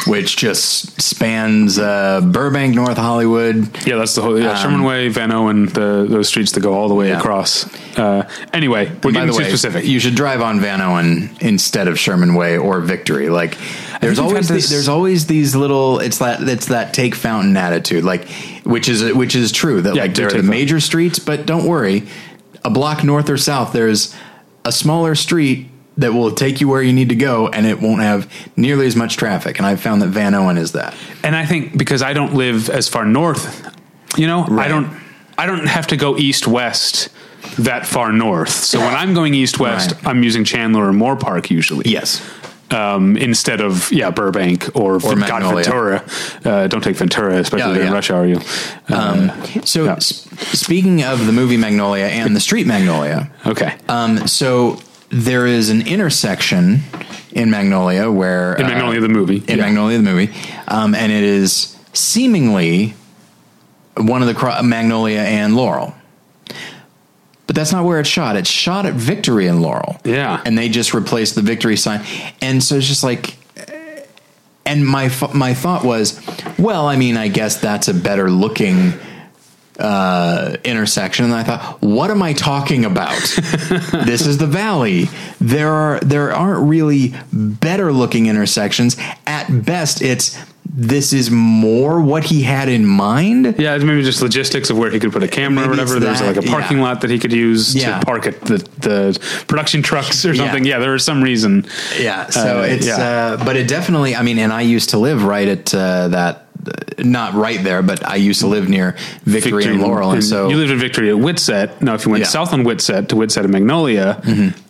which 0.07 0.35
just 0.37 0.99
spans 1.01 1.77
uh, 1.77 2.21
Burbank, 2.21 2.73
North 2.75 2.97
Hollywood. 2.97 3.69
Yeah, 3.85 3.97
that's 3.97 4.15
the 4.15 4.21
whole 4.21 4.39
yeah, 4.39 4.55
Sherman 4.55 4.83
Way, 4.83 5.09
Vanowen, 5.09 5.71
the 5.73 6.05
those 6.09 6.27
streets 6.27 6.51
that 6.53 6.61
go 6.61 6.73
all 6.73 6.87
the 6.87 6.95
way 6.95 7.05
Um, 7.07 7.11
Yeah. 7.11 7.19
across. 7.19 7.97
Uh, 7.97 8.27
anyway, 8.53 8.87
we're 9.03 9.11
By 9.11 9.11
getting 9.11 9.27
the 9.27 9.33
too 9.33 9.39
way, 9.43 9.49
specific. 9.49 9.85
you 9.85 9.99
should 9.99 10.15
drive 10.15 10.41
on 10.41 10.59
Vanowen 10.59 11.39
instead 11.41 11.87
of 11.87 11.99
Sherman 11.99 12.33
Way 12.35 12.57
or 12.57 12.79
Victory. 12.81 13.29
Like 13.29 13.57
there's 14.01 14.17
always 14.19 14.47
the, 14.47 14.53
there's 14.55 14.87
always 14.87 15.27
these 15.27 15.55
little 15.55 15.99
it's 15.99 16.17
that 16.17 16.41
it's 16.47 16.67
that 16.67 16.93
take 16.93 17.13
fountain 17.15 17.55
attitude, 17.55 18.03
like 18.03 18.27
which 18.63 18.89
is 18.89 19.13
which 19.13 19.35
is 19.35 19.51
true 19.51 19.81
that 19.81 19.95
Yeah, 19.95 20.03
like 20.03 20.15
there 20.15 20.27
are 20.27 20.29
the 20.29 20.35
fountain. 20.37 20.49
major 20.49 20.79
streets, 20.79 21.19
but 21.19 21.45
don't 21.45 21.65
worry, 21.65 22.03
a 22.63 22.69
block 22.69 23.03
north 23.03 23.29
or 23.29 23.37
south 23.37 23.73
there's 23.73 24.15
a 24.65 24.71
smaller 24.71 25.15
street 25.15 25.67
that 26.01 26.13
will 26.13 26.31
take 26.31 26.61
you 26.61 26.67
where 26.67 26.81
you 26.81 26.93
need 26.93 27.09
to 27.09 27.15
go, 27.15 27.47
and 27.47 27.65
it 27.65 27.79
won't 27.81 28.01
have 28.01 28.31
nearly 28.55 28.85
as 28.87 28.95
much 28.95 29.17
traffic. 29.17 29.57
And 29.57 29.65
I've 29.65 29.81
found 29.81 30.01
that 30.01 30.11
Vanowen 30.11 30.57
is 30.57 30.73
that. 30.73 30.93
and 31.23 31.35
I 31.35 31.45
think 31.45 31.77
because 31.77 32.01
I 32.01 32.13
don't 32.13 32.33
live 32.33 32.69
as 32.69 32.87
far 32.87 33.05
north, 33.05 33.45
you 34.17 34.27
know, 34.27 34.45
I 34.49 34.67
don't 34.67 34.89
I 35.37 35.45
don't 35.47 35.65
have 35.67 35.87
to 35.87 35.97
go 35.97 36.17
east 36.17 36.47
west 36.47 37.09
that 37.57 37.85
far 37.87 38.11
north. 38.11 38.49
So 38.51 38.79
when 38.79 38.93
I'm 38.93 39.13
going 39.13 39.33
east 39.33 39.59
west, 39.59 39.91
Right. 39.93 40.07
I'm 40.07 40.23
using 40.23 40.43
Chandler 40.43 40.87
or 40.89 40.91
Moorpark 40.93 41.49
usually. 41.49 41.89
Yes. 41.89 42.21
Um, 42.69 43.17
instead 43.17 43.59
of 43.59 43.91
yeah 43.91 44.11
Burbank 44.11 44.69
or, 44.75 44.99
God 44.99 45.17
Magnolia. 45.17 45.63
Ventura. 45.63 46.03
Uh, 46.45 46.67
don't 46.67 46.81
take 46.83 46.95
Ventura, 46.95 47.35
especially 47.37 47.67
Yeah, 47.71 47.73
during 47.73 47.89
yeah. 47.89 47.93
rush 47.93 48.11
hour. 48.11 48.25
You. 48.25 48.39
Uh, 48.87 49.29
So 49.65 49.83
Yeah. 49.85 49.93
s- 49.97 50.25
speaking 50.53 51.03
of 51.03 51.25
the 51.25 51.33
movie 51.33 51.57
Magnolia 51.57 52.05
and 52.05 52.33
the 52.35 52.39
street 52.39 52.67
Magnolia, 52.67 53.29
okay. 53.45 53.73
Um, 53.89 54.25
so 54.27 54.79
there 55.11 55.45
is 55.45 55.69
an 55.69 55.85
intersection 55.87 56.79
in 57.31 57.49
Magnolia 57.49 58.09
where 58.11 58.55
in 58.55 58.65
uh, 58.65 58.69
Magnolia 58.69 58.99
the 59.01 59.09
movie. 59.09 59.37
in 59.47 59.57
Yeah. 59.57 59.65
Magnolia 59.65 59.97
the 59.97 60.03
movie, 60.03 60.33
um, 60.67 60.95
and 60.95 61.11
it 61.11 61.23
is 61.23 61.75
seemingly 61.93 62.93
one 63.97 64.21
of 64.21 64.27
the 64.27 64.33
cro- 64.33 64.61
Magnolia 64.63 65.19
and 65.19 65.55
Laurel. 65.55 65.93
But 67.47 67.55
that's 67.57 67.73
not 67.73 67.83
where 67.83 67.99
it's 67.99 68.07
shot. 68.09 68.37
It's 68.37 68.49
shot 68.49 68.85
at 68.85 68.93
Victory 68.93 69.47
and 69.47 69.61
Laurel. 69.61 69.99
Yeah. 70.05 70.41
and 70.45 70.57
they 70.57 70.69
just 70.69 70.93
replaced 70.93 71.35
the 71.35 71.41
Victory 71.41 71.75
sign, 71.75 72.01
and 72.41 72.63
so 72.63 72.75
it's 72.75 72.87
just 72.87 73.03
like. 73.03 73.35
And 74.63 74.85
my 74.87 75.11
my 75.33 75.53
thought 75.55 75.83
was, 75.83 76.21
well, 76.59 76.85
I 76.87 76.95
mean, 76.95 77.17
I 77.17 77.27
guess 77.29 77.57
that's 77.59 77.87
a 77.87 77.93
better 77.95 78.29
looking 78.29 78.93
uh, 79.81 80.55
intersection. 80.63 81.25
And 81.25 81.33
I 81.33 81.43
thought, 81.43 81.81
what 81.81 82.11
am 82.11 82.21
I 82.21 82.33
talking 82.33 82.85
about? 82.85 83.19
this 84.05 84.25
is 84.25 84.37
the 84.37 84.47
valley. 84.47 85.05
There 85.39 85.71
are 85.71 85.99
there 86.01 86.31
aren't 86.33 86.69
really 86.69 87.13
better 87.33 87.91
looking 87.91 88.27
intersections. 88.27 88.97
At 89.27 89.47
best, 89.65 90.01
it's 90.01 90.37
this 90.73 91.11
is 91.11 91.29
more 91.29 91.99
what 92.01 92.23
he 92.23 92.43
had 92.43 92.69
in 92.69 92.85
mind. 92.85 93.55
Yeah, 93.59 93.75
it's 93.75 93.83
maybe 93.83 94.03
just 94.03 94.21
logistics 94.21 94.69
of 94.69 94.77
where 94.77 94.89
he 94.89 94.99
could 94.99 95.11
put 95.11 95.21
a 95.21 95.27
camera 95.27 95.65
or 95.65 95.69
whatever. 95.69 95.99
There's 95.99 96.21
like 96.21 96.37
a 96.37 96.41
parking 96.43 96.77
yeah. 96.77 96.83
lot 96.83 97.01
that 97.01 97.09
he 97.09 97.19
could 97.19 97.33
use 97.33 97.75
Yeah. 97.75 97.99
to 97.99 98.05
park 98.05 98.25
at 98.27 98.39
the, 98.41 98.57
the 98.79 99.43
production 99.47 99.81
trucks 99.81 100.23
or 100.25 100.33
something. 100.33 100.63
Yeah, 100.63 100.79
there 100.79 100.91
was 100.91 101.03
some 101.03 101.21
reason. 101.21 101.65
Yeah, 101.99 102.29
so 102.29 102.59
Uh, 102.59 102.63
it's 102.63 102.87
yeah. 102.87 102.95
uh, 103.39 103.43
but 103.43 103.57
it 103.57 103.67
definitely. 103.67 104.15
I 104.15 104.21
mean, 104.21 104.39
and 104.39 104.53
I 104.53 104.61
used 104.61 104.91
to 104.91 104.97
live 104.97 105.23
right 105.23 105.47
at 105.47 105.73
uh, 105.73 106.07
that, 106.09 106.45
not 106.99 107.33
right 107.33 107.63
there, 107.63 107.81
but 107.81 108.05
I 108.07 108.15
used 108.15 108.39
to 108.41 108.47
live 108.47 108.69
near 108.69 108.95
Victory, 109.23 109.65
and 109.65 109.81
Laurel, 109.81 110.11
and, 110.11 110.23
so 110.23 110.49
you 110.49 110.57
lived 110.57 110.71
in 110.71 110.79
Victory 110.79 111.09
at 111.09 111.15
Whitsett. 111.17 111.81
Now, 111.81 111.93
if 111.95 112.05
you 112.05 112.11
went 112.11 112.21
Yeah. 112.21 112.25
Mm-hmm. 112.27 112.31
south 112.31 112.53
on 112.53 112.63
Whitsett 112.63 113.09
to 113.09 113.15
Whitsett 113.15 113.43
and 113.43 113.51
Magnolia, 113.53 114.21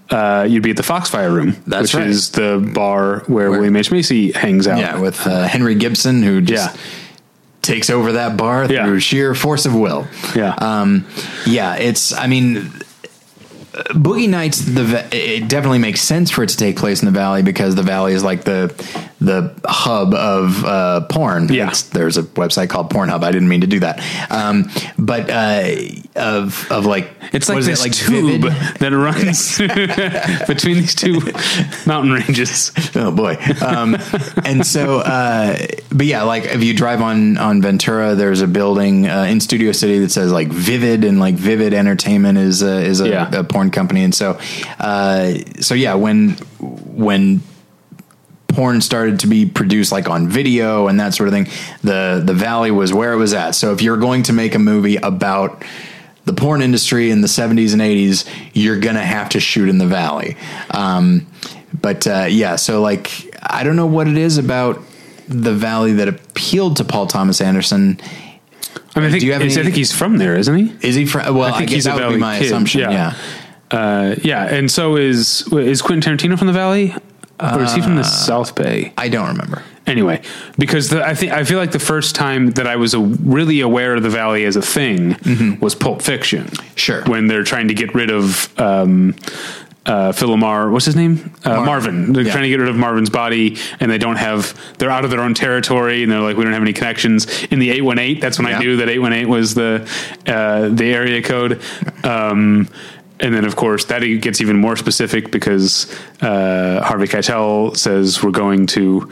uh, 0.10 0.46
you'd 0.50 0.64
be 0.64 0.72
at 0.72 0.78
the 0.78 0.84
Foxfire 0.84 1.32
Room, 1.34 1.56
That's 1.68 1.94
which 1.94 1.96
right. 1.96 2.08
is 2.08 2.32
the 2.32 2.60
bar 2.74 3.20
where, 3.28 3.50
Where- 3.50 3.60
William 3.60 3.76
H 3.76 3.92
Macy 3.92 4.32
hangs 4.32 4.68
out. 4.68 4.80
yeah, 4.80 5.00
with 5.00 5.26
uh, 5.28 5.48
Henry 5.48 5.76
Gibson, 5.76 6.22
who 6.24 6.42
just 6.42 6.76
Yeah. 6.76 6.82
takes 7.62 7.90
over 7.90 8.14
that 8.14 8.38
bar 8.38 8.66
Yeah. 8.72 8.86
through 8.86 9.00
sheer 9.00 9.36
force 9.36 9.66
of 9.66 9.74
will. 9.76 10.08
Yeah. 10.36 10.54
um, 10.60 11.06
yeah. 11.46 11.76
It's. 11.76 12.14
I 12.14 12.28
mean. 12.28 12.72
Boogie 13.92 14.28
Nights, 14.28 14.60
the 14.60 15.06
it 15.14 15.48
definitely 15.48 15.80
makes 15.80 16.02
sense 16.02 16.30
for 16.30 16.44
it 16.44 16.50
to 16.50 16.58
take 16.58 16.76
place 16.76 17.02
in 17.02 17.06
the 17.06 17.12
valley 17.18 17.42
because 17.42 17.74
the 17.74 17.84
valley 17.84 18.12
is 18.14 18.22
like 18.22 18.44
the 18.44 18.68
the 19.22 19.54
hub 19.66 20.14
of 20.16 20.66
uh, 20.66 21.02
porn. 21.02 21.48
Yeah. 21.54 21.64
It's- 21.68 21.84
there's 21.84 22.18
a 22.18 22.24
website 22.24 22.70
called 22.70 22.90
Pornhub. 22.92 23.24
I 23.24 23.32
didn't 23.32 23.48
mean 23.50 23.62
to 23.62 23.68
do 23.68 23.80
that, 23.82 24.02
um, 24.32 24.70
but 24.98 25.30
uh, 25.30 25.70
of 26.16 26.70
of 26.72 26.86
like 26.86 27.12
It's 27.32 27.48
like 27.48 27.60
is 27.60 27.68
this 27.68 27.86
it, 27.86 27.94
tube 27.94 28.42
Vivid? 28.42 28.54
that 28.80 28.92
runs 28.92 29.58
between 30.48 30.78
these 30.78 30.96
two 30.96 31.20
mountain 31.86 32.12
ranges. 32.12 32.72
Oh 32.96 33.12
boy. 33.12 33.38
Um, 33.66 33.96
and 34.44 34.66
so, 34.66 35.00
uh, 35.00 35.58
but 35.92 36.06
yeah, 36.06 36.24
like 36.24 36.46
if 36.46 36.64
you 36.64 36.74
drive 36.76 37.02
on, 37.02 37.38
on 37.38 37.62
Ventura, 37.62 38.16
there's 38.16 38.42
a 38.42 38.48
building, 38.48 39.08
uh, 39.08 39.24
in 39.24 39.40
Studio 39.40 39.72
City 39.72 40.00
that 40.00 40.12
says 40.12 40.32
like 40.32 40.48
Vivid 40.50 41.04
and 41.04 41.20
like 41.20 41.36
Vivid 41.36 41.74
Entertainment 41.74 42.38
is 42.38 42.62
a, 42.64 42.82
is 42.82 43.02
a, 43.02 43.10
Yeah. 43.10 43.30
a 43.36 43.44
porn 43.44 43.70
company. 43.72 44.04
And 44.04 44.16
so, 44.16 44.40
uh, 44.80 45.34
so 45.60 45.74
yeah, 45.76 45.94
when, 45.94 46.32
when 46.60 47.42
porn 48.54 48.82
started 48.82 49.20
to 49.22 49.28
be 49.28 49.46
produced 49.46 49.92
like 49.92 50.10
on 50.10 50.28
video 50.28 50.88
and 50.88 51.00
that 51.00 51.14
sort 51.14 51.28
of 51.28 51.34
thing, 51.34 51.48
the, 51.82 52.22
the 52.24 52.34
Valley 52.34 52.72
was 52.72 52.94
where 52.94 53.14
it 53.14 53.18
was 53.18 53.34
at. 53.34 53.52
So 53.52 53.72
if 53.74 53.82
you're 53.82 53.98
going 53.98 54.24
to 54.24 54.34
make 54.34 54.56
a 54.56 54.60
movie 54.60 54.98
about, 54.98 55.64
the 56.26 56.34
porn 56.34 56.62
industry 56.62 57.10
in 57.10 57.22
the 57.22 57.28
70s 57.28 57.74
and 57.74 57.82
80s, 57.82 58.30
you're 58.54 58.80
going 58.80 58.96
to 58.96 59.02
have 59.02 59.30
to 59.30 59.40
shoot 59.40 59.70
in 59.70 59.80
the 59.80 59.88
valley. 59.88 60.38
Um, 60.70 61.28
but 61.74 62.06
uh, 62.06 62.28
yeah, 62.30 62.58
so 62.58 62.82
like, 62.82 63.36
I 63.42 63.64
don't 63.64 63.76
know 63.76 63.88
what 63.88 64.08
it 64.08 64.18
is 64.18 64.38
about 64.38 64.82
the 65.28 65.54
valley 65.54 65.94
that 65.94 66.08
appealed 66.08 66.78
to 66.78 66.84
Paul 66.84 67.08
Thomas 67.08 67.42
Anderson. 67.42 68.00
I 68.96 69.00
mean, 69.00 69.08
I 69.08 69.12
think, 69.12 69.22
Do 69.22 69.28
you 69.28 69.34
have 69.34 69.42
any, 69.42 69.52
I 69.52 69.64
think 69.64 69.76
he's 69.76 69.94
from 69.94 70.18
there, 70.18 70.36
isn't 70.36 70.56
he? 70.56 70.88
Is 70.88 70.96
he 70.96 71.06
from? 71.06 71.36
Well, 71.36 71.54
I, 71.54 71.58
think 71.58 71.70
guess 71.70 71.76
he's 71.76 71.84
that 71.86 71.96
would 71.96 72.14
be 72.14 72.20
my 72.20 72.40
kid, 72.40 72.48
assumption. 72.48 72.82
yeah. 72.82 72.92
Yeah. 72.92 73.16
Uh, 73.72 74.16
yeah, 74.22 74.54
and 74.54 74.70
so 74.70 74.98
is 74.98 75.48
is 75.54 75.82
Quentin 75.82 76.18
Tarantino 76.18 76.38
from 76.38 76.48
the 76.48 76.54
Valley, 76.54 76.94
or 77.42 77.64
is 77.64 77.74
he 77.74 77.82
Uh, 77.82 77.84
from 77.84 77.96
the 77.96 78.04
South 78.04 78.56
Bay? 78.56 78.94
I 78.98 79.10
don't 79.10 79.28
remember. 79.28 79.64
Anyway, 79.88 80.22
because 80.60 80.90
the, 80.90 81.04
I 81.06 81.16
think 81.16 81.32
I 81.32 81.44
feel 81.44 81.58
like 81.58 81.72
the 81.72 81.80
first 81.80 82.14
time 82.16 82.52
that 82.52 82.68
I 82.68 82.76
was 82.76 82.94
a, 82.94 83.00
really 83.00 83.62
aware 83.62 83.96
of 83.96 84.04
the 84.04 84.10
Valley 84.12 84.46
as 84.46 84.56
a 84.56 84.62
thing 84.62 85.18
was 85.60 85.74
Pulp 85.76 86.02
Fiction. 86.02 86.46
Mm-hmm. 86.46 86.76
Sure. 86.76 87.04
when 87.06 87.28
they're 87.28 87.44
trying 87.44 87.68
to 87.68 87.74
get 87.74 87.94
rid 87.96 88.10
of. 88.12 88.48
Um, 88.60 89.16
uh, 89.84 90.12
Phil 90.12 90.30
LaMarr, 90.30 90.72
what's 90.72 90.86
his 90.86 90.96
name? 90.96 91.34
Uh, 91.44 91.66
Marvin. 91.66 92.14
They're 92.14 92.22
Yeah. 92.24 92.32
trying 92.32 92.44
to 92.44 92.50
get 92.50 92.60
rid 92.60 92.70
of 92.70 92.76
Marvin's 92.76 93.10
body, 93.10 93.58
and 93.80 93.90
they 93.90 93.98
don't 93.98 94.18
have. 94.18 94.54
They're 94.78 94.92
out 94.92 95.06
of 95.06 95.10
their 95.10 95.22
own 95.22 95.34
territory, 95.34 96.04
and 96.04 96.12
they're 96.12 96.20
like, 96.20 96.38
we 96.38 96.44
don't 96.44 96.54
have 96.54 96.62
any 96.62 96.72
connections. 96.74 97.26
In 97.50 97.58
the 97.58 97.72
eight 97.72 97.82
one 97.84 97.98
eight, 97.98 98.22
that's 98.22 98.38
when 98.38 98.48
Yeah. 98.48 98.58
I 98.58 98.60
knew 98.60 98.76
that 98.78 98.90
eight 98.90 99.00
one 99.00 99.12
eight 99.12 99.26
was 99.26 99.56
the 99.56 99.90
uh, 100.28 100.70
the 100.70 100.94
area 100.94 101.24
code. 101.24 101.60
Um, 102.04 102.68
and 103.22 103.34
then, 103.34 103.46
of 103.46 103.56
course, 103.56 103.86
that 103.86 104.00
gets 104.22 104.42
even 104.42 104.58
more 104.58 104.76
specific 104.76 105.32
because 105.32 105.92
uh, 106.22 106.82
Harvey 106.84 107.08
Keitel 107.08 107.76
says 107.78 108.22
we're 108.24 108.32
going 108.32 108.68
to 108.68 109.12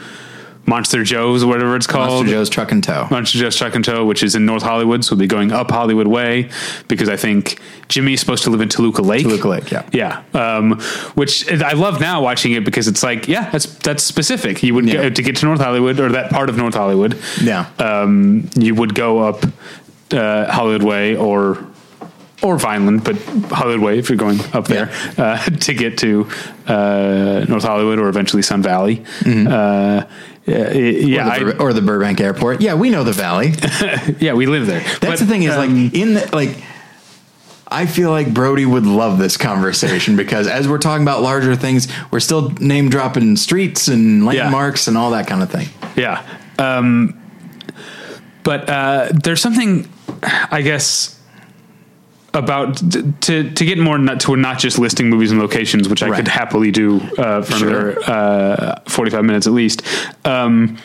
Monster 0.66 1.02
Joe's, 1.02 1.42
or 1.42 1.48
whatever 1.48 1.74
it's 1.74 1.86
called. 1.86 2.10
Monster 2.26 2.30
Joe's 2.36 2.50
Truck 2.50 2.70
and 2.70 2.84
Tow. 2.84 3.08
Monster 3.10 3.38
Joe's 3.38 3.56
Truck 3.56 3.74
and 3.74 3.84
Tow, 3.84 4.04
which 4.04 4.22
is 4.22 4.34
in 4.36 4.46
North 4.46 4.62
Hollywood, 4.62 5.04
so 5.04 5.14
we'll 5.16 5.20
be 5.20 5.26
going 5.26 5.50
up 5.50 5.70
Hollywood 5.70 6.06
Way 6.06 6.48
because 6.86 7.08
I 7.08 7.16
think 7.16 7.58
Jimmy's 7.88 8.20
supposed 8.20 8.44
to 8.44 8.50
live 8.50 8.60
in 8.60 8.68
Toluca 8.68 9.02
Lake. 9.02 9.22
Toluca 9.24 9.48
Lake, 9.48 9.70
yeah. 9.72 9.88
yeah. 9.92 10.22
Um, 10.34 10.78
which 11.14 11.50
I 11.50 11.72
love 11.72 12.00
now 12.00 12.22
watching 12.22 12.52
it 12.52 12.64
because 12.64 12.86
it's 12.88 13.02
like, 13.02 13.26
yeah, 13.26 13.50
that's 13.50 13.66
that's 13.78 14.04
specific. 14.04 14.62
You 14.62 14.74
would 14.74 14.86
Yeah. 14.86 14.94
go, 15.04 15.10
to 15.10 15.22
get 15.22 15.36
to 15.36 15.46
North 15.46 15.60
Hollywood 15.60 15.98
or 15.98 16.10
that 16.10 16.30
part 16.30 16.48
of 16.48 16.56
North 16.56 16.74
Hollywood. 16.74 17.18
Yeah. 17.40 17.66
um, 17.78 18.48
you 18.54 18.74
would 18.74 18.94
go 18.94 19.18
up 19.20 19.44
uh, 20.12 20.52
Hollywood 20.52 20.82
Way 20.84 21.16
or 21.16 21.66
or 22.42 22.58
Vineland, 22.58 23.04
but 23.04 23.16
Hollywood 23.52 23.80
Way 23.84 23.98
if 23.98 24.08
you're 24.08 24.16
going 24.18 24.40
up 24.52 24.66
there 24.66 24.90
uh, 25.18 25.38
to 25.44 25.74
get 25.74 25.98
to 25.98 26.28
uh, 26.66 27.44
North 27.48 27.64
Hollywood 27.64 27.98
or 27.98 28.08
eventually 28.08 28.42
Sun 28.42 28.62
Valley. 28.62 29.04
Uh, 29.26 30.04
yeah, 30.46 30.72
yeah, 30.72 31.40
or, 31.40 31.44
the, 31.44 31.54
I- 31.54 31.58
or 31.58 31.72
the 31.72 31.82
Burbank 31.82 32.20
Airport. 32.20 32.60
Yeah, 32.60 32.74
we 32.74 32.90
know 32.90 33.04
the 33.04 33.12
valley. 33.12 33.52
yeah, 34.18 34.32
we 34.32 34.46
live 34.46 34.66
there. 34.66 34.80
That's 34.80 35.00
But, 35.00 35.18
the 35.20 35.26
thing 35.26 35.42
is 35.42 35.54
like 35.56 35.70
um, 35.70 35.90
in 35.92 36.14
the 36.14 36.28
like 36.34 36.56
I 37.68 37.86
feel 37.86 38.10
like 38.10 38.34
Brody 38.34 38.64
would 38.66 38.84
love 38.86 39.18
this 39.18 39.36
conversation 39.36 40.16
because 40.24 40.48
as 40.48 40.66
we're 40.66 40.78
talking 40.78 41.02
about 41.02 41.22
larger 41.22 41.54
things, 41.54 41.88
we're 42.10 42.20
still 42.20 42.50
name 42.52 42.88
dropping 42.88 43.36
streets 43.36 43.86
and 43.86 44.24
landmarks 44.26 44.88
and 44.88 44.96
all 44.96 45.10
that 45.12 45.26
kind 45.26 45.42
of 45.42 45.50
thing. 45.50 45.68
Yeah. 45.96 46.24
Um, 46.58 47.20
but 48.42 48.68
uh, 48.68 49.08
there's 49.12 49.40
something, 49.40 49.88
I 50.22 50.62
guess, 50.62 51.19
about 52.32 52.76
to 53.22 53.50
to 53.50 53.64
get 53.64 53.78
more 53.78 53.98
not 53.98 54.20
to 54.20 54.36
not 54.36 54.58
just 54.58 54.78
listing 54.78 55.10
movies 55.10 55.30
and 55.32 55.40
locations, 55.40 55.88
which 55.88 56.02
I 56.02 56.08
Right. 56.08 56.16
could 56.16 56.28
happily 56.28 56.70
do 56.70 57.00
uh, 57.18 57.42
for 57.42 57.52
Sure. 57.52 57.68
another 57.68 58.10
uh, 58.10 58.80
45 58.88 59.24
minutes 59.24 59.46
at 59.46 59.52
least. 59.52 59.82
Um, 60.24 60.76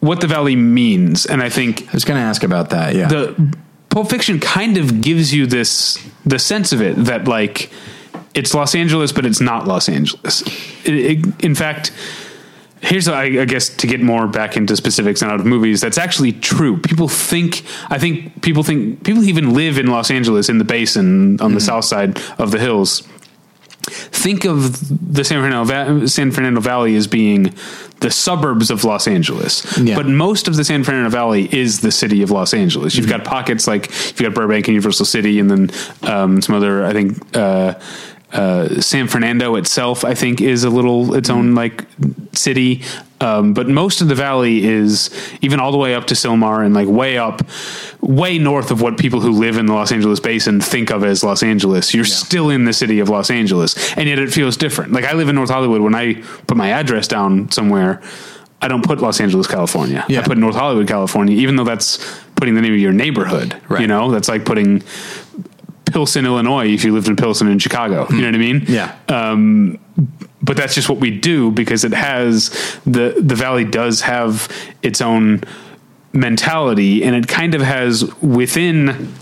what 0.00 0.20
the 0.20 0.26
valley 0.28 0.54
means, 0.56 1.26
and 1.26 1.42
I 1.42 1.48
think 1.48 1.88
I 1.88 1.92
was 1.92 2.04
going 2.04 2.18
to 2.20 2.24
ask 2.24 2.42
about 2.44 2.70
that. 2.70 2.94
Yeah. 2.94 3.08
the 3.08 3.34
Pulp 3.34 3.54
Pulp 3.90 4.10
Fiction 4.10 4.38
kind 4.38 4.76
of 4.78 5.00
gives 5.00 5.34
you 5.34 5.46
this 5.46 5.98
the 6.24 6.38
sense 6.38 6.72
of 6.72 6.80
it 6.80 6.94
that 7.06 7.26
like 7.26 7.70
it's 8.34 8.54
Los 8.54 8.74
Angeles, 8.74 9.10
but 9.12 9.26
it's 9.26 9.40
not 9.40 9.66
Los 9.66 9.88
Angeles. 9.88 10.42
It, 10.84 10.94
it, 10.94 11.44
in 11.44 11.54
fact, 11.54 11.90
here's 12.80 13.08
I, 13.08 13.24
I 13.24 13.44
guess 13.44 13.68
to 13.68 13.86
get 13.86 14.00
more 14.00 14.26
back 14.26 14.56
into 14.56 14.76
specifics 14.76 15.22
and 15.22 15.30
out 15.30 15.40
of 15.40 15.46
movies. 15.46 15.80
That's 15.80 15.98
actually 15.98 16.32
true. 16.32 16.76
People 16.78 17.08
think 17.08 17.64
I 17.90 17.98
think 17.98 18.42
people 18.42 18.62
think 18.62 19.04
people 19.04 19.24
even 19.24 19.54
live 19.54 19.78
in 19.78 19.86
Los 19.88 20.10
Angeles 20.10 20.48
in 20.48 20.58
the 20.58 20.64
basin 20.64 21.40
on 21.40 21.54
the 21.54 21.60
south 21.60 21.84
side 21.84 22.20
of 22.38 22.50
the 22.50 22.58
hills. 22.58 23.06
Think 23.90 24.44
of 24.44 25.14
the 25.14 25.24
San 25.24 25.40
Fernando, 25.40 26.04
San 26.06 26.30
Fernando 26.30 26.60
Valley 26.60 26.94
as 26.96 27.06
being 27.06 27.54
the 28.00 28.10
suburbs 28.10 28.70
of 28.70 28.84
Los 28.84 29.08
Angeles, 29.08 29.78
Yeah. 29.78 29.96
but 29.96 30.06
most 30.06 30.46
of 30.46 30.56
the 30.56 30.64
San 30.64 30.84
Fernando 30.84 31.08
Valley 31.08 31.48
is 31.54 31.80
the 31.80 31.90
city 31.90 32.22
of 32.22 32.30
Los 32.30 32.52
Angeles. 32.52 32.94
You've 32.96 33.08
got 33.08 33.24
pockets 33.24 33.66
like 33.66 33.88
you've 33.88 34.18
got 34.22 34.34
Burbank 34.34 34.68
and 34.68 34.74
Universal 34.74 35.06
City, 35.06 35.40
and 35.40 35.50
then 35.50 35.70
um, 36.02 36.42
some 36.42 36.54
other. 36.54 36.84
I 36.84 36.92
think 36.92 37.34
uh, 37.36 37.74
uh, 38.32 38.80
San 38.80 39.08
Fernando 39.08 39.54
itself, 39.56 40.04
I 40.04 40.14
think, 40.14 40.40
is 40.40 40.64
a 40.64 40.70
little 40.70 41.14
its 41.14 41.30
own 41.30 41.54
like 41.54 41.86
city. 42.32 42.82
Um, 43.20 43.52
but 43.52 43.68
most 43.68 44.00
of 44.00 44.08
the 44.08 44.14
valley 44.14 44.64
is 44.64 45.10
even 45.40 45.58
all 45.58 45.72
the 45.72 45.78
way 45.78 45.94
up 45.94 46.06
to 46.08 46.14
Sylmar 46.14 46.64
and 46.64 46.74
like 46.74 46.86
way 46.86 47.18
up, 47.18 47.42
way 48.00 48.38
north 48.38 48.70
of 48.70 48.80
what 48.80 48.96
people 48.98 49.20
who 49.20 49.32
live 49.32 49.56
in 49.56 49.66
the 49.66 49.72
Los 49.72 49.90
Angeles 49.90 50.20
basin 50.20 50.60
think 50.60 50.90
of 50.90 51.02
as 51.04 51.24
Los 51.24 51.42
Angeles. 51.42 51.94
You're 51.94 52.04
still 52.04 52.50
in 52.50 52.64
the 52.64 52.72
city 52.72 53.00
of 53.00 53.08
Los 53.08 53.30
Angeles, 53.30 53.96
and 53.96 54.08
yet 54.08 54.18
it 54.18 54.32
feels 54.32 54.56
different. 54.56 54.92
Like 54.92 55.04
I 55.04 55.14
live 55.14 55.28
in 55.28 55.34
North 55.34 55.50
Hollywood. 55.50 55.80
When 55.80 55.94
I 55.94 56.14
put 56.46 56.56
my 56.56 56.70
address 56.70 57.08
down 57.08 57.50
somewhere, 57.50 58.02
I 58.60 58.68
don't 58.68 58.84
put 58.84 59.00
Los 59.00 59.20
Angeles, 59.20 59.46
California. 59.46 60.04
Yeah. 60.08 60.20
I 60.20 60.22
put 60.24 60.36
North 60.36 60.56
Hollywood, 60.56 60.88
California, 60.88 61.36
even 61.36 61.56
though 61.56 61.64
that's 61.64 61.98
putting 62.34 62.54
the 62.54 62.60
name 62.60 62.74
of 62.74 62.80
your 62.80 62.92
neighborhood. 62.92 63.60
Right. 63.68 63.80
You 63.80 63.86
know, 63.86 64.10
that's 64.10 64.28
like 64.28 64.44
putting 64.44 64.82
Pilsen, 65.90 66.24
Illinois, 66.26 66.68
if 66.68 66.84
you 66.84 66.92
lived 66.92 67.08
in 67.08 67.16
Pilsen 67.16 67.48
in 67.48 67.58
Chicago. 67.58 68.06
You 68.10 68.20
know 68.20 68.28
what 68.28 68.34
I 68.34 68.38
mean? 68.38 68.64
Yeah. 68.66 68.96
but 70.40 70.56
that's 70.56 70.74
just 70.74 70.88
what 70.88 70.98
we 70.98 71.10
do 71.10 71.50
because 71.50 71.84
it 71.84 71.92
has 71.92 72.50
the 72.86 73.14
the 73.20 73.34
valley 73.34 73.64
does 73.64 74.02
have 74.02 74.48
its 74.82 75.00
own 75.00 75.42
mentality 76.12 77.02
and 77.02 77.16
it 77.16 77.26
kind 77.26 77.54
of 77.54 77.60
has 77.60 78.04
within 78.22 79.12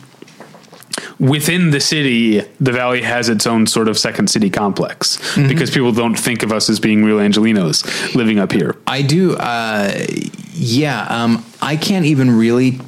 within 1.19 1.71
the 1.71 1.81
city 1.81 2.41
the 2.61 2.73
valley 2.73 3.01
has 3.03 3.29
its 3.31 3.47
own 3.47 3.67
sort 3.67 3.89
of 3.89 3.99
second 3.99 4.29
city 4.29 4.51
complex 4.51 5.17
because 5.49 5.71
people 5.71 5.91
don't 5.93 6.15
think 6.19 6.43
of 6.43 6.53
us 6.53 6.69
as 6.69 6.79
being 6.79 7.03
real 7.03 7.17
angelinos 7.19 8.15
living 8.15 8.39
up 8.39 8.53
here 8.53 8.77
I 8.87 9.03
do. 9.03 9.35
Uh, 9.37 10.05
yeah. 10.53 11.07
Um, 11.09 11.45
I 11.61 11.77
can't 11.77 12.07
even 12.07 12.31
really 12.31 12.81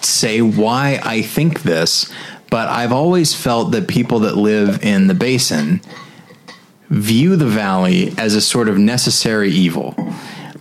say 0.00 0.40
why 0.42 1.00
I 1.02 1.22
think 1.22 1.62
this, 1.62 2.12
but 2.50 2.68
I've 2.68 2.92
always 2.92 3.34
felt 3.34 3.72
that 3.72 3.88
people 3.88 4.20
that 4.20 4.36
live 4.36 4.82
in 4.84 5.06
the 5.06 5.14
basin 5.14 5.80
view 6.88 7.36
the 7.36 7.46
valley 7.46 8.14
as 8.16 8.34
a 8.34 8.40
sort 8.40 8.68
of 8.68 8.78
necessary 8.78 9.50
evil, 9.50 9.92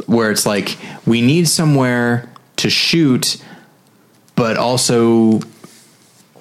where 0.08 0.32
it's 0.32 0.46
like 0.46 0.78
we 1.06 1.22
need 1.22 1.48
somewhere 1.48 2.30
to 2.58 2.70
shoot, 2.70 3.42
but 4.36 4.58
also, 4.58 5.40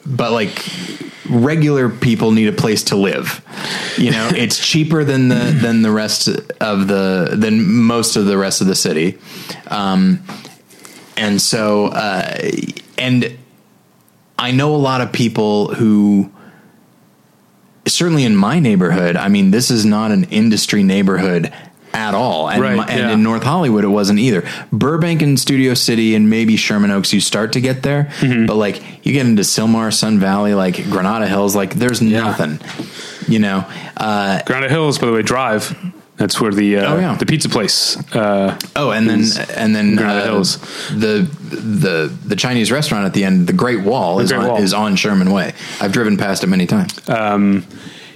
but 0.07 0.33
like 0.33 0.65
regular 1.29 1.89
people 1.89 2.31
need 2.31 2.49
a 2.49 2.53
place 2.53 2.85
to 2.85 2.97
live. 2.97 3.43
You 3.99 4.11
know, 4.11 4.31
it's 4.37 4.59
cheaper 4.59 5.05
than 5.05 5.29
the 5.29 5.57
than 5.61 5.83
the 5.83 5.91
rest 5.91 6.29
of 6.61 6.89
the 6.89 7.35
than 7.35 7.83
most 7.83 8.17
of 8.17 8.27
the 8.27 8.39
rest 8.39 8.61
of 8.61 8.67
the 8.67 8.75
city, 8.75 9.19
um, 9.69 10.25
and 11.17 11.41
so 11.41 11.87
uh, 11.89 12.51
and 12.97 13.37
I 14.45 14.51
know 14.51 14.75
a 14.75 14.77
lot 14.77 15.01
of 15.01 15.13
people 15.13 15.75
who 15.75 16.31
certainly 17.87 18.25
in 18.25 18.35
my 18.37 18.59
neighborhood. 18.61 19.17
I 19.17 19.29
mean, 19.29 19.51
this 19.51 19.71
is 19.71 19.85
not 19.85 20.11
an 20.11 20.25
industry 20.25 20.83
neighborhood 20.83 21.53
at 21.93 22.13
all, 22.15 22.49
and, 22.51 22.61
Right, 22.61 22.77
my- 22.77 22.87
and 22.87 22.99
yeah. 22.99 23.11
in 23.13 23.23
North 23.23 23.45
Hollywood, 23.45 23.85
it 23.85 23.89
wasn't 23.89 24.19
either. 24.19 24.43
Burbank 24.73 25.23
and 25.23 25.39
Studio 25.39 25.75
City 25.75 26.15
and 26.17 26.29
maybe 26.29 26.57
Sherman 26.57 26.91
Oaks, 26.91 27.13
you 27.13 27.21
start 27.21 27.53
to 27.53 27.61
get 27.61 27.83
there, 27.83 28.11
Mm-hmm. 28.19 28.47
but 28.47 28.57
like 28.57 28.83
you 29.07 29.13
get 29.13 29.27
into 29.27 29.43
Sylmar, 29.43 29.93
Sun 29.93 30.19
Valley, 30.19 30.55
like 30.55 30.83
Granada 30.91 31.27
Hills, 31.29 31.55
like 31.55 31.75
there's 31.75 32.03
nothing. 32.03 32.59
You 33.29 33.39
know, 33.39 33.65
uh, 33.97 34.43
granada 34.45 34.69
hills 34.69 34.99
by 34.99 35.07
the 35.07 35.13
way 35.13 35.23
drive 35.23 35.75
that's 36.17 36.41
where 36.41 36.53
the 36.53 36.77
uh, 36.79 36.95
Oh, 36.95 36.99
yeah. 36.99 37.17
the 37.17 37.27
pizza 37.27 37.49
place 37.49 37.97
uh, 38.15 38.57
Oh, 38.77 38.91
and 38.91 39.09
then 39.09 39.23
and 39.57 39.75
then 39.75 39.99
uh, 39.99 40.25
Hills. 40.25 40.59
the 40.91 41.27
the 41.51 42.13
the 42.25 42.37
Chinese 42.37 42.71
restaurant 42.71 43.05
at 43.07 43.15
the 43.15 43.25
end, 43.25 43.47
the 43.47 43.53
Great 43.53 43.83
Wall, 43.83 44.21
is 44.21 44.31
Great 44.31 44.43
on, 44.43 44.49
Wall. 44.49 44.63
is 44.63 44.73
on 44.73 44.97
Sherman 44.97 45.31
Way. 45.31 45.53
I've 45.81 45.93
driven 45.93 46.17
past 46.17 46.45
it 46.45 46.49
many 46.49 46.67
times. 46.67 46.93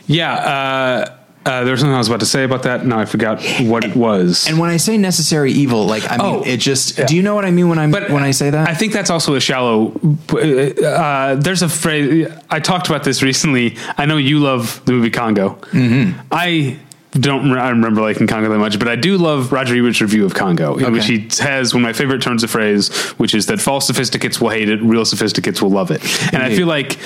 yeah 0.06 0.34
uh, 0.34 1.14
uh, 1.46 1.64
there 1.64 1.70
was 1.72 1.80
something 1.80 1.94
I 1.94 1.98
was 1.98 2.08
about 2.08 2.20
to 2.20 2.26
say 2.26 2.44
about 2.44 2.64
that. 2.64 2.84
Now 2.84 2.98
I 2.98 3.06
forgot 3.06 3.42
what 3.62 3.82
it 3.82 3.96
was. 3.96 4.46
And 4.48 4.58
when 4.58 4.68
I 4.68 4.76
say 4.76 4.98
necessary 4.98 5.50
evil, 5.52 5.86
like 5.86 6.04
I 6.10 6.18
mean, 6.18 6.26
Oh, 6.26 6.42
it 6.44 6.58
just. 6.58 6.98
yeah. 6.98 7.06
Do 7.06 7.16
you 7.16 7.22
know 7.22 7.34
what 7.34 7.46
I 7.46 7.50
mean 7.50 7.68
when 7.70 7.78
I'm 7.78 7.90
when 7.90 8.22
I 8.22 8.32
say 8.32 8.50
that? 8.50 8.68
I 8.68 8.74
think 8.74 8.92
that's 8.92 9.08
also 9.08 9.34
a 9.34 9.40
shallow. 9.40 9.92
Uh, 10.30 11.36
there's 11.36 11.62
a 11.62 11.68
phrase 11.68 12.28
I 12.50 12.60
talked 12.60 12.88
about 12.88 13.02
this 13.04 13.22
recently. 13.22 13.76
I 13.96 14.04
know 14.04 14.18
you 14.18 14.40
love 14.40 14.82
the 14.84 14.92
movie 14.92 15.10
Congo. 15.10 15.50
Mm-hmm. 15.72 16.20
I 16.30 16.78
don't 17.12 17.50
I 17.52 17.70
remember 17.70 18.00
liking 18.02 18.26
Congo 18.26 18.48
that 18.50 18.58
much, 18.58 18.78
but 18.78 18.88
I 18.88 18.96
do 18.96 19.16
love 19.16 19.50
Roger 19.52 19.74
Ebert's 19.74 20.00
review 20.00 20.24
of 20.26 20.34
Congo, 20.34 20.76
in 20.76 20.92
which 20.92 21.06
he 21.06 21.28
has 21.38 21.72
one 21.74 21.82
of 21.82 21.86
my 21.86 21.92
favorite 21.92 22.20
turns 22.22 22.42
of 22.44 22.50
phrase, 22.50 22.94
which 23.18 23.34
is 23.34 23.46
that 23.46 23.60
false 23.60 23.86
sophisticates 23.86 24.40
will 24.40 24.50
hate 24.50 24.68
it, 24.68 24.80
real 24.82 25.04
sophisticates 25.04 25.62
will 25.62 25.70
love 25.70 25.90
it, 25.90 26.02
and 26.34 26.42
I 26.42 26.54
feel 26.54 26.66
like. 26.66 26.98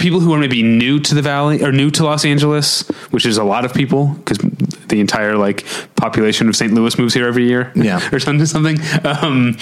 People 0.00 0.20
who 0.20 0.34
are 0.34 0.38
maybe 0.38 0.62
new 0.62 1.00
to 1.00 1.14
the 1.14 1.22
valley 1.22 1.62
or 1.62 1.72
new 1.72 1.90
to 1.92 2.04
Los 2.04 2.26
Angeles, 2.26 2.86
which 3.12 3.24
is 3.24 3.38
a 3.38 3.44
lot 3.44 3.64
of 3.64 3.72
people, 3.72 4.08
because 4.08 4.36
the 4.88 5.00
entire 5.00 5.38
like 5.38 5.64
population 5.94 6.50
of 6.50 6.56
St. 6.56 6.70
Louis 6.74 6.98
moves 6.98 7.14
here 7.14 7.26
every 7.26 7.46
year, 7.48 7.72
Yeah. 7.74 8.06
or 8.12 8.18
something, 8.20 8.44
something. 8.44 8.78
Um, 9.06 9.56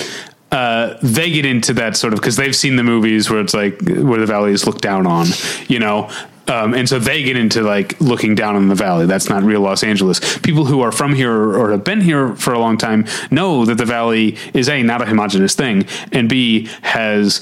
uh, 0.51 0.99
they 1.03 1.31
get 1.31 1.45
into 1.45 1.73
that 1.75 1.97
sort 1.97 2.15
of 2.15 2.19
because 2.21 2.35
they've 2.35 2.57
seen 2.57 2.75
the 2.75 2.83
movies 2.83 3.31
where 3.31 3.41
it's 3.41 3.55
like 3.55 3.81
where 3.83 4.19
the 4.19 4.27
valley 4.27 4.51
is 4.51 4.67
looked 4.67 4.81
down 4.83 5.07
on, 5.07 5.27
you 5.69 5.79
know. 5.79 6.11
Um, 6.47 6.75
and 6.75 6.89
so 6.89 6.99
they 6.99 7.23
get 7.23 7.37
into 7.37 7.63
like 7.63 8.01
looking 8.01 8.35
down 8.35 8.57
on 8.57 8.69
the 8.69 8.75
valley. 8.75 9.07
That's 9.07 9.29
not 9.29 9.43
real 9.43 9.61
Los 9.61 9.83
Angeles. 9.83 10.39
People 10.39 10.67
who 10.67 10.81
are 10.83 10.93
from 10.93 11.15
here 11.15 11.33
or 11.33 11.71
have 11.71 11.85
been 11.85 12.01
here 12.01 12.35
for 12.37 12.53
a 12.53 12.59
long 12.59 12.77
time 12.77 13.07
know 13.31 13.65
that 13.65 13.79
the 13.79 13.85
valley 13.85 14.37
is 14.53 14.69
a 14.69 14.83
not 14.83 15.01
a 15.03 15.07
homogenous 15.07 15.55
thing, 15.55 15.87
and 16.13 16.29
b 16.29 16.69
has 16.83 17.41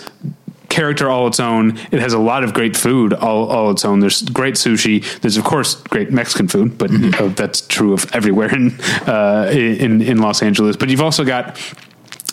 character 0.72 1.10
all 1.10 1.26
its 1.26 1.38
own. 1.38 1.78
It 1.90 2.00
has 2.00 2.14
a 2.14 2.18
lot 2.18 2.44
of 2.44 2.54
great 2.54 2.76
food 2.76 3.12
all, 3.12 3.48
all 3.50 3.70
its 3.70 3.84
own. 3.84 4.00
There's 4.00 4.22
great 4.22 4.54
sushi. 4.54 5.04
There's 5.20 5.36
of 5.36 5.44
course 5.44 5.74
great 5.74 6.10
Mexican 6.10 6.48
food, 6.48 6.78
but 6.78 6.90
uh, 7.20 7.28
that's 7.28 7.60
true 7.60 7.92
of 7.92 8.10
everywhere 8.14 8.54
in, 8.54 8.80
uh, 9.06 9.50
in 9.52 10.00
in 10.00 10.18
Los 10.18 10.42
Angeles. 10.42 10.76
But 10.76 10.88
you've 10.88 11.02
also 11.02 11.24
got 11.24 11.58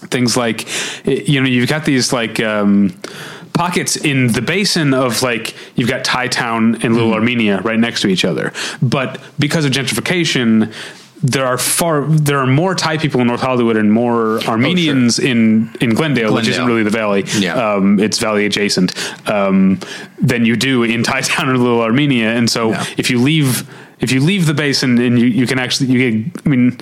things 0.09 0.37
like 0.37 0.65
you 1.05 1.41
know 1.41 1.47
you've 1.47 1.69
got 1.69 1.85
these 1.85 2.13
like 2.13 2.39
um, 2.39 2.95
pockets 3.53 3.95
in 3.95 4.27
the 4.33 4.41
basin 4.41 4.93
of 4.93 5.21
like 5.21 5.55
you've 5.75 5.89
got 5.89 6.03
Thai 6.03 6.27
Town 6.27 6.81
and 6.83 6.93
Little 6.95 7.13
Armenia 7.13 7.61
right 7.61 7.79
next 7.79 8.01
to 8.01 8.07
each 8.07 8.25
other, 8.25 8.53
but 8.81 9.21
because 9.37 9.65
of 9.65 9.71
gentrification. 9.71 10.73
There 11.21 11.45
are 11.45 11.57
far 11.57 12.05
there 12.05 12.39
are 12.39 12.47
more 12.47 12.73
Thai 12.75 12.97
people 12.97 13.19
in 13.19 13.27
North 13.27 13.41
Hollywood 13.41 13.75
and 13.75 13.91
more 13.91 14.39
Armenians 14.47 15.19
in 15.19 15.69
in 15.81 15.93
Glendale, 15.93 16.33
which 16.33 16.47
isn't 16.47 16.65
really 16.65 16.83
the 16.83 16.89
valley. 16.91 17.25
Yeah. 17.37 17.55
Um, 17.55 17.99
it's 17.99 18.19
valley 18.19 18.45
adjacent. 18.45 18.93
Um, 19.29 19.81
than 20.21 20.45
you 20.45 20.55
do 20.55 20.83
in 20.83 21.03
Thai 21.03 21.19
Town 21.19 21.49
or 21.49 21.57
Little 21.57 21.81
Armenia, 21.81 22.29
and 22.31 22.49
so 22.49 22.69
Yeah. 22.69 22.85
if 22.97 23.09
you 23.09 23.19
leave 23.21 23.69
if 23.99 24.13
you 24.13 24.21
leave 24.21 24.45
the 24.45 24.53
basin 24.53 24.97
and 24.97 25.19
you, 25.19 25.25
you 25.25 25.45
can 25.45 25.59
actually 25.59 25.87
you 25.91 25.99
get, 26.11 26.41
I 26.45 26.49
mean 26.49 26.77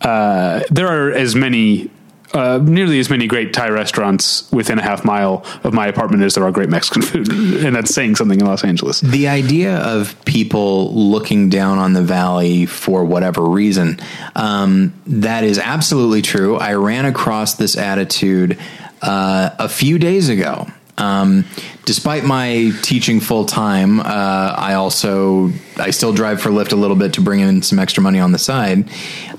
uh, 0.00 0.60
there 0.70 0.88
are 0.88 1.12
as 1.12 1.34
many 1.34 1.90
uh, 2.34 2.58
nearly 2.62 2.98
as 2.98 3.08
many 3.08 3.26
great 3.26 3.52
Thai 3.52 3.68
restaurants 3.68 4.50
within 4.50 4.78
a 4.78 4.82
half 4.82 5.04
mile 5.04 5.44
of 5.62 5.72
my 5.72 5.86
apartment 5.86 6.22
as 6.24 6.34
there 6.34 6.44
are 6.44 6.50
great 6.50 6.68
Mexican 6.68 7.02
food, 7.24 7.28
and 7.64 7.76
that's 7.76 7.94
saying 7.94 8.16
something 8.16 8.40
in 8.40 8.46
Los 8.46 8.64
Angeles. 8.64 9.00
the 9.00 9.28
idea 9.28 9.78
of 9.78 10.22
people 10.24 10.92
looking 10.94 11.48
down 11.48 11.78
on 11.78 11.92
the 11.92 12.02
valley 12.02 12.66
for 12.66 13.04
whatever 13.04 13.42
reason 13.44 13.98
um, 14.34 14.92
that 15.06 15.44
is 15.44 15.58
absolutely 15.58 16.22
true. 16.22 16.56
I 16.56 16.74
ran 16.74 17.04
across 17.04 17.54
this 17.54 17.76
attitude 17.76 18.58
uh, 19.00 19.50
a 19.58 19.68
few 19.68 19.98
days 19.98 20.28
ago. 20.28 20.66
Um, 20.96 21.44
despite 21.86 22.24
my 22.24 22.70
teaching 22.82 23.18
full 23.18 23.46
time 23.46 23.98
uh, 23.98 24.54
i 24.56 24.74
also 24.74 25.50
i 25.76 25.90
still 25.90 26.12
drive 26.12 26.40
for 26.40 26.50
lyft 26.50 26.72
a 26.72 26.76
little 26.76 26.94
bit 26.94 27.14
to 27.14 27.20
bring 27.20 27.40
in 27.40 27.62
some 27.62 27.80
extra 27.80 28.00
money 28.00 28.20
on 28.20 28.30
the 28.30 28.38
side. 28.38 28.88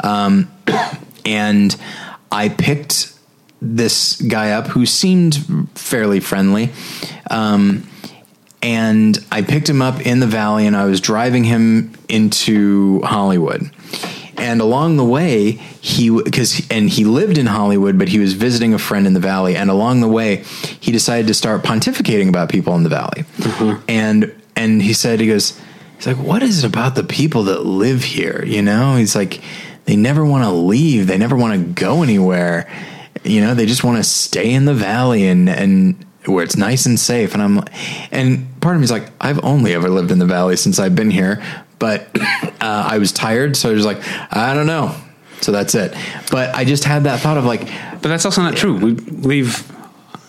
Um, 0.03 0.51
and 1.25 1.75
i 2.35 2.49
picked 2.49 3.13
this 3.61 4.21
guy 4.21 4.51
up 4.51 4.67
who 4.67 4.85
seemed 4.85 5.69
fairly 5.75 6.19
friendly 6.19 6.69
um, 7.31 7.87
and 8.65 9.23
I 9.31 9.43
picked 9.43 9.69
him 9.69 9.83
up 9.83 10.03
in 10.05 10.19
the 10.19 10.27
valley 10.27 10.65
and 10.65 10.75
I 10.75 10.85
was 10.85 10.99
driving 10.99 11.43
him 11.43 11.93
into 12.09 12.99
Hollywood. 13.03 13.69
And 14.37 14.59
along 14.59 14.97
the 14.97 15.05
way, 15.05 15.51
he 15.51 16.09
because 16.09 16.67
and 16.71 16.89
he 16.89 17.05
lived 17.05 17.37
in 17.37 17.45
Hollywood, 17.45 17.97
but 17.97 18.09
he 18.09 18.17
was 18.17 18.33
visiting 18.33 18.73
a 18.73 18.79
friend 18.79 19.05
in 19.05 19.13
the 19.13 19.19
valley. 19.19 19.55
And 19.55 19.69
along 19.69 20.01
the 20.01 20.07
way, 20.07 20.43
he 20.79 20.91
decided 20.91 21.27
to 21.27 21.33
start 21.33 21.63
pontificating 21.63 22.27
about 22.27 22.49
people 22.49 22.75
in 22.75 22.83
the 22.83 22.89
valley. 22.89 23.23
And 23.87 24.33
and 24.55 24.81
he 24.81 24.93
said, 24.93 25.19
he 25.19 25.27
goes, 25.27 25.59
he's 25.97 26.07
like, 26.07 26.17
what 26.17 26.41
is 26.41 26.63
it 26.63 26.67
about 26.67 26.95
the 26.95 27.03
people 27.03 27.43
that 27.43 27.65
live 27.65 28.03
here? 28.03 28.43
You 28.45 28.61
know, 28.63 28.95
he's 28.95 29.15
like, 29.15 29.41
they 29.85 29.95
never 29.95 30.25
want 30.25 30.43
to 30.43 30.51
leave. 30.51 31.07
They 31.07 31.17
never 31.17 31.35
want 31.35 31.53
to 31.53 31.83
go 31.83 32.03
anywhere. 32.03 32.69
You 33.23 33.41
know, 33.41 33.53
they 33.53 33.65
just 33.65 33.83
want 33.83 33.97
to 33.97 34.03
stay 34.03 34.51
in 34.53 34.65
the 34.65 34.73
valley 34.73 35.27
and 35.27 35.49
and 35.49 36.05
where 36.27 36.43
it's 36.43 36.57
nice 36.57 36.85
and 36.85 36.99
safe. 36.99 37.33
And 37.33 37.43
I'm, 37.43 37.63
and 38.11 38.61
part 38.61 38.75
of 38.75 38.81
me 38.81 38.85
is 38.85 38.91
like, 38.91 39.09
I've 39.21 39.43
only 39.43 39.73
ever 39.73 39.89
lived 39.89 40.11
in 40.11 40.19
the 40.19 40.25
valley 40.25 40.55
since 40.55 40.79
I've 40.79 40.95
been 40.95 41.11
here, 41.11 41.43
but 41.79 42.07
uh, 42.21 42.49
I 42.61 42.97
was 42.97 43.11
tired, 43.11 43.55
so 43.55 43.69
I 43.69 43.73
was 43.73 43.85
like, 43.85 43.99
I 44.35 44.53
don't 44.53 44.67
know. 44.67 44.95
So 45.41 45.51
that's 45.51 45.75
it. 45.75 45.93
But 46.31 46.55
I 46.55 46.65
just 46.65 46.83
had 46.85 47.03
that 47.03 47.19
thought 47.19 47.37
of 47.37 47.45
like, 47.45 47.61
But 47.61 48.03
that's 48.09 48.25
also 48.25 48.41
not 48.41 48.55
true. 48.55 48.77
We 48.77 48.91
leave 48.93 49.71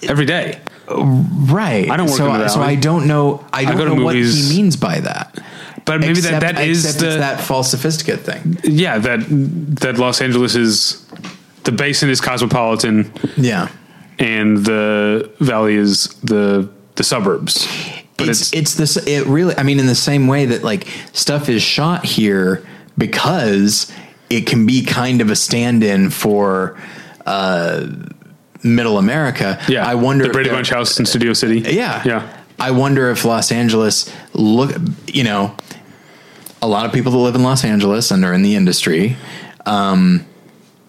every 0.03 0.27
day. 0.27 0.61
right. 0.89 1.91
I 1.91 1.97
don't 1.97 2.09
work 2.09 2.17
so, 2.17 2.27
in 2.27 2.33
the 2.33 2.39
valley. 2.39 2.49
so. 2.49 2.61
I 2.61 2.75
don't 2.75 3.07
know. 3.07 3.45
I 3.53 3.65
don't 3.65 3.77
to 3.77 3.95
know 3.97 4.05
what 4.05 4.17
he 4.17 4.23
means 4.51 4.77
by 4.77 5.01
that. 5.01 5.39
But 5.87 6.01
maybe 6.01 6.19
except, 6.19 6.41
that, 6.41 6.57
that 6.57 6.67
is 6.67 6.97
the 6.99 7.17
that 7.19 7.41
false 7.41 7.71
sophisticate 7.71 8.21
thing. 8.21 8.59
yeah 8.65 8.99
that 8.99 9.21
that 9.81 9.99
Los 9.99 10.21
Angeles 10.21 10.55
is 10.55 11.07
the 11.65 11.73
basin 11.73 12.11
is 12.11 12.21
cosmopolitan 12.21 13.11
Yeah. 13.37 13.69
and 14.19 14.59
the 14.67 15.31
valley 15.41 15.77
is 15.77 16.09
the 16.25 16.69
the 16.97 17.05
suburbs. 17.05 17.67
But 18.19 18.29
it's 18.29 18.41
it's, 18.41 18.53
it's 18.53 18.75
this 18.75 18.97
it 19.07 19.27
really 19.27 19.55
I 19.57 19.63
mean 19.63 19.79
in 19.79 19.87
the 19.87 19.95
same 19.95 20.27
way 20.27 20.47
that 20.47 20.63
like 20.65 20.87
stuff 21.13 21.49
is 21.49 21.63
shot 21.63 22.05
here 22.05 22.67
because 22.99 23.93
it 24.29 24.47
can 24.47 24.67
be 24.67 24.85
kind 24.85 25.21
of 25.21 25.31
a 25.31 25.37
stand-in 25.37 26.11
for 26.11 26.77
uh 27.27 27.87
middle 28.65 28.99
America. 28.99 29.61
yeah. 29.69 29.87
I 29.87 29.95
wonder 29.95 30.25
the 30.27 30.31
Brady 30.33 30.51
Bunch 30.51 30.71
house 30.71 30.99
in 30.99 31.07
Studio 31.07 31.33
City. 31.33 31.61
Yeah. 31.61 32.03
yeah. 32.05 32.36
I 32.59 32.71
wonder 32.71 33.11
if 33.11 33.25
Los 33.25 33.53
Angeles 33.53 34.13
look 34.33 34.77
you 35.07 35.25
know 35.25 35.57
a 36.63 36.69
lot 36.69 36.87
of 36.87 36.93
people 36.93 37.13
that 37.13 37.19
live 37.19 37.35
in 37.35 37.43
Los 37.43 37.65
Angeles 37.65 38.11
and 38.11 38.25
are 38.25 38.33
in 38.33 38.43
the 38.43 38.55
industry 38.57 39.17
um 39.67 40.25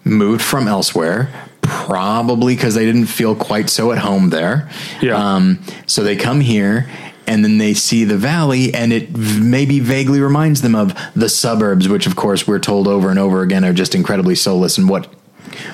moved 0.04 0.42
from 0.42 0.68
elsewhere 0.68 1.30
probably 1.62 2.54
because 2.54 2.74
they 2.74 2.86
didn't 2.86 3.06
feel 3.06 3.34
quite 3.34 3.68
so 3.68 3.92
at 3.92 3.98
home 3.98 4.30
there. 4.30 4.70
Yeah. 5.02 5.16
Um, 5.16 5.62
so 5.86 6.02
they 6.02 6.16
come 6.16 6.40
here 6.40 6.88
and 7.26 7.44
then 7.44 7.58
they 7.58 7.74
see 7.74 8.04
the 8.04 8.16
valley 8.16 8.72
and 8.72 8.90
it 8.92 9.10
v- 9.10 9.40
maybe 9.40 9.80
vaguely 9.80 10.20
reminds 10.20 10.62
them 10.62 10.74
of 10.74 10.98
the 11.14 11.28
suburbs, 11.28 11.86
which 11.86 12.06
of 12.06 12.16
course 12.16 12.46
we're 12.46 12.58
told 12.58 12.88
over 12.88 13.10
and 13.10 13.18
over 13.18 13.42
again 13.42 13.64
are 13.66 13.74
just 13.74 13.94
incredibly 13.94 14.34
soulless 14.34 14.78
and 14.78 14.88
what 14.88 15.12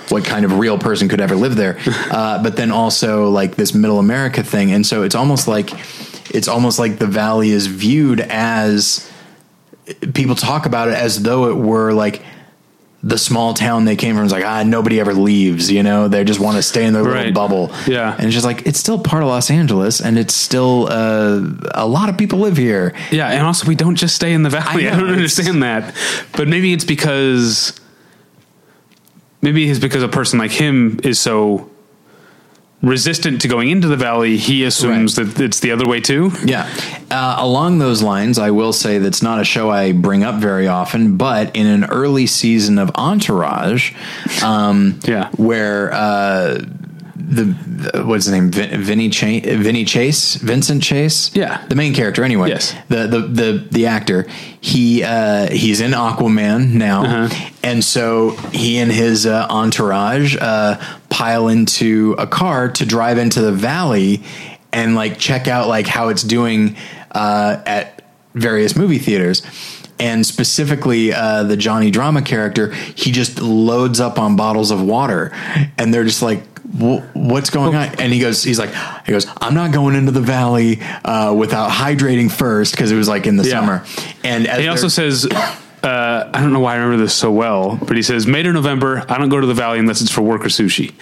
what 0.08 0.24
kind 0.24 0.44
of 0.44 0.58
real 0.58 0.78
person 0.78 1.08
could 1.08 1.20
ever 1.20 1.36
live 1.36 1.56
there. 1.56 1.78
Uh, 2.14 2.40
but 2.42 2.56
then 2.56 2.70
also 2.70 3.28
like 3.28 3.56
this 3.56 3.74
middle 3.74 3.98
America 3.98 4.44
thing. 4.44 4.70
And 4.72 4.86
so 4.86 5.02
it's 5.02 5.14
almost 5.14 5.48
like 5.48 5.70
it's 6.32 6.46
almost 6.46 6.78
like 6.78 6.98
the 6.98 7.06
valley 7.06 7.50
is 7.50 7.66
viewed 7.66 8.20
as 8.20 9.10
people 10.12 10.34
talk 10.34 10.66
about 10.66 10.88
it 10.88 10.94
as 10.94 11.22
though 11.22 11.50
it 11.50 11.56
were 11.56 11.92
like 11.92 12.22
the 13.04 13.18
small 13.18 13.52
town 13.52 13.84
they 13.84 13.96
came 13.96 14.16
from. 14.16 14.24
It's 14.24 14.32
like, 14.32 14.44
ah, 14.44 14.62
nobody 14.62 14.98
ever 14.98 15.12
leaves, 15.12 15.70
you 15.70 15.82
know, 15.82 16.08
they 16.08 16.24
just 16.24 16.40
want 16.40 16.56
to 16.56 16.62
stay 16.62 16.86
in 16.86 16.94
their 16.94 17.02
little 17.02 17.32
bubble. 17.32 17.70
Yeah. 17.86 18.14
And 18.14 18.24
it's 18.24 18.34
just 18.34 18.46
like, 18.46 18.66
it's 18.66 18.78
still 18.78 18.98
part 18.98 19.22
of 19.22 19.28
Los 19.28 19.50
Angeles 19.50 20.00
and 20.00 20.18
it's 20.18 20.34
still, 20.34 20.88
uh, 20.90 21.42
a 21.72 21.86
lot 21.86 22.08
of 22.08 22.16
people 22.16 22.38
live 22.38 22.56
here. 22.56 22.94
Yeah, 23.10 23.28
and 23.28 23.42
also 23.42 23.68
we 23.68 23.74
don't 23.74 23.96
just 23.96 24.14
stay 24.14 24.32
in 24.32 24.42
the 24.42 24.50
valley. 24.50 24.88
I 24.88 24.94
I, 24.94 24.98
don't 24.98 25.10
understand 25.10 25.62
that. 25.62 25.94
But 26.32 26.48
maybe 26.48 26.72
it's 26.72 26.84
because 26.84 27.78
maybe 29.44 29.68
it's 29.70 29.78
because 29.78 30.02
a 30.02 30.08
person 30.08 30.38
like 30.38 30.50
him 30.50 30.98
is 31.04 31.20
so 31.20 31.70
resistant 32.82 33.40
to 33.42 33.48
going 33.48 33.70
into 33.70 33.88
the 33.88 33.96
valley, 33.96 34.36
he 34.36 34.64
assumes 34.64 35.14
that 35.16 35.40
it's 35.40 35.60
the 35.60 35.70
other 35.70 35.86
way 35.88 36.00
too. 36.00 36.30
Yeah. 36.44 36.68
Uh, 37.10 37.36
along 37.38 37.78
those 37.78 38.02
lines, 38.02 38.38
I 38.38 38.50
will 38.50 38.72
say 38.74 38.98
that's 38.98 39.22
not 39.22 39.40
a 39.40 39.44
show 39.44 39.70
I 39.70 39.92
bring 39.92 40.22
up 40.22 40.34
very 40.40 40.66
often, 40.68 41.16
but 41.16 41.54
in 41.56 41.66
an 41.66 41.84
early 41.84 42.26
season 42.26 42.78
of 42.78 42.90
Entourage, 42.94 43.92
um, 44.42 44.98
Yeah. 45.04 45.30
where 45.36 45.92
uh, 45.94 46.60
the, 47.26 47.44
the 47.92 48.04
what's 48.04 48.26
his 48.26 48.32
name, 48.34 48.50
Vin, 48.50 48.80
Vinny 48.82 49.08
Chase, 49.10 49.44
Vinny 49.44 49.84
Chase, 49.84 50.36
Vincent 50.36 50.82
Chase, 50.82 51.30
Yeah. 51.34 51.64
the 51.68 51.74
main 51.74 51.94
character 51.94 52.22
anyway, 52.24 52.48
Yes. 52.50 52.74
the 52.88 53.06
the 53.06 53.20
the 53.20 53.66
the 53.70 53.86
actor, 53.86 54.26
he 54.60 55.02
uh, 55.02 55.48
he's 55.50 55.80
in 55.80 55.92
Aquaman 55.92 56.74
now, 56.74 57.04
Uh-huh. 57.04 57.50
and 57.62 57.82
so 57.84 58.30
he 58.52 58.78
and 58.78 58.90
his 58.92 59.26
uh, 59.26 59.46
entourage 59.50 60.36
uh, 60.40 60.76
pile 61.08 61.48
into 61.48 62.14
a 62.18 62.26
car 62.26 62.68
to 62.70 62.84
drive 62.86 63.18
into 63.18 63.40
the 63.40 63.52
valley 63.52 64.22
and 64.72 64.94
like 64.94 65.18
check 65.18 65.48
out 65.48 65.68
like 65.68 65.86
how 65.86 66.08
it's 66.08 66.22
doing 66.22 66.76
uh, 67.12 67.56
at 67.66 68.02
various 68.34 68.76
movie 68.76 68.98
theaters. 68.98 69.42
And 70.00 70.26
specifically, 70.26 71.12
uh, 71.12 71.44
the 71.44 71.56
Johnny 71.56 71.92
Drama 71.92 72.20
character, 72.20 72.72
he 72.96 73.12
just 73.12 73.40
loads 73.40 74.00
up 74.00 74.18
on 74.18 74.34
bottles 74.34 74.72
of 74.72 74.82
water, 74.82 75.30
and 75.78 75.94
they're 75.94 76.02
just 76.04 76.20
like, 76.20 76.42
"Wh- 76.42 76.53
"What's 76.78 77.50
going 77.50 77.74
on?" 77.74 77.88
And 78.00 78.12
he 78.12 78.18
goes, 78.20 78.42
"He's 78.42 78.58
like, 78.58 78.70
he 79.06 79.12
goes, 79.12 79.26
I'm 79.40 79.54
not 79.54 79.72
going 79.72 79.94
into 79.94 80.10
the 80.12 80.20
valley 80.20 80.80
uh, 81.04 81.32
without 81.36 81.70
hydrating 81.70 82.30
first 82.30 82.72
because 82.72 82.90
it 82.90 82.96
was 82.96 83.08
like 83.08 83.26
in 83.26 83.36
the 83.36 83.44
Yeah. 83.44 83.60
summer." 83.60 83.84
And 84.24 84.46
as 84.46 84.58
He 84.60 84.68
also 84.68 84.88
says 84.88 85.26
uh, 85.26 86.30
I 86.32 86.40
don't 86.40 86.52
know 86.52 86.60
why 86.60 86.72
I 86.74 86.76
remember 86.76 86.96
this 87.02 87.14
so 87.14 87.30
well, 87.30 87.76
but 87.76 87.94
he 87.96 88.02
says 88.02 88.26
May 88.26 88.42
to 88.42 88.52
November, 88.52 89.04
I 89.08 89.18
don't 89.18 89.28
go 89.28 89.40
to 89.40 89.46
the 89.46 89.54
valley 89.54 89.78
unless 89.78 90.00
it's 90.00 90.10
for 90.10 90.22
work 90.22 90.44
or 90.44 90.48
sushi. 90.48 90.92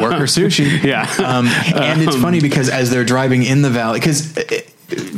work 0.00 0.14
or 0.20 0.24
sushi. 0.26 0.82
Yeah. 0.84 1.02
Um, 1.24 1.46
and 1.46 2.02
it's 2.02 2.16
funny 2.16 2.40
because 2.40 2.68
as 2.68 2.90
they're 2.90 3.04
driving 3.04 3.42
in 3.44 3.62
the 3.62 3.70
valley, 3.70 4.00
because 4.00 4.32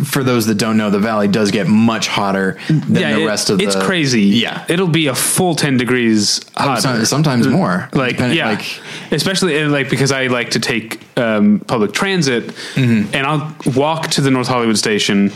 for 0.05 0.25
those 0.25 0.47
that 0.47 0.55
don't 0.55 0.77
know, 0.79 0.89
the 0.91 0.99
valley 0.99 1.29
does 1.29 1.51
get 1.51 1.67
much 1.67 2.09
hotter 2.09 2.59
than 2.69 2.93
the 2.93 3.21
it- 3.23 3.27
rest 3.27 3.51
of 3.51 3.61
it's 3.61 3.75
the. 3.75 3.79
It's 3.81 3.87
crazy. 3.87 4.23
Yeah. 4.23 4.65
it'll 4.69 4.89
be 4.89 5.09
a 5.09 5.15
full 5.15 5.55
ten 5.55 5.77
degrees 5.77 6.41
hotter. 6.57 6.81
Some- 6.81 7.05
sometimes 7.05 7.47
more. 7.47 7.89
Like 7.93 8.19
yeah, 8.19 8.51
like- 8.53 8.81
especially 9.13 9.63
like 9.67 9.91
because 9.91 10.11
I 10.13 10.29
like 10.29 10.51
to 10.53 10.61
take 10.61 11.01
um, 11.19 11.61
public 11.67 11.93
transit, 11.93 12.45
Mm-hmm. 12.75 13.15
and 13.15 13.27
I'll 13.27 13.55
walk 13.75 14.09
to 14.13 14.21
the 14.21 14.31
North 14.31 14.49
Hollywood 14.49 14.79
station, 14.79 15.31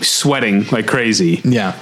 sweating 0.00 0.66
like 0.70 0.86
crazy. 0.86 1.40
yeah. 1.44 1.74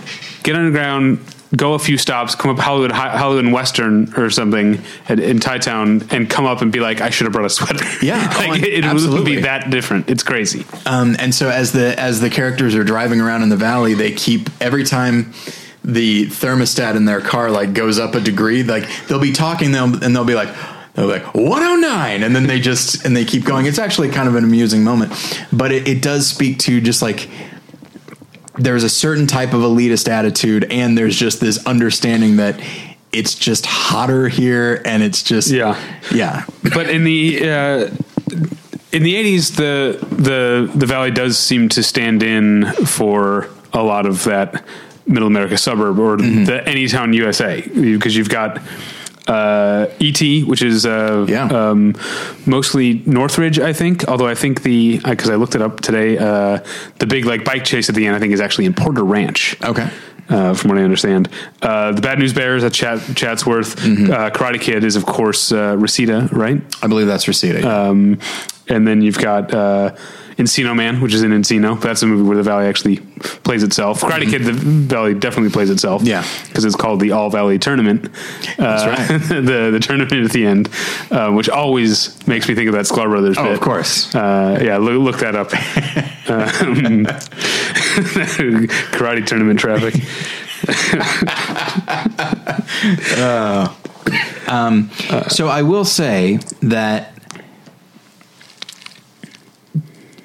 Get 0.42 0.56
underground, 0.56 1.18
go 1.56 1.74
a 1.74 1.78
few 1.78 1.98
stops, 1.98 2.34
come 2.34 2.50
up 2.50 2.58
Hollywood, 2.58 2.92
Hollywood 2.92 3.44
and 3.44 3.52
Western 3.52 4.12
or 4.14 4.30
something 4.30 4.82
at, 5.08 5.20
in 5.20 5.38
Thai 5.38 5.58
Town, 5.58 6.06
and 6.10 6.28
come 6.28 6.46
up 6.46 6.62
and 6.62 6.72
be 6.72 6.80
like, 6.80 7.00
I 7.00 7.10
should 7.10 7.24
have 7.26 7.32
brought 7.32 7.46
a 7.46 7.50
sweater. 7.50 7.84
Yeah. 8.04 8.32
Oh, 8.44 8.52
it, 8.52 8.84
it 8.84 9.10
would 9.10 9.24
be 9.24 9.40
that 9.42 9.70
different. 9.70 10.10
It's 10.10 10.22
crazy. 10.22 10.66
Um, 10.84 11.16
and 11.18 11.34
so 11.34 11.48
as 11.48 11.72
the 11.72 11.98
as 11.98 12.20
the 12.20 12.28
characters 12.28 12.74
are 12.74 12.84
driving 12.84 13.20
around 13.20 13.42
in 13.42 13.48
the 13.48 13.56
valley, 13.56 13.94
they 13.94 14.12
keep 14.12 14.50
every 14.60 14.84
time 14.84 15.32
the 15.82 16.26
thermostat 16.26 16.96
in 16.96 17.04
their 17.04 17.20
car 17.20 17.50
like 17.50 17.72
goes 17.72 17.98
up 17.98 18.14
a 18.14 18.20
degree, 18.20 18.62
like 18.62 18.88
they'll 19.06 19.20
be 19.20 19.32
talking 19.32 19.72
them 19.72 20.02
and 20.02 20.14
they'll 20.14 20.24
be 20.24 20.34
like 20.34 20.48
they're 20.94 21.06
like 21.06 21.34
109 21.34 22.22
and 22.22 22.36
then 22.36 22.46
they 22.46 22.60
just 22.60 23.04
and 23.04 23.16
they 23.16 23.24
keep 23.24 23.44
going 23.44 23.66
it's 23.66 23.78
actually 23.78 24.08
kind 24.08 24.28
of 24.28 24.36
an 24.36 24.44
amusing 24.44 24.84
moment 24.84 25.12
but 25.52 25.72
it, 25.72 25.88
it 25.88 26.00
does 26.00 26.26
speak 26.26 26.58
to 26.60 26.80
just 26.80 27.02
like 27.02 27.28
there's 28.56 28.84
a 28.84 28.88
certain 28.88 29.26
type 29.26 29.52
of 29.52 29.60
elitist 29.62 30.08
attitude 30.08 30.64
and 30.70 30.96
there's 30.96 31.16
just 31.16 31.40
this 31.40 31.64
understanding 31.66 32.36
that 32.36 32.60
it's 33.12 33.34
just 33.34 33.66
hotter 33.66 34.28
here 34.28 34.80
and 34.84 35.02
it's 35.02 35.22
just 35.22 35.50
Yeah. 35.50 35.78
yeah 36.12 36.44
but 36.62 36.88
in 36.90 37.04
the 37.04 37.48
uh, 37.48 37.90
in 38.92 39.02
the 39.02 39.16
eighties, 39.16 39.56
the 39.56 39.98
the 40.10 40.70
the 40.74 40.86
valley 40.86 41.10
does 41.10 41.36
seem 41.38 41.68
to 41.70 41.82
stand 41.82 42.22
in 42.22 42.64
for 42.86 43.48
a 43.72 43.82
lot 43.82 44.06
of 44.06 44.22
that 44.24 44.64
middle 45.06 45.26
America 45.26 45.58
suburb 45.58 45.98
or 45.98 46.16
Mm-hmm. 46.16 46.44
the 46.44 46.60
Anytown 46.64 47.12
USA 47.14 47.60
because 47.60 48.14
you've 48.16 48.28
got. 48.28 48.60
Uh, 49.26 49.86
ET, 50.00 50.20
which 50.46 50.62
is 50.62 50.84
uh, 50.84 51.24
Yeah. 51.28 51.46
um, 51.46 51.94
mostly 52.44 53.02
Northridge, 53.06 53.58
I 53.58 53.72
think. 53.72 54.06
Although 54.06 54.28
I 54.28 54.34
think 54.34 54.62
the 54.62 54.98
because 54.98 55.30
I 55.30 55.36
looked 55.36 55.54
it 55.54 55.62
up 55.62 55.80
today, 55.80 56.18
uh, 56.18 56.58
the 56.98 57.06
big 57.06 57.24
like 57.24 57.44
bike 57.44 57.64
chase 57.64 57.88
at 57.88 57.94
the 57.94 58.06
end, 58.06 58.16
I 58.16 58.18
think 58.18 58.34
is 58.34 58.40
actually 58.40 58.66
in 58.66 58.74
Porter 58.74 59.02
Ranch 59.02 59.56
okay 59.64 59.88
uh, 60.28 60.54
from 60.54 60.70
what 60.70 60.78
I 60.78 60.82
understand. 60.82 61.28
Uh, 61.62 61.92
the 61.92 62.00
Bad 62.00 62.18
News 62.18 62.32
Bears 62.32 62.64
at 62.64 62.72
Chat, 62.72 63.00
Chatsworth. 63.14 63.76
Mm-hmm. 63.76 64.10
Uh, 64.12 64.30
Karate 64.30 64.60
Kid 64.60 64.84
is, 64.84 64.96
of 64.96 65.06
course, 65.06 65.52
uh, 65.52 65.76
Reseda, 65.78 66.28
right? 66.32 66.62
i 66.82 66.86
believe 66.86 67.06
that's 67.06 67.28
Reseda 67.28 67.68
Um, 67.68 68.18
and 68.68 68.86
then 68.86 69.02
you've 69.02 69.18
got 69.18 69.52
uh, 69.52 69.94
Encino 70.36 70.74
Man, 70.74 71.00
which 71.00 71.14
is 71.14 71.22
in 71.22 71.30
Encino. 71.30 71.80
That's 71.80 72.02
a 72.02 72.06
movie 72.06 72.22
where 72.22 72.36
the 72.36 72.42
Valley 72.42 72.66
actually 72.66 72.96
plays 73.44 73.62
itself. 73.62 74.00
Karate 74.00 74.28
Kid, 74.28 74.42
the 74.42 74.52
Valley 74.52 75.14
definitely 75.14 75.50
plays 75.50 75.70
itself. 75.70 76.02
Yeah. 76.02 76.24
because 76.48 76.64
it's 76.64 76.74
called 76.76 77.00
the 77.00 77.12
All 77.12 77.30
Valley 77.30 77.58
Tournament. 77.58 78.10
That's 78.56 78.82
Uh, 78.82 78.88
right. 78.88 79.18
the 79.44 79.70
the 79.72 79.78
tournament 79.80 80.24
at 80.24 80.32
the 80.32 80.44
end, 80.46 80.68
uh, 81.10 81.30
which 81.30 81.48
always 81.48 82.16
makes 82.26 82.48
me 82.48 82.54
think 82.54 82.68
of 82.68 82.74
that 82.74 82.86
Sklar 82.86 83.08
Brothers. 83.08 83.38
Oh, 83.38 83.44
bit. 83.44 83.52
of 83.52 83.60
course. 83.60 84.14
Uh, 84.14 84.58
yeah, 84.62 84.76
look, 84.78 85.00
look 85.00 85.18
that 85.20 85.36
up. 85.36 85.52
um, 86.30 87.06
karate 88.92 89.24
tournament 89.26 89.60
traffic. 89.60 89.94
So 95.28 95.48
I 95.48 95.62
will 95.62 95.84
say 95.84 96.38
that 96.62 97.13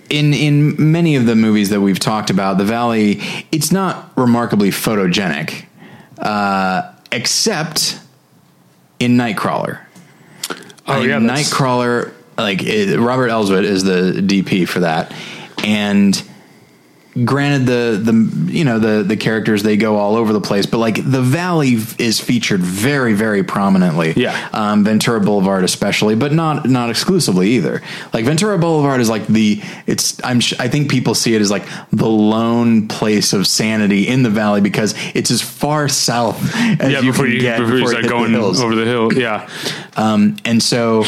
in 0.10 0.34
in 0.34 0.92
many 0.92 1.16
of 1.16 1.26
the 1.26 1.36
movies 1.36 1.70
that 1.70 1.82
we've 1.82 2.00
talked 2.00 2.30
about, 2.30 2.58
the 2.58 2.66
valley 2.66 3.22
it's 3.52 3.72
not 3.72 4.12
remarkably 4.16 4.70
photogenic, 4.70 5.66
uh, 6.18 6.94
except 7.12 8.00
in 9.00 9.18
Nightcrawler. 9.18 9.80
Oh, 10.88 11.02
yeah, 11.02 11.20
Nightcrawler. 11.20 12.14
Like 12.38 12.64
it, 12.64 12.98
Robert 12.98 13.30
Elswit 13.30 13.64
is 13.64 13.84
the 13.84 14.22
DP 14.22 14.68
for 14.68 14.80
that, 14.80 15.14
and 15.64 16.16
granted 17.26 17.66
the 17.66 18.00
the 18.12 18.52
you 18.54 18.64
know 18.64 18.80
the 18.80 19.04
the 19.04 19.18
characters 19.18 19.64
they 19.64 19.78
go 19.78 19.96
all 19.98 20.16
over 20.16 20.34
the 20.34 20.42
place 20.42 20.66
but 20.66 20.78
like 20.78 20.96
the 20.96 21.22
valley 21.22 21.78
is 21.98 22.20
featured 22.20 22.60
very 22.62 23.14
very 23.14 23.44
prominently 23.44 24.14
Yeah. 24.16 24.50
um, 24.54 24.84
ventura 24.84 25.20
boulevard 25.20 25.64
especially 25.64 26.16
but 26.16 26.32
not 26.34 26.68
not 26.70 26.90
exclusively 26.90 27.50
either 27.52 27.82
like 28.14 28.26
ventura 28.26 28.58
boulevard 28.58 29.02
is 29.02 29.10
like 29.10 29.28
the 29.28 29.62
it's 29.88 30.24
i'm 30.24 30.40
sh- 30.40 30.54
i 30.60 30.68
think 30.68 30.90
people 30.90 31.16
see 31.16 31.36
it 31.36 31.42
as 31.42 31.50
like 31.52 31.66
the 31.92 32.08
lone 32.08 32.88
place 32.88 33.34
of 33.34 33.48
sanity 33.48 34.08
in 34.08 34.24
the 34.24 34.30
valley 34.30 34.62
because 34.62 34.94
it's 35.16 35.32
as 35.32 35.42
far 35.42 35.88
south 35.88 36.40
as 36.56 36.92
yeah, 36.92 37.00
you 37.00 37.12
before 37.12 37.26
can 37.26 37.34
you 37.36 37.42
get 37.42 37.60
before 37.60 37.78
you 37.78 37.88
start 37.88 38.04
the 38.04 38.10
going 38.10 38.32
hills. 38.32 38.62
over 38.62 38.76
the 38.76 38.86
hill. 38.86 39.12
Yeah, 39.14 39.50
Um, 39.98 40.38
and 40.46 40.62
so, 40.62 41.04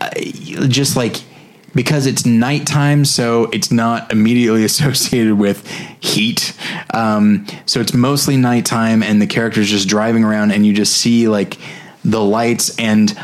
uh, 0.00 0.10
just 0.68 0.96
like 0.96 1.16
because 1.74 2.06
it's 2.06 2.24
nighttime, 2.24 3.04
so 3.04 3.44
it's 3.52 3.70
not 3.70 4.10
immediately 4.12 4.64
associated 4.70 5.34
with 5.34 5.66
heat. 6.00 6.56
Um, 6.92 7.46
so 7.66 7.80
it's 7.80 7.94
mostly 7.94 8.36
nighttime, 8.36 9.02
and 9.02 9.20
the 9.20 9.26
character's 9.26 9.68
just 9.68 9.88
driving 9.88 10.24
around, 10.24 10.52
and 10.52 10.66
you 10.66 10.72
just 10.72 10.96
see 10.96 11.28
like 11.28 11.58
the 12.04 12.20
lights 12.22 12.78
and 12.78 13.16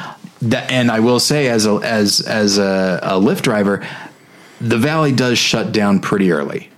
that. 0.42 0.70
And 0.70 0.90
I 0.90 1.00
will 1.00 1.20
say, 1.20 1.48
as 1.48 1.66
a 1.66 1.80
as 1.82 2.20
as 2.20 2.58
a, 2.58 3.00
a 3.02 3.12
Lyft 3.12 3.42
driver, 3.42 3.86
the 4.60 4.78
valley 4.78 5.12
does 5.12 5.38
shut 5.38 5.72
down 5.72 6.00
pretty 6.00 6.32
early. 6.32 6.70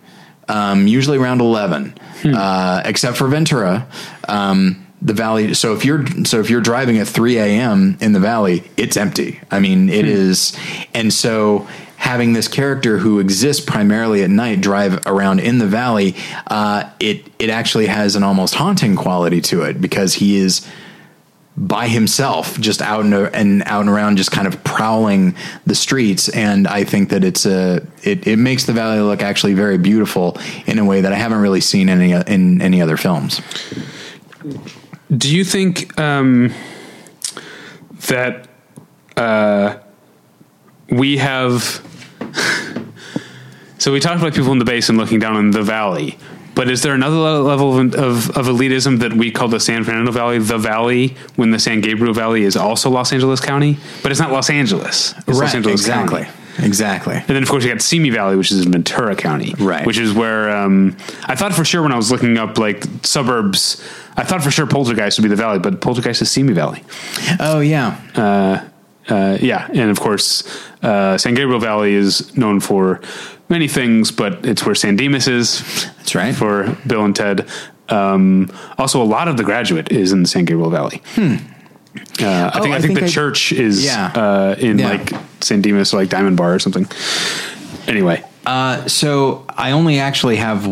Um, 0.48 0.86
usually 0.86 1.18
around 1.18 1.40
eleven, 1.40 1.98
uh, 2.24 2.82
except 2.84 3.16
for 3.16 3.26
Ventura. 3.26 3.88
Um, 4.28 4.85
the 5.02 5.12
valley. 5.12 5.54
So 5.54 5.74
if 5.74 5.84
you're 5.84 6.06
so 6.24 6.40
if 6.40 6.50
you're 6.50 6.60
driving 6.60 6.98
at 6.98 7.06
three 7.06 7.38
a.m. 7.38 7.96
in 8.00 8.12
the 8.12 8.20
valley, 8.20 8.64
it's 8.76 8.96
empty. 8.96 9.40
I 9.50 9.60
mean, 9.60 9.88
it 9.88 10.06
is, 10.06 10.56
and 10.94 11.12
so 11.12 11.66
having 11.96 12.34
this 12.34 12.46
character 12.46 12.98
who 12.98 13.18
exists 13.20 13.64
primarily 13.64 14.22
at 14.22 14.30
night 14.30 14.60
drive 14.60 15.06
around 15.06 15.40
in 15.40 15.58
the 15.58 15.66
valley, 15.66 16.14
uh, 16.46 16.90
it 17.00 17.26
it 17.38 17.50
actually 17.50 17.86
has 17.86 18.16
an 18.16 18.22
almost 18.22 18.54
haunting 18.54 18.96
quality 18.96 19.40
to 19.40 19.62
it 19.62 19.80
because 19.80 20.14
he 20.14 20.36
is 20.36 20.66
by 21.58 21.88
himself, 21.88 22.60
just 22.60 22.82
out 22.82 23.02
and, 23.02 23.14
and 23.14 23.62
out 23.64 23.80
and 23.80 23.88
around, 23.88 24.18
just 24.18 24.30
kind 24.30 24.46
of 24.46 24.62
prowling 24.62 25.34
the 25.64 25.74
streets. 25.74 26.28
And 26.28 26.68
I 26.68 26.84
think 26.84 27.08
that 27.10 27.24
it's 27.24 27.46
a 27.46 27.86
it, 28.02 28.26
it 28.26 28.36
makes 28.36 28.66
the 28.66 28.72
valley 28.72 29.00
look 29.00 29.22
actually 29.22 29.54
very 29.54 29.78
beautiful 29.78 30.38
in 30.66 30.78
a 30.78 30.84
way 30.84 31.00
that 31.00 31.12
I 31.12 31.16
haven't 31.16 31.38
really 31.38 31.62
seen 31.62 31.88
any 31.88 32.12
in 32.12 32.60
any 32.60 32.82
other 32.82 32.96
films. 32.96 33.40
Do 35.14 35.34
you 35.34 35.44
think 35.44 35.98
um, 36.00 36.52
that 38.08 38.48
uh, 39.16 39.78
we 40.88 41.18
have? 41.18 41.62
so 43.78 43.92
we 43.92 44.00
talked 44.00 44.20
about 44.20 44.34
people 44.34 44.50
in 44.52 44.58
the 44.58 44.64
basin 44.64 44.96
looking 44.96 45.20
down 45.20 45.36
on 45.36 45.52
the 45.52 45.62
valley, 45.62 46.18
but 46.56 46.68
is 46.68 46.82
there 46.82 46.94
another 46.94 47.16
level 47.16 47.78
of, 47.78 47.94
of, 47.94 48.30
of 48.36 48.46
elitism 48.46 48.98
that 48.98 49.12
we 49.12 49.30
call 49.30 49.46
the 49.46 49.60
San 49.60 49.84
Fernando 49.84 50.10
Valley 50.10 50.38
the 50.38 50.58
Valley 50.58 51.16
when 51.36 51.50
the 51.52 51.58
San 51.58 51.80
Gabriel 51.82 52.12
Valley 52.12 52.42
is 52.42 52.56
also 52.56 52.90
Los 52.90 53.12
Angeles 53.12 53.40
County, 53.40 53.78
but 54.02 54.10
it's 54.10 54.20
not 54.20 54.32
Los 54.32 54.50
Angeles. 54.50 55.14
It's 55.28 55.38
Los 55.38 55.54
Angeles 55.54 55.82
exactly, 55.82 56.24
County. 56.24 56.45
Exactly. 56.58 57.14
And 57.16 57.26
then, 57.26 57.42
of 57.42 57.48
course, 57.48 57.64
you 57.64 57.72
got 57.72 57.82
Simi 57.82 58.10
Valley, 58.10 58.36
which 58.36 58.50
is 58.52 58.64
in 58.64 58.72
Ventura 58.72 59.14
County, 59.16 59.54
Right. 59.58 59.86
Which 59.86 59.98
is 59.98 60.12
where 60.12 60.50
um, 60.56 60.96
I 61.24 61.34
thought 61.34 61.52
for 61.54 61.64
sure 61.64 61.82
when 61.82 61.92
I 61.92 61.96
was 61.96 62.10
looking 62.10 62.38
up 62.38 62.58
like 62.58 62.84
suburbs, 63.02 63.82
I 64.16 64.24
thought 64.24 64.42
for 64.42 64.50
sure 64.50 64.66
Poltergeist 64.66 65.18
would 65.18 65.22
be 65.24 65.28
the 65.28 65.36
valley, 65.36 65.58
but 65.58 65.80
Poltergeist 65.80 66.22
is 66.22 66.30
Simi 66.30 66.52
Valley. 66.54 66.82
Oh 67.40 67.60
yeah, 67.60 67.98
Uh, 69.08 69.38
yeah, 69.40 69.68
and 69.72 69.88
of 69.90 70.00
course, 70.00 70.42
uh, 70.82 71.16
San 71.16 71.34
Gabriel 71.34 71.60
Valley 71.60 71.94
is 71.94 72.36
known 72.36 72.58
for 72.58 73.00
many 73.48 73.68
things, 73.68 74.10
but 74.10 74.44
it's 74.44 74.66
where 74.66 74.74
San 74.74 74.96
Dimas 74.96 75.28
is. 75.28 75.60
That's 75.98 76.14
right. 76.16 76.34
For 76.34 76.76
Bill 76.86 77.04
and 77.04 77.14
Ted. 77.14 77.48
Um, 77.88 78.50
also, 78.78 79.00
a 79.00 79.04
lot 79.04 79.28
of 79.28 79.36
The 79.36 79.44
Graduate 79.44 79.92
is 79.92 80.10
in 80.10 80.22
the 80.22 80.28
San 80.28 80.44
Gabriel 80.44 80.70
Valley. 80.70 81.02
Uh, 82.20 82.50
I 82.54 82.58
Oh, 82.58 82.62
think 82.62 82.74
I, 82.74 82.78
I 82.78 82.80
think, 82.80 82.86
think 82.94 82.98
the 83.00 83.04
I- 83.06 83.08
church 83.08 83.52
is 83.52 83.84
Yeah. 83.84 84.06
uh, 84.14 84.54
in 84.58 84.78
Yeah. 84.78 84.88
like 84.90 85.12
San 85.40 85.60
Dimas, 85.62 85.92
like 85.92 86.08
Diamond 86.08 86.36
Bar 86.36 86.54
or 86.54 86.58
something. 86.58 86.86
Anyway, 87.86 88.22
Uh, 88.46 88.86
so 88.86 89.44
I 89.56 89.72
only 89.72 89.98
actually 89.98 90.36
have. 90.36 90.66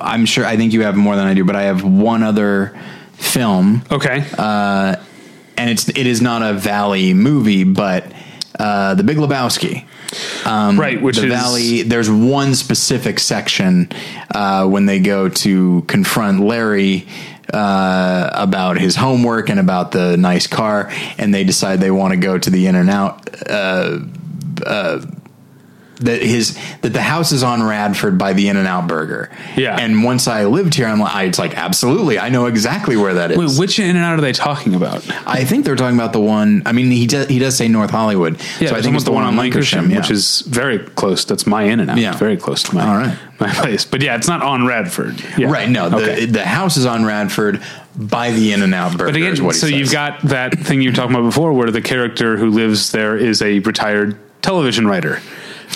I'm 0.00 0.26
sure. 0.26 0.44
I 0.44 0.56
think 0.56 0.72
you 0.72 0.82
have 0.82 0.96
more 0.96 1.14
than 1.16 1.26
I 1.26 1.34
do, 1.34 1.44
but 1.44 1.54
I 1.56 1.62
have 1.62 1.82
one 1.84 2.22
other 2.24 2.72
film. 3.14 3.82
okay. 3.90 4.24
Uh, 4.36 4.96
and 5.56 5.70
it's 5.70 5.88
it 5.88 6.06
is 6.06 6.20
not 6.20 6.42
a 6.42 6.52
valley 6.54 7.14
movie, 7.14 7.64
but 7.64 8.04
uh, 8.60 8.94
the 8.94 9.02
Big 9.02 9.16
Lebowski. 9.16 9.86
right, 10.78 11.00
which 11.00 11.16
the 11.16 11.26
is 11.26 11.32
valley. 11.32 11.82
There's 11.82 12.10
one 12.10 12.54
specific 12.54 13.18
section 13.18 13.90
uh, 14.34 14.66
when 14.66 14.86
they 14.86 15.00
go 15.00 15.28
to 15.28 15.82
confront 15.82 16.40
Larry 16.40 17.06
uh, 17.52 18.30
about 18.34 18.78
his 18.78 18.96
homework 18.96 19.48
and 19.48 19.58
about 19.58 19.92
the 19.92 20.16
nice 20.16 20.46
car, 20.46 20.90
and 21.16 21.32
they 21.32 21.44
decide 21.44 21.80
they 21.80 21.90
want 21.90 22.12
to 22.12 22.18
go 22.18 22.38
to 22.38 22.50
the 22.50 22.66
In 22.66 22.74
and 22.74 22.90
Out. 22.90 23.26
That 26.00 26.22
his 26.22 26.58
that 26.80 26.94
the 26.94 27.02
house 27.02 27.30
is 27.30 27.42
on 27.42 27.62
Radford 27.62 28.16
by 28.16 28.32
the 28.32 28.48
In 28.48 28.56
and 28.56 28.66
Out 28.66 28.86
Burger. 28.88 29.28
Yeah. 29.56 29.76
and 29.78 30.02
once 30.02 30.26
I 30.28 30.44
lived 30.46 30.74
here, 30.74 30.86
I'm 30.86 30.98
like, 30.98 31.14
I, 31.14 31.24
it's 31.24 31.38
like 31.38 31.56
absolutely, 31.58 32.18
I 32.18 32.30
know 32.30 32.46
exactly 32.46 32.96
where 32.96 33.14
that 33.14 33.30
is. 33.32 33.36
Wait, 33.38 33.58
which 33.60 33.78
In 33.78 33.96
and 33.96 33.98
Out 33.98 34.18
are 34.18 34.22
they 34.22 34.32
talking 34.32 34.74
about? 34.74 35.04
I 35.26 35.44
think 35.44 35.64
they're 35.66 35.76
talking 35.76 35.98
about 35.98 36.12
the 36.14 36.20
one. 36.20 36.62
I 36.64 36.72
mean, 36.72 36.90
he 36.90 37.06
does 37.06 37.26
he 37.28 37.38
does 37.38 37.54
say 37.56 37.68
North 37.68 37.90
Hollywood, 37.90 38.40
Yeah, 38.60 38.70
so 38.70 38.76
I 38.76 38.82
think 38.82 38.94
it's 38.96 39.04
the 39.04 39.12
one 39.12 39.24
on 39.24 39.34
Lankershim, 39.36 39.90
yeah. 39.90 39.98
which 39.98 40.10
is 40.10 40.40
very 40.40 40.78
close. 40.78 41.24
That's 41.26 41.46
my 41.46 41.64
In 41.64 41.80
and 41.80 41.90
Out. 41.90 41.98
Yeah. 41.98 42.16
very 42.16 42.36
close 42.38 42.62
to 42.64 42.74
my 42.74 42.86
All 42.88 42.96
right. 42.96 43.18
my 43.38 43.52
place. 43.52 43.84
But 43.84 44.00
yeah, 44.02 44.16
it's 44.16 44.28
not 44.28 44.42
on 44.42 44.66
Radford. 44.66 45.22
Yeah. 45.36 45.50
right. 45.50 45.68
No, 45.68 45.90
the 45.90 45.96
Okay. 45.96 46.24
the 46.26 46.46
house 46.46 46.78
is 46.78 46.86
on 46.86 47.04
Radford 47.04 47.62
by 47.94 48.30
the 48.30 48.52
In 48.54 48.62
and 48.62 48.72
Out 48.74 48.92
Burger. 48.92 49.06
But 49.06 49.16
again, 49.16 49.32
is 49.32 49.42
what 49.42 49.54
he 49.54 49.60
so 49.60 49.66
says. 49.66 49.78
you've 49.78 49.92
got 49.92 50.22
that 50.22 50.58
thing 50.58 50.80
you 50.80 50.90
were 50.90 50.96
talking 50.96 51.14
about 51.14 51.26
before, 51.26 51.52
where 51.52 51.70
the 51.70 51.82
character 51.82 52.38
who 52.38 52.48
lives 52.50 52.92
there 52.92 53.16
is 53.18 53.42
a 53.42 53.58
retired 53.58 54.16
television 54.40 54.86
writer. 54.86 55.20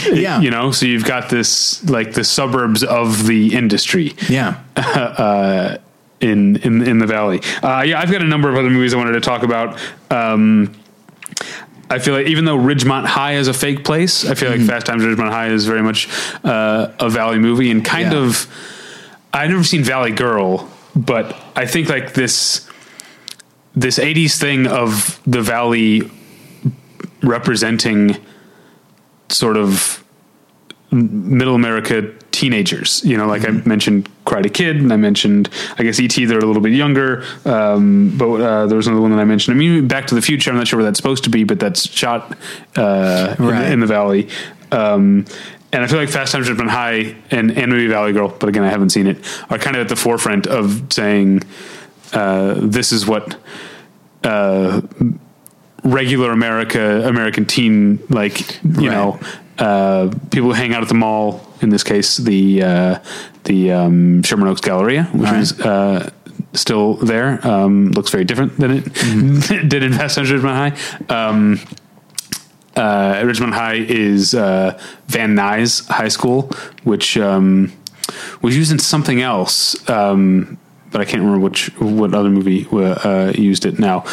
yeah, 0.13 0.41
You 0.41 0.51
know, 0.51 0.71
so 0.73 0.87
you've 0.87 1.05
got 1.05 1.29
this 1.31 1.83
like 1.89 2.13
the 2.15 2.25
suburbs 2.25 2.83
of 2.83 3.27
the 3.27 3.55
industry 3.55 4.15
yeah. 4.29 4.59
in 6.21 6.57
in 6.57 6.83
in 6.87 6.99
the 6.99 7.07
valley. 7.07 7.41
Uh, 7.63 7.83
yeah, 7.87 8.01
I've 8.01 8.11
got 8.11 8.23
a 8.23 8.27
number 8.27 8.49
of 8.49 8.57
other 8.57 8.71
movies 8.71 8.95
I 8.95 8.97
wanted 8.97 9.13
to 9.13 9.21
talk 9.21 9.43
about. 9.43 9.79
Um, 10.11 10.73
I 11.91 11.99
feel 11.99 12.15
like 12.15 12.27
even 12.29 12.45
though 12.45 12.57
Ridgemont 12.57 13.05
High 13.05 13.35
is 13.35 13.47
a 13.49 13.53
fake 13.55 13.85
place, 13.85 14.25
I 14.25 14.35
feel 14.35 14.51
like 14.51 14.61
Fast 14.63 14.87
Times 14.87 15.05
at 15.05 15.09
Ridgemont 15.11 15.31
High 15.31 15.49
is 15.49 15.67
very 15.67 15.83
much 15.83 16.09
uh, 16.43 16.89
a 16.99 17.09
Valley 17.11 17.39
movie 17.39 17.71
and 17.71 17.85
kind 17.85 18.13
Yeah. 18.13 18.19
of. 18.25 18.47
I've 19.33 19.51
never 19.51 19.65
seen 19.65 19.83
Valley 19.85 20.13
Girl, 20.13 20.71
but 20.97 21.37
I 21.57 21.67
think 21.67 21.89
like 21.89 22.15
this 22.15 22.69
this 23.77 23.99
'80s 23.99 24.39
thing 24.39 24.67
of 24.67 25.21
the 25.27 25.43
Valley 25.43 26.11
representing 27.23 28.17
sort 29.29 29.57
of 29.57 30.03
middle 30.91 31.55
America 31.55 32.13
teenagers. 32.31 33.03
You 33.05 33.17
know, 33.17 33.27
like 33.27 33.43
Mm-hmm. 33.43 33.67
I 33.67 33.69
mentioned 33.69 34.09
Karate 34.27 34.53
Kid, 34.53 34.77
and 34.77 34.93
I 34.93 34.97
mentioned, 34.97 35.51
I 35.79 35.83
guess 35.83 35.99
E.T. 36.01 36.25
They're 36.25 36.39
a 36.39 36.45
little 36.47 36.63
bit 36.63 36.73
younger, 36.73 37.25
um, 37.45 38.17
but 38.17 38.41
uh, 38.41 38.67
there 38.67 38.77
was 38.77 38.87
another 38.87 39.03
one 39.03 39.11
that 39.11 39.19
I 39.21 39.25
mentioned. 39.25 39.55
I 39.55 39.59
mean, 39.59 39.87
Back 39.89 40.07
to 40.09 40.15
the 40.15 40.23
Future. 40.23 40.51
I'm 40.51 40.57
not 40.57 40.67
sure 40.69 40.79
where 40.79 40.85
that's 40.85 40.99
supposed 40.99 41.25
to 41.25 41.31
be, 41.31 41.45
but 41.45 41.59
that's 41.61 41.89
shot 41.89 42.37
uh, 42.77 43.35
in, 43.39 43.45
Right. 43.45 43.63
the, 43.65 43.73
in 43.73 43.81
the 43.81 43.87
valley. 43.87 44.29
Um, 44.73 45.25
and 45.73 45.83
I 45.83 45.87
feel 45.89 45.99
like 45.99 46.09
Fast 46.09 46.33
Times 46.33 46.49
at 46.49 46.57
Ridgemont 46.57 46.69
High 46.71 47.17
and, 47.31 47.51
and 47.51 47.71
maybe 47.73 47.89
Valley 47.89 48.13
Girl, 48.13 48.29
but 48.29 48.49
again, 48.49 48.63
I 48.63 48.69
haven't 48.71 48.91
seen 48.91 49.07
it, 49.09 49.19
are 49.51 49.59
kind 49.59 49.77
of 49.77 49.83
at 49.83 49.89
the 49.89 49.97
forefront 49.97 50.47
of 50.47 50.93
saying 50.93 51.43
uh, 52.13 52.55
this 52.59 52.93
is 52.93 53.05
what 53.07 53.37
uh, 54.23 54.81
regular 55.85 56.33
America, 56.33 57.07
American 57.07 57.45
teen, 57.45 57.99
like 58.09 58.63
you 58.65 58.89
Right. 58.91 58.97
know, 58.97 59.21
uh, 59.59 60.11
people 60.31 60.49
who 60.49 60.53
hang 60.55 60.75
out 60.75 60.83
at 60.83 60.89
the 60.89 60.95
mall. 60.95 61.41
In 61.61 61.71
this 61.71 61.85
case, 61.85 62.17
the 62.17 62.63
uh, 62.63 62.99
the 63.45 63.73
um, 63.73 64.23
Sherman 64.23 64.49
Oaks 64.49 64.61
Galleria, 64.61 65.05
which 65.13 65.31
Right. 65.31 65.41
is 65.41 65.61
uh, 65.61 66.11
still 66.53 66.95
there, 66.95 67.47
um, 67.47 67.91
looks 67.93 68.11
very 68.11 68.25
different 68.25 68.59
than 68.59 68.71
it 68.71 68.85
Mm-hmm. 68.85 69.69
did 69.69 69.83
in 69.83 69.93
Fast 69.93 70.17
Times 70.17 70.31
Ridgemont 70.31 70.77
High. 71.09 71.15
Um, 71.29 71.61
uh, 72.77 73.15
Ridgemont 73.23 73.53
High 73.53 73.77
is 73.77 74.35
uh, 74.35 74.79
Van 75.07 75.35
Nuys 75.37 75.87
High 75.89 76.09
School, 76.09 76.51
which 76.83 77.17
um, 77.17 77.73
was 78.43 78.57
used 78.57 78.73
in 78.73 78.79
something 78.79 79.21
else. 79.23 79.77
Um, 79.89 80.59
but 80.91 81.01
I 81.01 81.05
can't 81.05 81.23
remember 81.23 81.41
which 81.45 81.69
what 81.79 82.15
other 82.15 82.31
movie 82.31 82.67
uh, 82.73 83.33
used 83.37 83.65
it 83.67 83.79
now. 83.79 84.05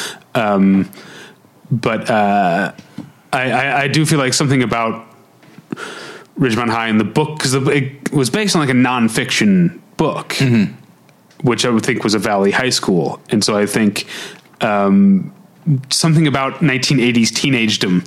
But 1.72 2.09
uh, 2.09 2.74
I, 3.32 3.51
I, 3.51 3.82
I 3.84 3.88
do 3.88 4.05
feel 4.05 4.19
like 4.19 4.34
something 4.34 4.61
about 4.61 5.05
Ridgemont 6.38 6.69
High 6.69 6.89
in 6.89 6.97
the 6.97 7.03
book 7.03 7.38
because 7.38 7.53
it 7.53 8.11
was 8.11 8.30
based 8.30 8.55
on 8.55 8.61
like 8.61 8.69
a 8.69 8.78
nonfiction 8.78 9.80
book, 9.97 10.36
which 11.43 11.65
I 11.65 11.69
would 11.69 11.86
think 11.86 12.03
was 12.03 12.13
a 12.13 12.19
Valley 12.19 12.51
High 12.51 12.72
School, 12.72 13.22
and 13.30 13.43
so 13.43 13.55
I 13.55 13.65
think 13.65 14.07
um, 14.61 15.34
something 15.89 16.28
about 16.28 16.55
1980s 16.55 17.34
teenagedom 17.34 18.03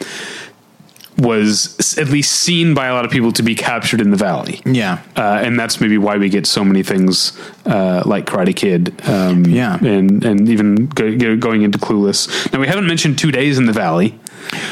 was 1.19 1.97
at 1.97 2.09
least 2.09 2.33
seen 2.33 2.75
by 2.75 2.87
a 2.87 2.93
lot 2.95 3.05
of 3.05 3.11
people 3.11 3.31
to 3.33 3.43
be 3.43 3.55
captured 3.55 4.01
in 4.01 4.11
the 4.11 4.17
Valley. 4.17 4.61
Yeah. 4.67 5.01
Uh, 5.17 5.41
and 5.45 5.59
that's 5.59 5.81
maybe 5.81 5.97
why 5.97 6.17
we 6.17 6.29
get 6.29 6.47
so 6.47 6.65
many 6.65 6.83
things 6.83 7.39
uh, 7.67 8.03
like 8.05 8.27
Karate 8.27 8.55
Kid, 8.55 9.01
um, 9.09 9.45
Yeah. 9.47 9.79
and 9.85 10.25
and 10.25 10.49
even 10.49 10.87
go, 10.87 11.17
go, 11.17 11.37
going 11.37 11.63
into 11.63 11.79
Clueless. 11.79 12.53
Now 12.53 12.59
we 12.61 12.67
haven't 12.67 12.87
mentioned 12.87 13.19
Two 13.19 13.31
Days 13.31 13.59
in 13.59 13.67
the 13.67 13.73
Valley. 13.73 14.19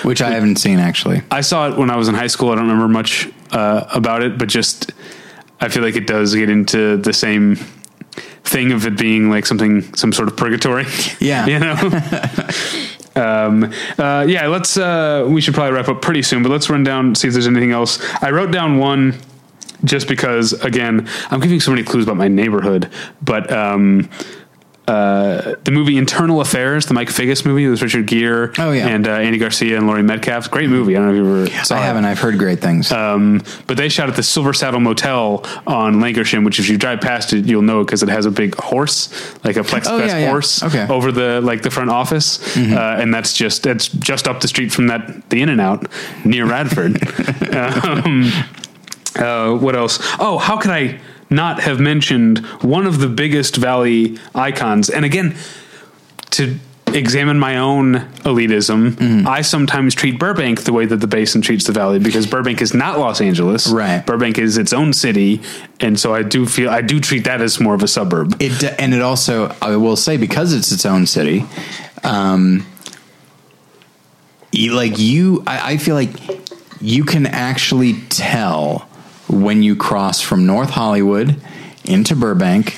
Which 0.02 0.20
I 0.20 0.30
haven't 0.32 0.56
seen 0.56 0.78
actually. 0.78 1.22
I 1.30 1.40
saw 1.40 1.70
it 1.70 1.78
when 1.78 1.90
I 1.90 1.96
was 1.96 2.06
in 2.08 2.14
high 2.14 2.26
school. 2.26 2.50
I 2.50 2.56
don't 2.56 2.64
remember 2.68 2.88
much 2.88 3.30
uh, 3.52 3.84
about 3.94 4.22
it, 4.22 4.36
but 4.36 4.48
just 4.48 4.92
I 5.62 5.68
feel 5.70 5.82
like 5.82 5.96
it 5.96 6.06
does 6.06 6.34
get 6.34 6.50
into 6.50 6.98
the 6.98 7.12
same 7.14 7.56
thing 8.44 8.72
of 8.72 8.84
it 8.86 8.98
being 8.98 9.30
like 9.30 9.46
something, 9.46 9.94
some 9.94 10.12
sort 10.12 10.28
of 10.28 10.36
purgatory. 10.36 10.84
Yeah. 11.20 11.46
you 11.52 11.58
know. 11.58 11.74
um, 13.16 13.72
uh, 13.98 14.24
yeah, 14.28 14.46
let's. 14.46 14.76
Uh, 14.76 15.26
we 15.28 15.40
should 15.40 15.54
probably 15.54 15.72
wrap 15.72 15.88
up 15.88 16.02
pretty 16.02 16.22
soon, 16.22 16.42
but 16.42 16.50
let's 16.50 16.68
run 16.70 16.84
down 16.84 17.14
see 17.14 17.28
if 17.28 17.34
there's 17.34 17.46
anything 17.46 17.72
else. 17.72 18.00
I 18.22 18.30
wrote 18.30 18.50
down 18.50 18.78
one 18.78 19.18
just 19.84 20.06
because, 20.06 20.52
again, 20.64 21.08
I'm 21.30 21.40
giving 21.40 21.58
so 21.60 21.70
many 21.70 21.82
clues 21.82 22.04
about 22.04 22.16
my 22.16 22.28
neighborhood, 22.28 22.90
but. 23.22 23.52
Um, 23.52 24.10
uh, 24.92 25.56
the 25.64 25.70
movie 25.70 25.96
Internal 25.96 26.40
Affairs, 26.40 26.86
the 26.86 26.94
Mike 26.94 27.08
Figgis 27.08 27.44
movie 27.46 27.66
with 27.68 27.80
Richard 27.82 28.06
Gere 28.06 28.50
Oh, 28.58 28.72
yeah. 28.72 28.88
and 28.88 29.08
uh, 29.08 29.12
Andy 29.12 29.38
Garcia 29.38 29.76
and 29.78 29.86
Laurie 29.86 30.02
Metcalf. 30.02 30.50
Great 30.50 30.68
movie. 30.68 30.96
I 30.96 31.00
don't 31.00 31.08
know 31.08 31.14
if 31.14 31.48
you 31.48 31.56
ever 31.56 31.64
saw 31.64 31.76
I 31.76 31.80
haven't. 31.80 32.04
I've 32.04 32.18
heard 32.18 32.38
great 32.38 32.60
things. 32.60 32.92
Um, 32.92 33.42
but 33.66 33.76
they 33.76 33.88
shot 33.88 34.08
at 34.08 34.16
the 34.16 34.22
Silver 34.22 34.52
Saddle 34.52 34.80
Motel 34.80 35.44
on 35.66 35.94
Lankershim, 35.94 36.44
which 36.44 36.58
if 36.58 36.68
you 36.68 36.76
drive 36.76 37.00
past 37.00 37.32
it, 37.32 37.46
you'll 37.46 37.62
know 37.62 37.84
because 37.84 38.02
it 38.02 38.08
has 38.08 38.26
a 38.26 38.30
big 38.30 38.54
horse, 38.56 39.08
like 39.44 39.56
a 39.56 39.60
plexiglass 39.60 39.88
Oh, 39.90 39.98
yeah, 39.98 40.18
yeah. 40.18 40.30
horse, 40.30 40.62
Okay. 40.62 40.78
Mm-hmm. 40.78 40.92
over 40.92 41.10
the 41.12 41.40
like 41.40 41.62
the 41.62 41.70
front 41.70 41.90
office, 41.90 42.56
uh, 42.56 42.98
and 43.00 43.12
that's 43.14 43.32
just 43.34 43.62
that's 43.62 43.88
just 43.88 44.28
up 44.28 44.40
the 44.40 44.48
street 44.48 44.72
from 44.72 44.88
that 44.88 45.28
the 45.30 45.40
In 45.42 45.48
and 45.48 45.60
Out 45.60 45.86
near 46.24 46.44
Radford. 46.46 46.96
um, 47.54 48.30
uh, 49.16 49.54
what 49.56 49.76
else? 49.76 49.98
Oh, 50.18 50.38
how 50.38 50.56
could 50.58 50.70
I 50.70 50.98
not 51.32 51.60
have 51.60 51.80
mentioned 51.80 52.38
one 52.62 52.86
of 52.86 53.00
the 53.00 53.08
biggest 53.08 53.56
Valley 53.56 54.18
icons? 54.34 54.90
And 54.90 55.04
again, 55.04 55.34
to 56.32 56.58
examine 56.88 57.38
my 57.38 57.56
own 57.56 57.94
elitism, 58.24 58.90
Mm-hmm. 58.92 59.26
I 59.26 59.40
sometimes 59.42 59.94
treat 59.94 60.18
Burbank 60.18 60.64
the 60.64 60.72
way 60.72 60.84
that 60.86 60.98
the 60.98 61.06
Basin 61.06 61.40
treats 61.40 61.64
the 61.64 61.72
Valley 61.72 61.98
because 61.98 62.26
Burbank 62.26 62.60
is 62.60 62.74
not 62.74 62.98
Los 62.98 63.20
Angeles. 63.20 63.66
Right. 63.68 64.04
Burbank 64.04 64.38
is 64.38 64.58
its 64.58 64.72
own 64.72 64.92
city, 64.92 65.40
and 65.80 65.98
so 65.98 66.14
I 66.14 66.22
do 66.22 66.46
feel 66.46 66.70
I 66.70 66.82
do 66.82 67.00
treat 67.00 67.24
that 67.24 67.40
as 67.40 67.58
more 67.60 67.74
of 67.74 67.82
a 67.82 67.88
suburb. 67.88 68.36
It 68.40 68.62
and 68.78 68.92
it 68.94 69.02
also 69.02 69.54
I 69.62 69.76
will 69.76 69.96
say 69.96 70.16
because 70.16 70.52
it's 70.52 70.70
its 70.72 70.84
own 70.84 71.06
city, 71.06 71.44
um, 72.04 72.66
you, 74.50 74.74
like 74.74 74.98
you, 74.98 75.42
I, 75.46 75.72
I 75.72 75.76
feel 75.78 75.94
like 75.94 76.10
you 76.80 77.04
can 77.04 77.26
actually 77.26 78.00
tell 78.08 78.88
when 79.28 79.62
you 79.62 79.76
cross 79.76 80.20
from 80.20 80.46
North 80.46 80.70
Hollywood 80.70 81.40
into 81.84 82.14
Burbank. 82.16 82.76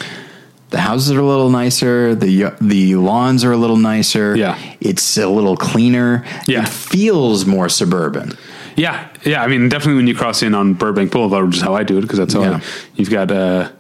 The 0.71 0.81
houses 0.81 1.13
are 1.13 1.21
a 1.21 1.25
little 1.25 1.51
nicer. 1.51 2.15
the 2.17 2.53
The 2.61 2.97
lawns 2.97 3.45
are 3.45 3.53
a 3.53 3.57
little 3.57 3.77
nicer. 3.77 4.37
Yeah. 4.37 4.59
it's 4.81 5.17
a 5.17 5.29
little 5.29 5.57
cleaner. 5.57 6.25
Yeah. 6.49 6.63
it 6.63 6.69
feels 6.69 7.47
more 7.47 7.69
suburban. 7.69 8.33
Yeah, 8.77 9.09
yeah. 9.25 9.41
I 9.43 9.47
mean, 9.47 9.69
definitely 9.69 9.95
when 9.97 10.09
you 10.09 10.17
cross 10.17 10.43
in 10.43 10.53
on 10.53 10.75
Burbank 10.75 11.13
Boulevard, 11.13 11.47
which 11.47 11.57
is 11.59 11.63
how 11.63 11.75
I 11.77 11.85
do 11.85 11.99
it, 11.99 12.01
because 12.01 12.19
that's 12.19 12.35
how 12.35 12.43
Yeah. 12.43 12.57
I, 12.61 12.63
you've 12.97 13.11
got 13.11 13.31
uh, 13.31 13.71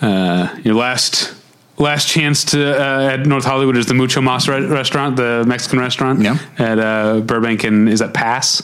uh, 0.00 0.56
your 0.64 0.74
last 0.76 1.34
last 1.76 2.08
chance 2.08 2.42
to 2.46 2.74
uh, 2.80 3.10
at 3.12 3.26
North 3.26 3.44
Hollywood 3.44 3.76
is 3.76 3.84
the 3.86 3.94
Mucho 3.94 4.20
Mas 4.22 4.48
re- 4.48 4.64
restaurant, 4.66 5.16
the 5.16 5.44
Mexican 5.46 5.78
restaurant. 5.78 6.22
Yeah. 6.22 6.38
At 6.58 6.78
uh, 6.78 7.20
Burbank 7.20 7.64
and 7.64 7.86
is 7.88 7.98
that 7.98 8.14
Pass, 8.14 8.62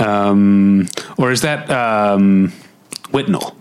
um, 0.00 0.88
or 1.18 1.30
is 1.30 1.42
that 1.42 1.70
um, 1.70 2.52
Whitnall? 3.12 3.56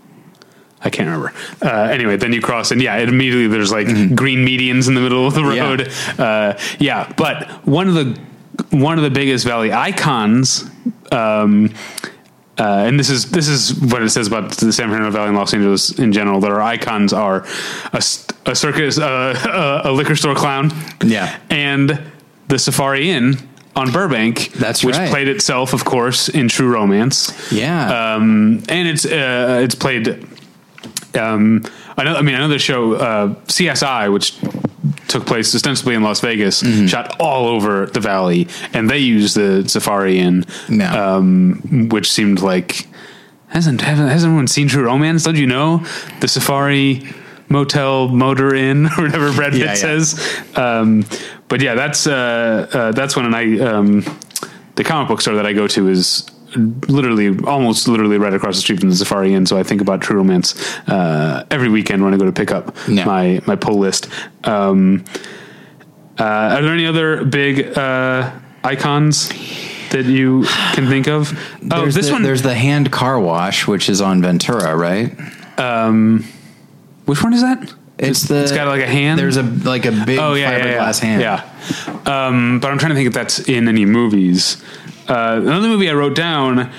I 0.81 0.89
can't 0.89 1.07
remember. 1.07 1.33
Uh, 1.61 1.89
anyway, 1.91 2.15
then 2.15 2.31
you 2.31 2.41
cross, 2.41 2.71
and 2.71 2.81
yeah, 2.81 2.95
it 2.97 3.09
immediately 3.09 3.47
there's 3.47 3.71
like 3.71 3.87
green 4.15 4.45
medians 4.45 4.87
in 4.87 4.93
the 4.95 5.01
middle 5.01 5.27
of 5.27 5.33
the 5.33 5.41
Mm-hmm. 5.41 5.55
Yeah. 5.55 5.67
road. 5.69 5.91
Uh, 6.19 6.57
yeah, 6.79 7.11
but 7.17 7.49
one 7.67 7.87
of 7.89 7.95
the 7.95 8.19
one 8.71 8.97
of 8.97 9.03
the 9.03 9.09
biggest 9.09 9.45
valley 9.45 9.73
icons, 9.73 10.63
um, 11.11 11.73
uh, 12.57 12.83
and 12.87 12.97
this 12.97 13.09
is 13.09 13.29
this 13.31 13.49
is 13.49 13.73
what 13.75 14.01
it 14.03 14.09
says 14.09 14.27
about 14.27 14.51
the 14.51 14.71
San 14.71 14.87
Fernando 14.89 15.11
Valley 15.11 15.27
and 15.29 15.37
Los 15.37 15.53
Angeles 15.53 15.97
in 15.99 16.13
general. 16.13 16.39
That 16.39 16.51
our 16.51 16.61
icons 16.61 17.11
are 17.11 17.45
a 17.91 18.55
circus, 18.55 18.97
uh, 18.97 19.81
a, 19.85 19.89
a 19.89 19.91
liquor 19.91 20.15
store 20.15 20.35
clown, 20.35 20.71
Yeah. 21.03 21.37
and 21.49 22.01
the 22.47 22.57
Safari 22.57 23.11
Inn 23.11 23.37
on 23.79 23.91
Burbank. 23.91 24.51
That's 24.53 24.83
which 24.83 24.95
right. 24.97 25.09
played 25.09 25.27
itself, 25.27 25.73
of 25.73 25.83
course, 25.85 26.29
in 26.29 26.47
True 26.49 26.69
Romance. 26.71 27.31
Yeah, 27.51 28.15
Um, 28.15 28.61
and 28.69 28.87
it's 28.87 29.05
uh, 29.05 29.61
it's 29.63 29.75
played. 29.75 30.07
Um, 31.15 31.63
I. 31.97 32.03
I 32.03 32.21
mean, 32.21 32.35
another 32.35 32.59
show, 32.59 32.93
uh, 32.93 33.27
CSI, 33.47 34.11
which 34.13 34.37
took 35.07 35.25
place 35.25 35.53
ostensibly 35.55 35.95
in 35.95 36.03
Las 36.03 36.19
Vegas, 36.21 36.61
Mm-hmm. 36.61 36.85
shot 36.87 37.15
all 37.19 37.47
over 37.47 37.87
the 37.87 37.99
valley, 37.99 38.47
and 38.73 38.89
they 38.89 38.99
used 38.99 39.35
the 39.35 39.67
Safari 39.67 40.19
Inn, 40.19 40.45
Yeah. 40.69 40.93
um, 41.15 41.89
which 41.89 42.11
seemed 42.11 42.41
like 42.41 42.87
hasn't 43.47 43.81
hasn't 43.81 44.09
hasn't 44.09 44.29
everyone 44.29 44.47
seen 44.47 44.67
True 44.67 44.83
Romance? 44.85 45.23
Don't 45.23 45.35
you 45.35 45.47
know 45.47 45.83
the 46.21 46.27
Safari 46.27 47.01
Motel 47.49 48.09
Motor 48.09 48.53
Inn 48.53 48.85
or 48.97 49.03
whatever 49.05 49.33
Brad 49.33 49.53
Pitt 49.53 49.61
Yeah, 49.61 49.65
yeah. 49.67 49.73
says? 49.73 50.41
Um, 50.55 51.05
but 51.49 51.61
yeah, 51.61 51.75
that's 51.75 52.07
uh, 52.07 52.67
uh, 52.71 52.91
that's 52.93 53.15
when 53.15 53.33
I 53.33 53.59
um, 53.59 54.03
the 54.75 54.83
comic 54.83 55.09
book 55.09 55.19
store 55.21 55.35
that 55.35 55.45
I 55.45 55.53
go 55.53 55.67
to 55.67 55.89
is 55.89 56.29
literally 56.87 57.37
almost 57.45 57.87
literally 57.87 58.17
right 58.17 58.33
across 58.33 58.55
the 58.55 58.61
street 58.61 58.79
from 58.79 58.89
the 58.89 58.95
Safari 58.95 59.33
Inn. 59.33 59.45
So 59.45 59.57
I 59.57 59.63
think 59.63 59.81
about 59.81 60.01
True 60.01 60.17
Romance 60.17 60.55
uh, 60.87 61.45
every 61.51 61.69
weekend 61.69 62.03
when 62.03 62.13
I 62.13 62.17
go 62.17 62.25
to 62.25 62.31
pick 62.31 62.51
up 62.51 62.75
Yeah. 62.87 63.05
my 63.05 63.41
my 63.45 63.55
pull 63.55 63.77
list. 63.79 64.07
Um, 64.43 65.03
uh, 66.19 66.23
are 66.23 66.61
there 66.61 66.73
any 66.73 66.85
other 66.85 67.23
big 67.25 67.77
uh, 67.77 68.31
icons 68.63 69.29
that 69.91 70.05
you 70.05 70.43
can 70.73 70.87
think 70.87 71.07
of? 71.07 71.31
Oh, 71.71 71.81
there's 71.81 71.95
this 71.95 72.07
the, 72.07 72.13
one. 72.13 72.23
There's 72.23 72.41
the 72.41 72.55
hand 72.55 72.91
car 72.91 73.19
wash, 73.19 73.67
which 73.67 73.89
is 73.89 74.01
on 74.01 74.21
Ventura, 74.21 74.75
right? 74.75 75.11
which 77.05 77.23
one 77.23 77.33
is 77.33 77.41
that? 77.41 77.73
It's 77.99 78.23
the. 78.23 78.43
It's 78.43 78.51
got 78.53 78.67
like 78.67 78.81
a 78.81 78.87
hand. 78.87 79.19
There's 79.19 79.37
a 79.37 79.43
like 79.43 79.85
a 79.85 79.91
big 79.91 80.19
oh 80.19 80.33
yeah, 80.33 80.57
yeah, 80.57 80.65
yeah. 80.65 80.77
fiberglass 80.77 80.99
hand. 80.99 81.21
Yeah, 81.21 82.27
um, 82.27 82.59
but 82.59 82.71
I'm 82.71 82.77
trying 82.77 82.91
to 82.91 82.95
think 82.95 83.07
if 83.07 83.13
that's 83.13 83.47
in 83.47 83.67
any 83.67 83.85
movies. 83.85 84.63
Uh, 85.07 85.41
another 85.41 85.67
movie 85.67 85.89
I 85.89 85.93
wrote 85.93 86.15
down 86.15 86.71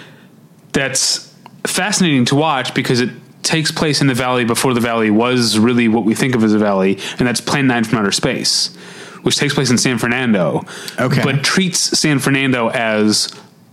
that's 0.73 1.35
fascinating 1.67 2.25
to 2.27 2.37
watch 2.37 2.75
because 2.75 3.01
it 3.01 3.11
takes 3.43 3.71
place 3.71 4.01
in 4.01 4.07
the 4.07 4.15
valley 4.15 4.45
before 4.45 4.73
the 4.73 4.81
valley 4.81 5.11
was 5.11 5.59
really 5.59 5.89
what 5.89 6.05
we 6.05 6.15
think 6.15 6.35
of 6.35 6.43
as 6.43 6.55
a 6.55 6.59
valley, 6.59 6.99
and 7.19 7.29
that's 7.29 7.41
Plan 7.41 7.67
Nine 7.67 7.85
from 7.85 7.99
Outer 7.99 8.13
Space, 8.13 8.75
which 9.23 9.37
takes 9.37 9.53
place 9.53 9.71
in 9.71 9.77
San 9.77 9.99
Fernando. 9.99 10.63
Okay. 10.99 11.23
but 11.23 11.45
treats 11.45 11.79
San 11.79 12.19
Fernando 12.19 12.69
as 12.71 13.29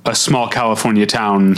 a 0.08 0.16
small 0.16 0.47
California 0.47 1.05
town 1.05 1.55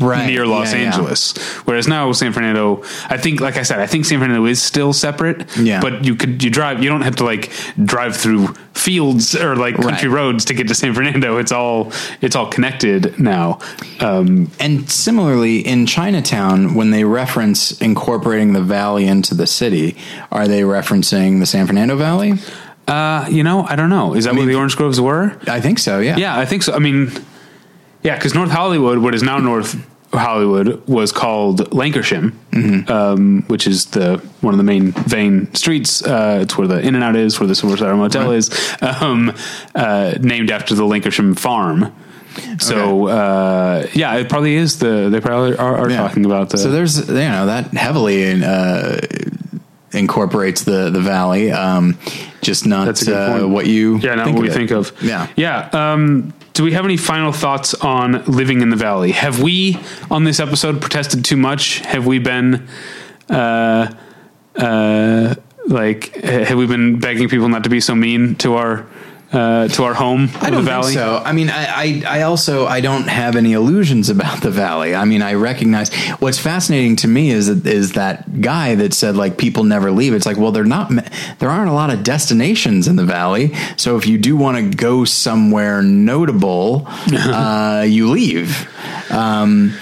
Right, 0.00 0.26
near 0.26 0.46
Los 0.46 0.72
yeah, 0.72 0.78
yeah. 0.78 0.86
Angeles. 0.86 1.36
Whereas 1.66 1.86
now 1.88 2.10
San 2.12 2.32
Fernando, 2.32 2.82
I 3.10 3.18
think, 3.18 3.40
like 3.40 3.56
I 3.58 3.62
said, 3.62 3.80
I 3.80 3.86
think 3.86 4.04
San 4.06 4.18
Fernando 4.20 4.46
is 4.46 4.62
still 4.62 4.92
separate. 4.94 5.44
Yeah. 5.58 5.80
But 5.80 6.04
you 6.04 6.14
could 6.14 6.42
you 6.42 6.48
drive, 6.50 6.82
you 6.82 6.88
don't 6.88 7.02
have 7.02 7.16
to 7.16 7.24
like 7.24 7.52
drive 7.84 8.16
through 8.16 8.54
fields 8.72 9.34
or 9.36 9.56
like 9.56 9.74
country 9.76 10.08
Right. 10.08 10.14
roads 10.16 10.44
to 10.46 10.54
get 10.54 10.68
to 10.68 10.74
San 10.74 10.94
Fernando. 10.94 11.36
It's 11.36 11.52
all 11.52 11.92
it's 12.22 12.34
all 12.36 12.46
connected 12.46 13.18
now. 13.18 13.58
Um, 14.00 14.50
And 14.58 14.88
similarly, 14.90 15.58
in 15.66 15.84
Chinatown, 15.86 16.74
when 16.74 16.90
they 16.92 17.04
reference 17.04 17.72
incorporating 17.80 18.52
the 18.54 18.62
valley 18.62 19.06
into 19.06 19.34
the 19.34 19.46
city, 19.46 19.96
are 20.32 20.46
they 20.48 20.62
referencing 20.62 21.40
the 21.40 21.46
San 21.46 21.66
Fernando 21.66 21.96
Valley? 21.96 22.34
uh, 22.88 23.26
you 23.30 23.44
know, 23.44 23.64
I 23.68 23.76
don't 23.76 23.90
know. 23.90 24.14
Is 24.14 24.24
that 24.24 24.34
mean- 24.34 24.46
where 24.46 24.52
the 24.52 24.58
Orange 24.58 24.76
Groves 24.76 25.00
were? 25.00 25.36
I 25.46 25.60
think 25.60 25.78
so. 25.78 26.00
Yeah. 26.00 26.16
Yeah, 26.16 26.36
I 26.38 26.44
think 26.46 26.62
so. 26.64 26.72
I 26.72 26.78
mean, 26.80 27.12
yeah, 28.02 28.16
because 28.16 28.34
North 28.34 28.50
Hollywood, 28.50 28.98
what 28.98 29.14
is 29.14 29.22
now 29.22 29.38
North 29.38 29.86
Hollywood, 30.12 30.86
was 30.88 31.12
called 31.12 31.70
Lankershim, 31.70 32.32
um, 32.90 33.42
which 33.46 33.66
is 33.66 33.86
the 33.86 34.18
one 34.40 34.52
of 34.54 34.58
the 34.58 34.64
main 34.64 34.92
vein 34.92 35.52
streets. 35.54 36.02
Uh, 36.04 36.40
it's 36.42 36.56
where 36.58 36.66
the 36.66 36.80
In 36.80 36.94
and 36.94 37.04
Out 37.04 37.16
is, 37.16 37.38
where 37.38 37.46
the 37.46 37.54
Silver 37.54 37.76
Star 37.76 37.94
Motel 37.96 38.32
is, 38.32 38.50
um, 38.82 39.32
uh, 39.74 40.14
named 40.20 40.50
after 40.50 40.74
the 40.74 40.82
Lankershim 40.82 41.38
farm. 41.38 41.92
So 42.58 43.08
uh, 43.08 43.86
yeah, 43.92 44.14
it 44.16 44.28
probably 44.28 44.54
is 44.54 44.78
the 44.78 45.08
they 45.10 45.20
probably 45.20 45.56
are, 45.56 45.76
are 45.78 45.90
Yeah. 45.90 45.96
talking 45.98 46.24
about 46.24 46.50
the 46.50 46.58
So 46.58 46.70
there's 46.70 47.08
you 47.08 47.14
know 47.14 47.46
that 47.46 47.66
heavily 47.74 48.42
uh, 48.42 48.98
incorporates 49.92 50.62
the 50.64 50.90
the 50.90 51.00
valley. 51.00 51.50
Um, 51.52 51.98
just 52.40 52.66
not 52.66 52.86
That's 52.86 53.06
uh, 53.06 53.44
what 53.46 53.66
you 53.66 53.98
Yeah, 53.98 54.14
not 54.14 54.24
think 54.26 54.36
what 54.38 54.46
we 54.46 54.50
think 54.50 54.70
of. 54.70 54.92
Yeah. 55.02 55.26
Yeah. 55.36 55.68
Um, 55.72 56.32
do 56.52 56.64
we 56.64 56.72
have 56.72 56.84
any 56.84 56.96
final 56.96 57.32
thoughts 57.32 57.74
on 57.74 58.24
living 58.24 58.60
in 58.60 58.70
the 58.70 58.76
valley? 58.76 59.12
Have 59.12 59.40
we, 59.42 59.78
on 60.10 60.24
this 60.24 60.40
episode, 60.40 60.80
protested 60.80 61.24
too 61.24 61.36
much? 61.36 61.78
Have 61.80 62.06
we 62.06 62.18
been, 62.18 62.68
uh, 63.28 63.94
uh, 64.56 65.34
like, 65.66 66.14
have 66.16 66.58
we 66.58 66.66
been 66.66 66.98
begging 66.98 67.28
people 67.28 67.48
not 67.48 67.64
to 67.64 67.70
be 67.70 67.80
so 67.80 67.94
mean 67.94 68.34
to 68.36 68.54
our, 68.54 68.86
uh, 69.32 69.68
to 69.68 69.84
our 69.84 69.94
home 69.94 70.28
I 70.40 70.50
don't 70.50 70.64
the 70.64 70.70
valley? 70.70 70.94
think 70.94 70.98
so. 70.98 71.22
I 71.24 71.32
mean, 71.32 71.50
I, 71.50 71.64
I, 71.66 72.02
I 72.06 72.22
also 72.22 72.66
I 72.66 72.80
don't 72.80 73.08
have 73.08 73.36
any 73.36 73.52
illusions 73.52 74.08
about 74.10 74.42
the 74.42 74.50
valley. 74.50 74.94
I 74.94 75.04
mean, 75.04 75.22
I 75.22 75.34
recognize 75.34 75.94
what's 76.18 76.38
fascinating 76.38 76.96
to 76.96 77.08
me 77.08 77.30
is 77.30 77.48
is 77.48 77.92
that 77.92 78.40
guy 78.40 78.74
that 78.74 78.92
said 78.92 79.16
like 79.16 79.38
people 79.38 79.64
never 79.64 79.90
leave. 79.92 80.14
It's 80.14 80.26
like, 80.26 80.36
well, 80.36 80.52
they're 80.52 80.64
not. 80.64 80.90
There 81.38 81.48
aren't 81.48 81.70
a 81.70 81.74
lot 81.74 81.90
of 81.90 82.02
destinations 82.02 82.88
in 82.88 82.96
the 82.96 83.04
valley. 83.04 83.54
So 83.76 83.96
if 83.96 84.06
you 84.06 84.18
do 84.18 84.36
want 84.36 84.56
to 84.56 84.76
go 84.76 85.04
somewhere 85.04 85.82
notable, 85.82 86.84
uh, 87.12 87.84
you 87.88 88.10
leave. 88.10 88.68
Um, 89.12 89.74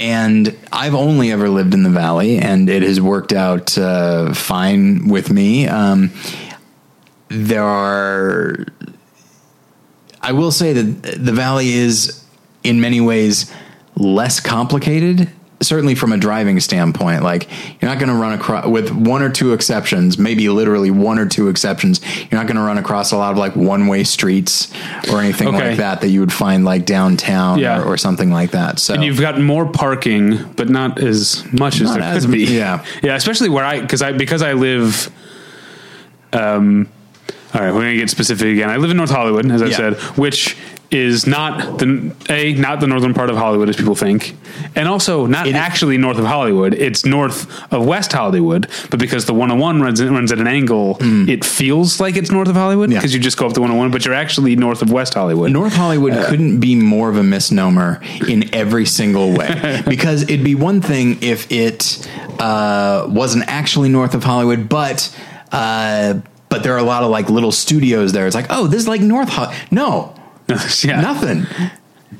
and 0.00 0.56
I've 0.72 0.94
only 0.94 1.32
ever 1.32 1.48
lived 1.48 1.74
in 1.74 1.82
the 1.82 1.90
valley, 1.90 2.38
and 2.38 2.68
it 2.70 2.82
has 2.82 3.00
worked 3.00 3.32
out 3.32 3.76
uh, 3.76 4.32
fine 4.32 5.08
with 5.08 5.30
me. 5.30 5.66
Um, 5.66 6.12
there 7.28 7.64
are 7.64 8.64
I 10.20 10.32
will 10.32 10.50
say 10.52 10.72
that 10.72 11.02
the 11.24 11.32
valley 11.32 11.72
is 11.72 12.24
in 12.64 12.80
many 12.80 13.00
ways 13.00 13.52
less 13.96 14.40
complicated. 14.40 15.30
Certainly 15.60 15.96
from 15.96 16.12
a 16.12 16.16
driving 16.16 16.60
standpoint, 16.60 17.24
like 17.24 17.48
you're 17.82 17.90
not 17.90 17.98
going 17.98 18.10
to 18.10 18.14
run 18.14 18.32
across 18.32 18.64
with 18.66 18.92
one 18.92 19.22
or 19.22 19.28
two 19.28 19.52
exceptions, 19.54 20.16
maybe 20.16 20.48
literally 20.48 20.92
one 20.92 21.18
or 21.18 21.26
two 21.26 21.48
exceptions. 21.48 22.00
You're 22.30 22.38
not 22.40 22.46
going 22.46 22.58
to 22.58 22.62
run 22.62 22.78
across 22.78 23.10
a 23.10 23.16
lot 23.16 23.32
of 23.32 23.38
like 23.38 23.56
one 23.56 23.88
way 23.88 24.04
streets 24.04 24.72
or 25.10 25.18
anything 25.20 25.48
Okay. 25.48 25.70
like 25.70 25.78
that 25.78 26.00
that 26.02 26.10
you 26.10 26.20
would 26.20 26.32
find 26.32 26.64
like 26.64 26.84
downtown 26.86 27.58
Yeah. 27.58 27.80
or, 27.82 27.94
or 27.94 27.96
something 27.96 28.30
like 28.30 28.52
that. 28.52 28.78
So 28.78 28.94
And 28.94 29.02
you've 29.02 29.18
got 29.20 29.40
more 29.40 29.66
parking, 29.66 30.44
but 30.52 30.68
not 30.68 31.00
as 31.02 31.44
much 31.52 31.80
as 31.80 31.88
Not 31.88 31.98
there 31.98 32.08
as 32.14 32.24
could 32.26 32.32
be. 32.34 32.44
yeah. 32.44 32.84
yeah. 33.02 33.16
Especially 33.16 33.48
where 33.48 33.64
I 33.64 33.80
because 33.80 34.00
I 34.00 34.12
because 34.12 34.42
I 34.42 34.52
live. 34.52 35.10
Um, 36.32 36.88
all 37.54 37.60
right, 37.60 37.72
we're 37.72 37.80
gonna 37.80 37.96
get 37.96 38.10
specific 38.10 38.48
again. 38.48 38.68
I 38.70 38.76
live 38.76 38.90
in 38.90 38.96
North 38.96 39.10
Hollywood, 39.10 39.50
as 39.50 39.62
I 39.62 39.66
Yeah. 39.66 39.76
said, 39.76 39.94
which 40.16 40.56
is 40.90 41.26
not 41.26 41.78
the 41.78 42.10
a 42.30 42.54
not 42.54 42.80
the 42.80 42.86
northern 42.86 43.12
part 43.12 43.28
of 43.28 43.36
Hollywood 43.36 43.68
as 43.68 43.76
people 43.76 43.94
think, 43.94 44.34
and 44.74 44.88
also 44.88 45.26
not 45.26 45.46
It- 45.46 45.54
actually 45.54 45.98
north 45.98 46.18
of 46.18 46.24
Hollywood. 46.24 46.72
It's 46.72 47.04
north 47.04 47.46
of 47.70 47.84
West 47.84 48.10
Hollywood, 48.14 48.68
but 48.88 48.98
because 48.98 49.26
the 49.26 49.34
101 49.34 49.82
runs 49.82 50.02
runs 50.02 50.32
at 50.32 50.38
an 50.38 50.46
angle, 50.46 50.96
it 51.02 51.44
feels 51.44 52.00
like 52.00 52.16
it's 52.16 52.30
north 52.30 52.48
of 52.48 52.56
Hollywood 52.56 52.88
Mm. 52.88 52.92
Yeah. 52.94 52.98
because 53.00 53.12
you 53.12 53.20
just 53.20 53.36
go 53.36 53.46
up 53.46 53.52
the 53.52 53.60
101, 53.60 53.90
but 53.90 54.06
you're 54.06 54.14
actually 54.14 54.56
north 54.56 54.80
of 54.80 54.90
West 54.90 55.12
Hollywood. 55.12 55.50
North 55.52 55.74
Hollywood 55.76 56.14
couldn't 56.26 56.58
be 56.58 56.74
more 56.74 57.10
of 57.10 57.18
a 57.18 57.22
misnomer 57.22 58.00
in 58.26 58.48
every 58.54 58.86
single 58.86 59.32
way 59.32 59.82
because 59.88 60.22
it'd 60.22 60.42
be 60.44 60.54
one 60.54 60.80
thing 60.80 61.18
if 61.20 61.50
it 61.52 61.98
uh, 62.40 63.04
wasn't 63.08 63.44
actually 63.46 63.90
north 63.90 64.14
of 64.14 64.24
Hollywood, 64.24 64.70
but 64.70 65.10
uh, 65.52 66.14
but 66.48 66.62
there 66.62 66.74
are 66.74 66.78
a 66.78 66.82
lot 66.82 67.02
of 67.02 67.10
like 67.10 67.28
little 67.28 67.52
studios 67.52 68.12
there. 68.12 68.26
It's 68.26 68.34
like, 68.34 68.46
oh, 68.50 68.66
this 68.66 68.82
is 68.82 68.88
like 68.88 69.00
North 69.00 69.28
Hollywood. 69.28 69.56
No, 69.70 70.14
yeah, 70.82 71.00
nothing. 71.00 71.46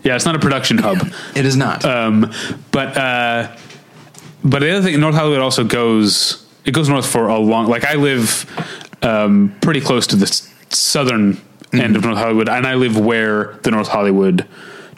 yeah, 0.02 0.16
it's 0.16 0.24
not 0.24 0.34
a 0.36 0.38
production 0.38 0.78
hub. 0.78 0.98
It 1.34 1.46
is 1.46 1.56
not. 1.56 1.84
Um, 1.84 2.32
but 2.70 2.96
uh, 2.96 3.56
but 4.44 4.60
the 4.60 4.70
other 4.70 4.82
thing, 4.82 5.00
North 5.00 5.14
Hollywood 5.14 5.40
also 5.40 5.64
goes 5.64 6.44
it 6.64 6.72
goes 6.72 6.88
north 6.88 7.06
for 7.06 7.28
a 7.28 7.38
long. 7.38 7.66
Like 7.66 7.84
I 7.84 7.94
live 7.94 8.44
um, 9.02 9.56
pretty 9.62 9.80
close 9.80 10.06
to 10.08 10.16
the 10.16 10.26
s- 10.26 10.52
southern 10.70 11.40
end 11.72 11.96
of 11.96 12.04
North 12.04 12.18
Hollywood, 12.18 12.48
and 12.48 12.66
I 12.66 12.74
live 12.74 12.98
where 12.98 13.58
the 13.62 13.70
North 13.70 13.88
Hollywood 13.88 14.46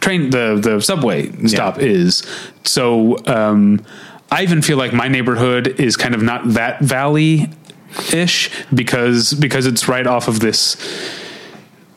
train 0.01 0.31
the 0.31 0.59
the 0.61 0.81
subway 0.81 1.31
stop 1.47 1.79
is. 1.79 2.27
So 2.65 3.17
um, 3.27 3.85
I 4.33 4.43
even 4.43 4.63
feel 4.63 4.79
like 4.79 4.93
my 4.93 5.09
neighborhood 5.09 5.69
is 5.81 5.97
kind 5.97 6.15
of 6.15 6.23
not 6.23 6.43
that 6.55 6.81
valley 6.81 7.51
ish 8.13 8.51
because 8.75 9.33
because 9.35 9.67
it's 9.67 9.89
right 9.89 10.07
off 10.07 10.29
of 10.29 10.41
this 10.41 10.77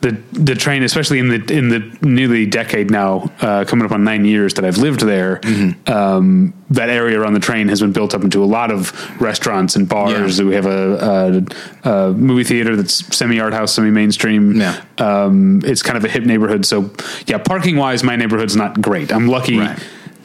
the 0.04 0.12
the 0.32 0.54
train, 0.54 0.82
especially 0.82 1.18
in 1.18 1.28
the 1.28 1.52
in 1.52 1.70
the 1.70 1.80
nearly 2.02 2.44
decade 2.44 2.90
now, 2.90 3.30
uh, 3.40 3.64
coming 3.64 3.86
up 3.86 3.92
on 3.92 4.04
nine 4.04 4.26
years 4.26 4.54
that 4.54 4.64
I've 4.64 4.76
lived 4.76 5.00
there, 5.00 5.40
um, 5.86 6.52
that 6.70 6.90
area 6.90 7.18
around 7.18 7.32
the 7.32 7.40
train 7.40 7.68
has 7.68 7.80
been 7.80 7.92
built 7.92 8.14
up 8.14 8.22
into 8.22 8.44
a 8.44 8.46
lot 8.46 8.70
of 8.70 8.92
restaurants 9.20 9.76
and 9.76 9.88
bars. 9.88 10.38
Yeah. 10.38 10.44
We 10.44 10.54
have 10.54 10.66
a, 10.66 11.46
a, 11.84 11.90
a 11.90 12.12
movie 12.12 12.44
theater 12.44 12.76
that's 12.76 13.16
semi 13.16 13.40
art 13.40 13.54
house, 13.54 13.72
semi 13.72 13.90
mainstream. 13.90 14.60
Yeah. 14.60 14.84
Um, 14.98 15.62
it's 15.64 15.82
kind 15.82 15.96
of 15.96 16.04
a 16.04 16.08
hip 16.08 16.24
neighborhood. 16.24 16.66
So 16.66 16.90
yeah, 17.26 17.38
parking 17.38 17.76
wise, 17.76 18.04
my 18.04 18.16
neighborhood's 18.16 18.56
not 18.56 18.82
great. 18.82 19.10
I'm 19.10 19.26
lucky. 19.26 19.58
Right. 19.58 19.78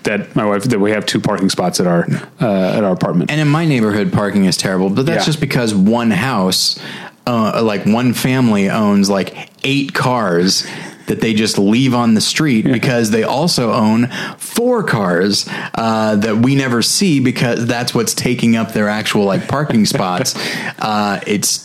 That 0.09 0.35
my 0.35 0.43
wife 0.45 0.63
that 0.63 0.79
we 0.79 0.91
have 0.91 1.05
two 1.05 1.19
parking 1.19 1.49
spots 1.49 1.79
at 1.79 1.85
our 1.87 2.05
uh, 2.41 2.77
at 2.77 2.83
our 2.83 2.91
apartment. 2.93 3.29
And 3.31 3.39
in 3.39 3.47
my 3.47 3.65
neighborhood, 3.65 4.11
parking 4.11 4.45
is 4.45 4.57
terrible, 4.57 4.89
but 4.89 5.05
that's 5.05 5.21
Yeah. 5.23 5.25
just 5.31 5.39
because 5.39 5.73
one 5.75 6.09
house, 6.11 6.79
uh, 7.27 7.61
like 7.63 7.85
one 7.85 8.13
family 8.13 8.69
owns 8.69 9.09
like 9.09 9.49
eight 9.63 9.93
cars 9.93 10.65
that 11.05 11.21
they 11.21 11.33
just 11.33 11.57
leave 11.59 11.93
on 11.93 12.13
the 12.15 12.21
street 12.21 12.65
because 12.65 13.11
they 13.11 13.23
also 13.23 13.71
own 13.73 14.07
four 14.37 14.83
cars 14.83 15.47
uh, 15.75 16.15
that 16.15 16.37
we 16.37 16.55
never 16.55 16.81
see 16.81 17.19
because 17.19 17.65
that's 17.67 17.93
what's 17.95 18.13
taking 18.13 18.55
up 18.55 18.73
their 18.73 18.87
actual 18.89 19.25
like 19.25 19.47
parking 19.47 19.85
spots. 19.95 20.35
Uh, 20.79 21.19
it's 21.27 21.63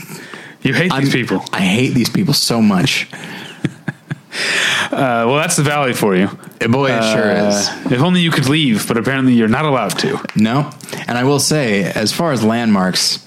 you 0.62 0.74
hate 0.74 0.92
I'm- 0.92 1.04
these 1.04 1.12
people. 1.14 1.44
I 1.52 1.60
hate 1.60 1.94
these 1.94 2.10
people 2.10 2.34
so 2.34 2.60
much. 2.60 3.06
Uh, 4.94 5.26
well, 5.26 5.36
that's 5.36 5.56
the 5.56 5.62
valley 5.62 5.92
for 5.92 6.14
you. 6.14 6.28
Boy, 6.68 6.90
it 6.92 7.02
sure 7.12 7.30
is. 7.30 7.68
Uh, 7.68 7.88
if 7.90 8.00
only 8.00 8.20
you 8.20 8.30
could 8.30 8.48
leave, 8.48 8.86
but 8.86 8.96
apparently 8.96 9.34
you're 9.34 9.48
not 9.48 9.64
allowed 9.64 9.98
to. 10.00 10.18
No. 10.36 10.70
And 11.08 11.18
I 11.18 11.24
will 11.24 11.40
say, 11.40 11.82
as 11.84 12.12
far 12.12 12.32
as 12.32 12.44
landmarks, 12.44 13.26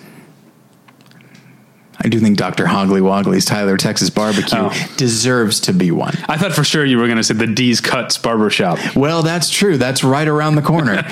I 2.08 2.10
do 2.10 2.22
think 2.22 2.38
Dr. 2.38 2.68
Hogly 2.68 3.02
Wogly's 3.02 3.44
Tyler 3.44 3.76
Texas 3.76 4.10
Barbecue 4.10 4.58
Oh. 4.58 4.74
deserves 4.96 5.60
to 5.60 5.74
be 5.74 5.92
one. 5.92 6.14
I 6.30 6.38
thought 6.38 6.54
for 6.54 6.64
sure 6.64 6.86
you 6.86 6.98
were 6.98 7.06
going 7.08 7.18
to 7.18 7.24
say 7.24 7.34
the 7.34 7.48
D's 7.48 7.82
Cuts 7.82 8.18
Barbershop. 8.18 8.80
Well, 8.96 9.24
that's 9.24 9.50
true. 9.50 9.78
That's 9.78 10.06
right 10.06 10.26
around 10.26 10.56
the 10.56 10.62
corner. 10.62 11.06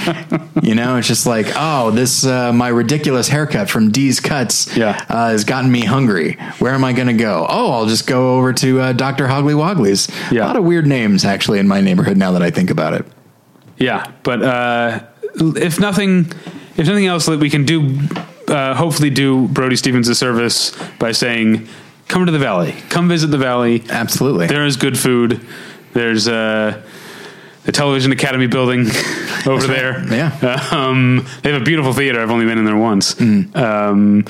you 0.63 0.73
know, 0.73 0.95
it's 0.95 1.09
just 1.09 1.25
like, 1.25 1.47
oh, 1.57 1.91
this 1.91 2.25
uh, 2.25 2.53
my 2.53 2.69
ridiculous 2.69 3.27
haircut 3.27 3.69
from 3.69 3.91
D's 3.91 4.21
Cuts 4.21 4.73
Yeah. 4.77 5.03
uh, 5.09 5.31
has 5.31 5.43
gotten 5.43 5.69
me 5.69 5.81
hungry. 5.83 6.37
Where 6.59 6.73
am 6.73 6.85
I 6.85 6.93
going 6.93 7.07
to 7.07 7.13
go? 7.13 7.45
Oh, 7.49 7.73
I'll 7.73 7.87
just 7.87 8.07
go 8.07 8.37
over 8.37 8.53
to 8.53 8.79
uh, 8.79 8.93
Dr. 8.93 9.27
Hogly 9.27 9.53
Wogly's. 9.53 10.07
Yeah. 10.31 10.45
A 10.45 10.47
lot 10.47 10.55
of 10.55 10.63
weird 10.63 10.87
names 10.87 11.25
actually 11.25 11.59
in 11.59 11.67
my 11.67 11.81
neighborhood 11.81 12.15
now 12.15 12.31
that 12.31 12.41
I 12.41 12.51
think 12.51 12.69
about 12.69 12.93
it. 12.93 13.05
Yeah, 13.77 14.09
but 14.23 14.41
uh, 14.41 15.01
if 15.57 15.77
nothing, 15.77 16.31
if 16.77 16.87
nothing 16.87 17.05
else, 17.05 17.25
that 17.25 17.39
we 17.41 17.49
can 17.49 17.65
do, 17.65 17.99
uh, 18.47 18.73
hopefully, 18.75 19.09
do 19.09 19.47
Brody 19.47 19.75
Stevens 19.75 20.07
a 20.07 20.15
service 20.15 20.71
by 20.99 21.11
saying, 21.11 21.67
"Come 22.07 22.25
to 22.25 22.31
the 22.31 22.39
valley. 22.39 22.73
Come 22.89 23.07
visit 23.09 23.27
the 23.27 23.37
valley. 23.37 23.83
Absolutely. 23.89 24.47
There 24.47 24.65
is 24.65 24.77
good 24.77 24.97
food. 24.97 25.45
There's 25.93 26.27
uh, 26.27 26.83
the 27.63 27.71
Television 27.71 28.11
Academy 28.11 28.47
building 28.47 28.81
over 29.47 29.65
there. 29.65 30.03
Yeah. 30.13 30.67
Um, 30.71 31.25
they 31.41 31.51
have 31.51 31.61
a 31.61 31.65
beautiful 31.65 31.93
theater. 31.93 32.21
I've 32.21 32.29
only 32.29 32.45
been 32.45 32.57
in 32.57 32.65
there 32.65 32.75
once. 32.77 33.15
Mm. 33.15 33.55
Um, 33.55 34.23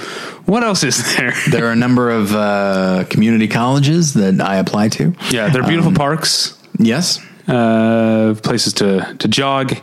what 0.45 0.63
else 0.63 0.84
is 0.84 1.16
there? 1.18 1.34
there 1.49 1.66
are 1.66 1.72
a 1.72 1.76
number 1.76 2.11
of 2.11 2.34
uh, 2.34 3.03
community 3.09 3.47
colleges 3.47 4.13
that 4.13 4.39
I 4.39 4.57
apply 4.57 4.89
to. 4.89 5.13
yeah, 5.32 5.49
there 5.49 5.63
are 5.63 5.68
beautiful 5.68 5.91
parks. 5.93 6.57
Yes. 6.78 7.20
uh, 7.47 8.36
places 8.43 8.74
to 8.74 9.16
to 9.20 9.28
jog. 9.28 9.74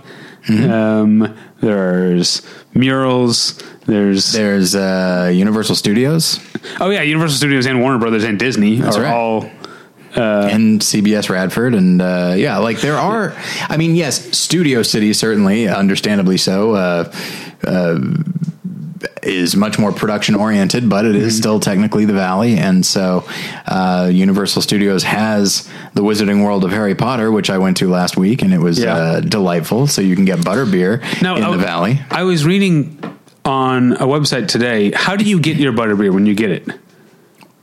Mm-hmm. 0.46 0.70
Um, 0.72 1.36
there's 1.60 2.42
murals. 2.74 3.62
There's 3.86 4.32
There's 4.32 4.74
uh, 4.74 5.30
Universal 5.34 5.74
Studios 5.76 6.38
oh 6.80 6.90
yeah, 6.90 7.02
Universal 7.02 7.36
Studios 7.38 7.66
and 7.66 7.80
Warner 7.80 7.98
Brothers 7.98 8.24
and 8.24 8.38
Disney 8.38 8.76
That's 8.76 8.96
are 8.96 9.02
right. 9.02 9.12
all 9.14 9.50
and 10.14 10.80
CBS 10.82 11.30
Radford, 11.30 11.74
and 11.74 12.02
uh, 12.02 12.34
yeah, 12.36 12.58
like 12.58 12.80
there 12.82 12.96
are. 12.98 13.34
I 13.68 13.78
mean, 13.78 13.96
yes, 13.96 14.36
Studio 14.36 14.82
City 14.82 15.14
certainly, 15.14 15.66
understandably 15.68 16.36
so, 16.36 16.72
uh, 16.72 17.12
uh, 17.66 17.98
is 19.22 19.56
much 19.56 19.78
more 19.78 19.90
production 19.90 20.34
oriented, 20.34 20.88
but 20.90 21.06
it 21.06 21.16
is 21.16 21.36
still 21.38 21.58
technically 21.60 22.04
the 22.04 22.12
Valley, 22.12 22.58
and 22.58 22.84
so 22.84 23.24
uh, 23.66 24.10
Universal 24.12 24.60
Studios 24.62 25.02
has 25.02 25.66
the 25.94 26.02
Wizarding 26.02 26.44
World 26.44 26.64
of 26.64 26.70
Harry 26.72 26.94
Potter, 26.94 27.32
which 27.32 27.48
I 27.48 27.56
went 27.56 27.78
to 27.78 27.88
last 27.88 28.16
week, 28.18 28.42
and 28.42 28.52
it 28.52 28.58
was 28.60 28.78
Yeah. 28.80 28.94
uh, 28.94 29.20
delightful. 29.20 29.86
So 29.86 30.02
you 30.02 30.14
can 30.14 30.26
get 30.26 30.40
butterbeer 30.40 31.00
now 31.22 31.36
in 31.36 31.42
I- 31.42 31.50
the 31.52 31.58
Valley. 31.58 32.00
I 32.10 32.22
was 32.24 32.44
reading 32.44 32.98
on 33.44 33.92
a 33.94 34.06
website 34.06 34.48
today. 34.48 34.90
How 34.92 35.16
do 35.16 35.24
you 35.24 35.40
get 35.40 35.56
your 35.56 35.72
butterbeer 35.72 36.12
when 36.12 36.26
you 36.26 36.34
get 36.34 36.50
it? 36.50 36.68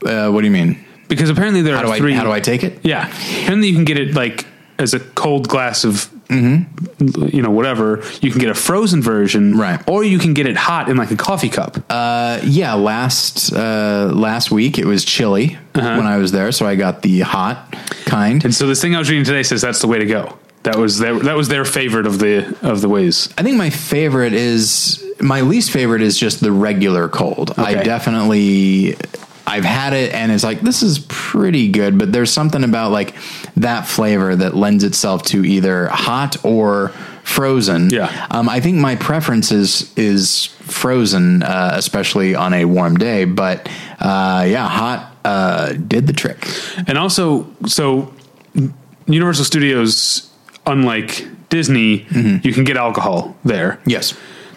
Uh, 0.04 0.30
what 0.30 0.40
do 0.40 0.46
you 0.46 0.50
mean? 0.52 0.84
Because 1.08 1.30
apparently 1.30 1.62
there 1.62 1.74
How 1.76 1.82
are 1.82 1.86
do 1.86 1.92
I 1.92 1.98
three. 1.98 2.12
how 2.14 2.24
do 2.24 2.30
I 2.32 2.40
take 2.40 2.62
it? 2.62 2.78
Yeah, 2.84 3.06
apparently 3.08 3.68
you 3.68 3.74
can 3.74 3.84
get 3.84 3.98
it 3.98 4.14
like 4.14 4.46
as 4.78 4.94
a 4.94 5.00
cold 5.00 5.48
glass 5.48 5.84
of 5.84 6.10
you 6.30 7.42
know, 7.42 7.50
whatever. 7.50 8.04
You 8.22 8.30
can 8.30 8.38
get 8.40 8.50
a 8.50 8.54
frozen 8.54 9.02
version, 9.02 9.58
Right. 9.58 9.82
Or 9.88 10.04
you 10.04 10.20
can 10.20 10.32
get 10.32 10.46
it 10.46 10.56
hot 10.56 10.88
in 10.88 10.96
like 10.96 11.10
a 11.10 11.16
coffee 11.16 11.48
cup. 11.48 11.76
Uh, 11.90 12.38
yeah, 12.44 12.74
last 12.74 13.52
uh, 13.52 14.12
last 14.14 14.52
week 14.52 14.78
it 14.78 14.86
was 14.86 15.04
chilly 15.04 15.58
when 15.74 16.06
I 16.06 16.18
was 16.18 16.30
there, 16.30 16.52
so 16.52 16.66
I 16.66 16.76
got 16.76 17.02
the 17.02 17.20
hot 17.20 17.74
kind. 18.04 18.44
and 18.44 18.54
so 18.54 18.68
this 18.68 18.80
thing 18.80 18.94
I 18.94 19.00
was 19.00 19.10
reading 19.10 19.24
today 19.24 19.42
says 19.42 19.60
that's 19.60 19.80
the 19.80 19.88
way 19.88 19.98
to 19.98 20.06
go. 20.06 20.38
That 20.62 20.76
was 20.76 20.98
their 21.00 21.18
that 21.18 21.36
was 21.36 21.48
their 21.48 21.64
favorite 21.64 22.06
of 22.06 22.20
the 22.20 22.56
of 22.62 22.80
the 22.80 22.88
ways. 22.88 23.28
I 23.36 23.42
think 23.42 23.56
my 23.56 23.70
favorite 23.70 24.32
is 24.32 25.04
my 25.20 25.40
least 25.42 25.70
favorite 25.70 26.02
is 26.02 26.18
just 26.18 26.40
the 26.40 26.52
regular 26.52 27.08
cold. 27.08 27.52
I 27.56 27.74
definitely 27.74 28.96
I've 29.46 29.64
had 29.64 29.92
it 29.92 30.14
and 30.14 30.30
it's 30.30 30.44
like 30.44 30.60
this 30.60 30.82
is 30.82 31.00
pretty 31.08 31.68
good, 31.68 31.98
but 31.98 32.12
there's 32.12 32.32
something 32.32 32.62
about 32.62 32.92
like 32.92 33.14
that 33.56 33.86
flavor 33.86 34.36
that 34.36 34.54
lends 34.54 34.84
itself 34.84 35.22
to 35.24 35.44
either 35.44 35.88
hot 35.88 36.44
or 36.44 36.92
frozen. 37.24 37.90
Yeah. 37.90 38.26
Um, 38.30 38.48
I 38.48 38.60
think 38.60 38.78
my 38.78 38.96
preference 38.96 39.52
is 39.52 39.92
is 39.96 40.46
frozen, 40.46 41.42
uh, 41.42 41.72
especially 41.74 42.34
on 42.34 42.54
a 42.54 42.64
warm 42.64 42.96
day. 42.96 43.24
But 43.24 43.68
uh, 43.98 44.46
yeah, 44.48 44.68
hot 44.68 45.16
uh, 45.24 45.72
did 45.72 46.06
the 46.06 46.12
trick. 46.12 46.46
And 46.86 46.96
also, 46.96 47.46
so 47.66 48.12
Universal 49.06 49.44
Studios, 49.44 50.30
unlike 50.66 51.26
Disney, 51.48 52.06
you 52.42 52.52
can 52.52 52.64
get 52.64 52.76
alcohol 52.76 53.36
there. 53.44 53.80
Yes. 53.84 54.14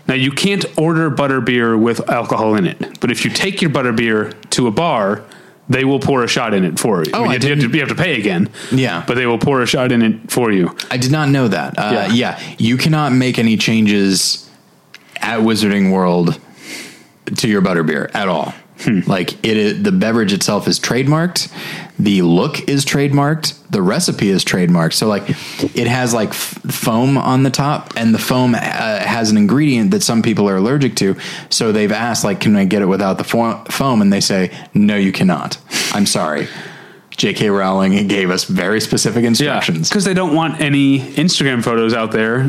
Now 0.08 0.16
you 0.16 0.32
can't 0.32 0.66
order 0.78 1.10
butterbeer 1.10 1.80
with 1.82 2.10
alcohol 2.10 2.56
in 2.56 2.66
it, 2.68 3.00
but 3.00 3.10
if 3.12 3.24
you 3.24 3.32
take 3.32 3.62
your 3.62 3.72
butterbeer 3.72 4.34
to 4.52 4.68
a 4.68 4.72
bar, 4.72 5.24
they 5.70 5.86
will 5.86 6.00
pour 6.00 6.24
a 6.24 6.28
shot 6.28 6.54
in 6.54 6.66
it 6.66 6.78
for 6.78 7.04
you. 7.06 7.12
Oh, 7.14 7.24
I 7.24 7.30
mean, 7.30 7.42
you, 7.42 7.50
have 7.50 7.60
to, 7.60 7.70
you 7.70 7.80
have 7.80 7.90
to 7.90 7.96
pay 7.96 8.20
again. 8.20 8.50
Yeah. 8.72 9.04
but 9.08 9.16
they 9.16 9.26
will 9.26 9.38
pour 9.40 9.62
a 9.62 9.66
shot 9.66 9.92
in 9.94 10.02
it 10.02 10.30
for 10.30 10.52
you. 10.52 10.76
I 10.92 10.98
did 10.98 11.12
not 11.12 11.30
know 11.30 11.48
that. 11.48 11.78
Uh, 11.80 11.92
Yeah. 11.94 12.08
yeah. 12.14 12.56
you 12.58 12.76
cannot 12.78 13.14
make 13.14 13.40
any 13.40 13.56
changes 13.56 14.50
at 15.22 15.40
Wizarding 15.40 15.94
World 15.94 16.38
to 17.38 17.48
your 17.48 17.62
butterbeer 17.62 18.14
at 18.14 18.28
all. 18.28 18.54
Like 19.08 19.34
it, 19.46 19.56
is, 19.56 19.84
the 19.84 19.94
beverage 19.94 20.34
itself 20.34 20.68
is 20.68 20.78
trademarked, 20.78 21.50
the 22.00 22.22
look 22.24 22.68
is 22.68 22.86
trademarked, 22.86 23.54
the 23.70 23.82
recipe 23.82 24.30
is 24.30 24.44
trademarked. 24.44 24.94
So 24.94 25.08
like, 25.08 25.24
it 25.76 25.88
has 25.88 26.14
like 26.14 26.30
f- 26.30 26.60
foam 26.70 27.18
on 27.18 27.44
the 27.44 27.50
top, 27.52 27.94
and 27.96 28.14
the 28.14 28.20
foam 28.20 28.56
uh, 28.56 28.60
has 28.60 29.30
an 29.30 29.38
ingredient 29.38 29.92
that 29.92 30.02
some 30.04 30.22
people 30.22 30.50
are 30.50 30.58
allergic 30.58 30.96
to. 30.98 31.16
So 31.50 31.72
they've 31.72 31.92
asked 31.92 32.24
like, 32.24 32.40
can 32.42 32.56
I 32.56 32.66
get 32.66 32.82
it 32.82 32.88
without 32.88 33.18
the 33.18 33.24
fo- 33.24 33.64
foam? 33.66 34.02
And 34.02 34.12
they 34.12 34.22
say, 34.22 34.52
no, 34.74 34.96
you 34.96 35.12
cannot. 35.12 35.58
I'm 35.94 36.06
sorry. 36.06 36.48
J.K. 37.16 37.50
Rowling 37.52 38.08
gave 38.08 38.32
us 38.32 38.46
very 38.46 38.82
specific 38.82 39.24
instructions. 39.24 39.88
because 39.88 40.04
they 40.04 40.16
don't 40.16 40.34
want 40.34 40.60
any 40.60 40.98
Instagram 41.00 41.64
photos 41.64 41.94
out 41.94 42.12
there 42.12 42.48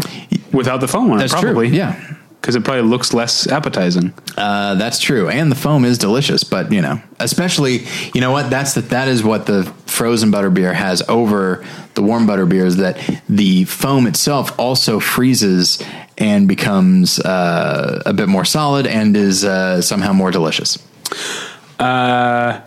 without 0.52 0.80
the 0.80 0.88
foam 0.88 1.10
on 1.10 1.18
That's 1.18 1.34
it. 1.34 1.40
true, 1.40 1.60
yeah. 1.62 2.16
Because 2.44 2.56
it 2.56 2.62
probably 2.62 2.82
looks 2.82 3.14
less 3.14 3.46
appetizing. 3.46 4.12
Uh, 4.36 4.74
that's 4.74 4.98
true, 4.98 5.30
and 5.30 5.50
the 5.50 5.56
foam 5.56 5.82
is 5.86 5.96
delicious. 5.96 6.44
But 6.44 6.70
you 6.70 6.82
know, 6.82 7.00
especially 7.18 7.86
you 8.12 8.20
know 8.20 8.32
what 8.32 8.50
that's 8.50 8.74
the, 8.74 8.82
that 8.82 9.08
is 9.08 9.24
what 9.24 9.46
the 9.46 9.64
frozen 9.86 10.30
butter 10.30 10.50
beer 10.50 10.74
has 10.74 11.02
over 11.08 11.64
the 11.94 12.02
warm 12.02 12.26
butter 12.26 12.44
beer 12.44 12.66
is 12.66 12.76
that 12.76 12.98
the 13.30 13.64
foam 13.64 14.06
itself 14.06 14.58
also 14.58 15.00
freezes 15.00 15.82
and 16.18 16.46
becomes 16.46 17.18
uh, 17.20 18.02
a 18.04 18.12
bit 18.12 18.28
more 18.28 18.44
solid 18.44 18.86
and 18.86 19.16
is 19.16 19.42
uh, 19.42 19.80
somehow 19.80 20.12
more 20.12 20.30
delicious. 20.30 20.76
Uh, 21.78 22.60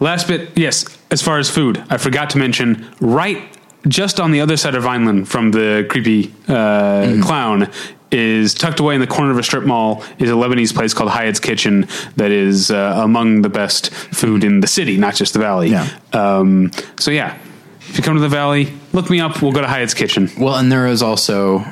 last 0.00 0.26
bit, 0.26 0.58
yes. 0.58 0.84
As 1.12 1.22
far 1.22 1.38
as 1.38 1.48
food, 1.48 1.84
I 1.88 1.98
forgot 1.98 2.30
to 2.30 2.38
mention 2.38 2.92
right 3.00 3.40
just 3.86 4.18
on 4.18 4.32
the 4.32 4.40
other 4.40 4.56
side 4.56 4.74
of 4.74 4.82
Vineland 4.82 5.28
from 5.28 5.52
the 5.52 5.86
creepy 5.88 6.34
uh, 6.48 7.16
clown 7.22 7.70
is 8.12 8.54
tucked 8.54 8.80
away 8.80 8.94
in 8.94 9.00
the 9.00 9.06
corner 9.06 9.30
of 9.30 9.38
a 9.38 9.42
strip 9.42 9.64
mall 9.64 10.02
is 10.18 10.30
a 10.30 10.34
Lebanese 10.34 10.74
place 10.74 10.92
called 10.94 11.10
Hayat's 11.10 11.40
Kitchen 11.40 11.86
that 12.16 12.30
is 12.30 12.70
uh, 12.70 13.00
among 13.02 13.42
the 13.42 13.48
best 13.48 13.92
food 13.92 14.42
in 14.44 14.60
the 14.60 14.66
city, 14.66 14.96
not 14.96 15.14
just 15.14 15.32
the 15.32 15.38
valley. 15.38 15.70
Yeah. 15.70 15.88
Um, 16.12 16.70
so 16.98 17.10
yeah, 17.10 17.38
if 17.80 17.96
you 17.96 18.02
come 18.02 18.14
to 18.16 18.20
the 18.20 18.28
valley, 18.28 18.72
look 18.92 19.10
me 19.10 19.20
up. 19.20 19.40
We'll 19.42 19.52
go 19.52 19.60
to 19.60 19.66
Hayat's 19.68 19.94
Kitchen. 19.94 20.28
Well, 20.38 20.56
and 20.56 20.70
there 20.72 20.86
is 20.86 21.02
also 21.02 21.64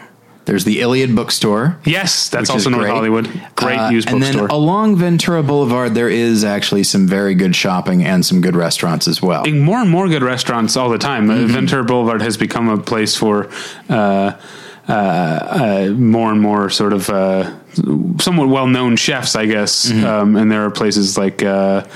there's 0.45 0.65
the 0.65 0.81
Iliad 0.81 1.15
bookstore. 1.15 1.79
Yes, 1.85 2.31
that's 2.31 2.49
also 2.49 2.71
North 2.71 2.85
great. 2.85 2.95
Hollywood. 2.95 3.43
Great 3.55 3.77
Uh, 3.79 3.91
used 3.91 4.09
and 4.09 4.21
bookstore. 4.21 4.49
then 4.49 4.51
along 4.57 4.97
Ventura 4.97 5.43
Boulevard, 5.43 5.95
there 5.95 6.09
is 6.09 6.43
actually 6.43 6.85
some 6.85 7.07
very 7.07 7.35
good 7.35 7.55
shopping 7.55 8.03
and 8.03 8.25
some 8.25 8.41
good 8.41 8.57
restaurants 8.57 9.07
as 9.07 9.21
well. 9.21 9.45
Seeing 9.45 9.61
more 9.61 9.79
and 9.79 9.91
more 9.91 10.09
good 10.09 10.23
restaurants 10.23 10.75
all 10.75 10.89
the 10.89 10.97
time. 10.97 11.29
Uh, 11.29 11.47
Ventura 11.47 11.85
Boulevard 11.85 12.23
has 12.23 12.39
become 12.39 12.71
a 12.71 12.79
place 12.79 13.15
for 13.15 13.51
uh, 13.91 14.33
uh, 14.89 14.93
uh, 14.93 15.95
more 15.97 16.31
and 16.33 16.41
more 16.41 16.71
sort 16.71 16.93
of 16.93 17.11
uh, 17.11 17.55
somewhat 18.19 18.49
well-known 18.49 18.97
chefs, 18.97 19.37
I 19.37 19.47
guess. 19.47 19.91
Um, 19.91 20.37
and 20.37 20.51
there 20.51 20.65
are 20.65 20.71
places 20.71 21.19
like. 21.19 21.43
Uh, 21.43 21.87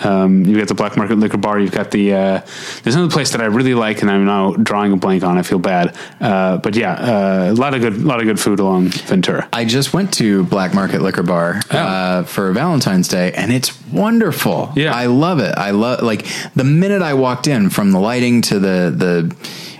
um, 0.00 0.44
you've 0.44 0.58
got 0.58 0.68
the 0.68 0.74
Black 0.74 0.96
Market 0.96 1.18
Liquor 1.18 1.38
Bar. 1.38 1.58
You've 1.58 1.72
got 1.72 1.90
the. 1.90 2.14
Uh, 2.14 2.40
there's 2.82 2.94
another 2.94 3.12
place 3.12 3.32
that 3.32 3.40
I 3.40 3.46
really 3.46 3.74
like, 3.74 4.02
and 4.02 4.10
I'm 4.10 4.24
now 4.24 4.52
drawing 4.52 4.92
a 4.92 4.96
blank 4.96 5.24
on. 5.24 5.36
I 5.36 5.42
feel 5.42 5.58
bad, 5.58 5.96
uh, 6.20 6.58
but 6.58 6.76
yeah, 6.76 6.92
uh, 6.92 7.50
a 7.50 7.54
lot 7.54 7.74
of 7.74 7.80
good, 7.80 7.94
a 7.94 7.98
lot 7.98 8.20
of 8.20 8.26
good 8.26 8.38
food 8.38 8.60
along 8.60 8.88
Ventura. 8.88 9.48
I 9.52 9.64
just 9.64 9.92
went 9.92 10.14
to 10.14 10.44
Black 10.44 10.74
Market 10.74 11.02
Liquor 11.02 11.24
Bar 11.24 11.60
uh, 11.70 12.22
for 12.24 12.52
Valentine's 12.52 13.08
Day, 13.08 13.32
and 13.32 13.52
it's 13.52 13.80
wonderful. 13.86 14.72
Yeah. 14.76 14.94
I 14.94 15.06
love 15.06 15.40
it. 15.40 15.54
I 15.56 15.72
love 15.72 16.02
like 16.02 16.26
the 16.54 16.64
minute 16.64 17.02
I 17.02 17.14
walked 17.14 17.48
in, 17.48 17.70
from 17.70 17.90
the 17.90 17.98
lighting 18.00 18.42
to 18.42 18.60
the 18.60 18.94
the 18.94 19.36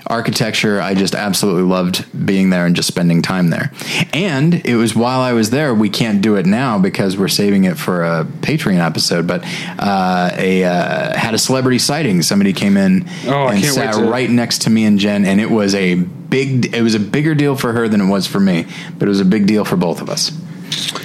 architecture. 0.08 0.80
I 0.80 0.94
just 0.94 1.14
absolutely 1.14 1.62
loved 1.62 2.04
being 2.26 2.50
there 2.50 2.66
and 2.66 2.74
just 2.74 2.88
spending 2.88 3.22
time 3.22 3.50
there. 3.50 3.70
And 4.12 4.54
it 4.66 4.76
was 4.76 4.94
while 4.96 5.20
I 5.20 5.32
was 5.32 5.50
there. 5.50 5.74
We 5.74 5.90
can't 5.90 6.20
do 6.22 6.36
it 6.36 6.46
now 6.46 6.78
because 6.78 7.16
we're 7.16 7.28
saving 7.28 7.64
it 7.64 7.76
for 7.78 8.04
a 8.04 8.24
Patreon 8.24 8.78
episode. 8.84 9.26
But 9.26 9.42
uh, 9.78 10.30
a 10.34 10.64
uh, 10.64 11.16
had 11.16 11.34
a 11.34 11.38
celebrity 11.38 11.78
sighting. 11.78 12.22
Somebody 12.22 12.52
came 12.52 12.76
in 12.76 13.06
Oh, 13.26 13.48
and 13.48 13.64
sat 13.64 13.94
to- 13.94 14.02
right 14.04 14.30
next 14.30 14.62
to 14.62 14.70
me 14.70 14.84
and 14.84 14.98
Jen, 14.98 15.24
and 15.24 15.40
it 15.40 15.50
was 15.50 15.74
a 15.74 15.94
big. 15.94 16.74
It 16.74 16.82
was 16.82 16.94
a 16.94 17.00
bigger 17.00 17.34
deal 17.34 17.56
for 17.56 17.72
her 17.72 17.88
than 17.88 18.00
it 18.00 18.08
was 18.08 18.26
for 18.26 18.40
me, 18.40 18.66
but 18.98 19.06
it 19.06 19.08
was 19.10 19.20
a 19.20 19.24
big 19.24 19.46
deal 19.46 19.64
for 19.64 19.76
both 19.76 20.00
of 20.00 20.08
us. 20.10 20.30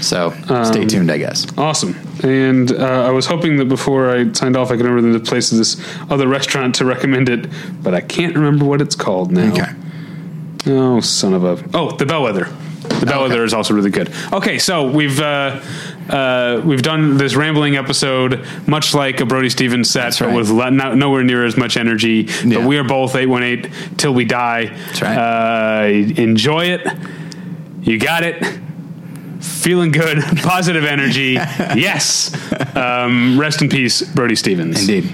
So 0.02 0.34
Um, 0.50 0.66
stay 0.66 0.86
tuned, 0.86 1.12
I 1.12 1.18
guess. 1.18 1.46
Awesome. 1.58 1.96
And 2.24 2.72
uh, 2.72 3.08
I 3.08 3.12
was 3.12 3.26
hoping 3.26 3.58
that 3.58 3.66
before 3.70 4.10
I 4.10 4.32
signed 4.34 4.56
off, 4.56 4.72
I 4.72 4.78
could 4.78 4.86
remember 4.86 5.18
the 5.18 5.24
place 5.26 5.52
of 5.52 5.58
this 5.58 5.78
other 6.10 6.28
restaurant 6.28 6.76
to 6.76 6.86
recommend 6.86 7.30
it, 7.30 7.48
but 7.84 7.94
I 7.94 8.02
can't 8.02 8.36
remember 8.36 8.66
what 8.66 8.82
it's 8.82 8.96
called 8.96 9.32
now. 9.32 9.52
Okay. 9.52 9.72
Oh, 10.68 11.00
son 11.02 11.34
of 11.34 11.44
a. 11.44 11.64
Oh, 11.74 11.92
the 11.98 12.06
Bellwether. 12.06 12.46
The 13.00 13.06
Bellwether 13.06 13.44
is 13.44 13.54
also 13.54 13.74
really 13.74 13.90
good. 13.90 14.12
Okay, 14.34 14.60
so 14.60 14.90
we've 14.90 15.20
uh, 15.20 15.62
uh, 16.10 16.62
we've 16.66 16.82
done 16.82 17.18
this 17.18 17.34
rambling 17.36 17.76
episode, 17.78 18.46
much 18.68 18.94
like 18.94 19.20
a 19.22 19.26
Brody 19.26 19.50
Stevens 19.50 19.90
set, 19.90 20.04
That's 20.04 20.20
but 20.20 20.28
right. 20.28 20.36
with 20.38 20.50
le- 20.50 20.72
no, 20.72 20.94
nowhere 20.94 21.24
near 21.24 21.46
as 21.46 21.56
much 21.58 21.78
energy. 21.78 22.24
But 22.46 22.64
we 22.66 22.78
are 22.78 22.84
both 22.84 23.16
eight 23.16 23.28
one 23.28 23.42
eight 23.44 23.70
till 23.98 24.14
we 24.14 24.26
die. 24.26 24.66
That's 24.66 25.02
right. 25.02 25.18
Uh, 25.18 26.22
enjoy 26.22 26.66
it. 26.66 26.88
You 27.82 28.00
got 28.00 28.24
it. 28.24 28.42
Feeling 29.44 29.92
good, 29.92 30.20
positive 30.38 30.86
energy. 30.86 31.34
yes. 31.34 32.34
Um, 32.76 33.40
rest 33.40 33.62
in 33.62 33.70
peace, 33.70 34.02
Brody 34.02 34.36
Stevens. 34.36 34.80
Indeed. 34.88 35.14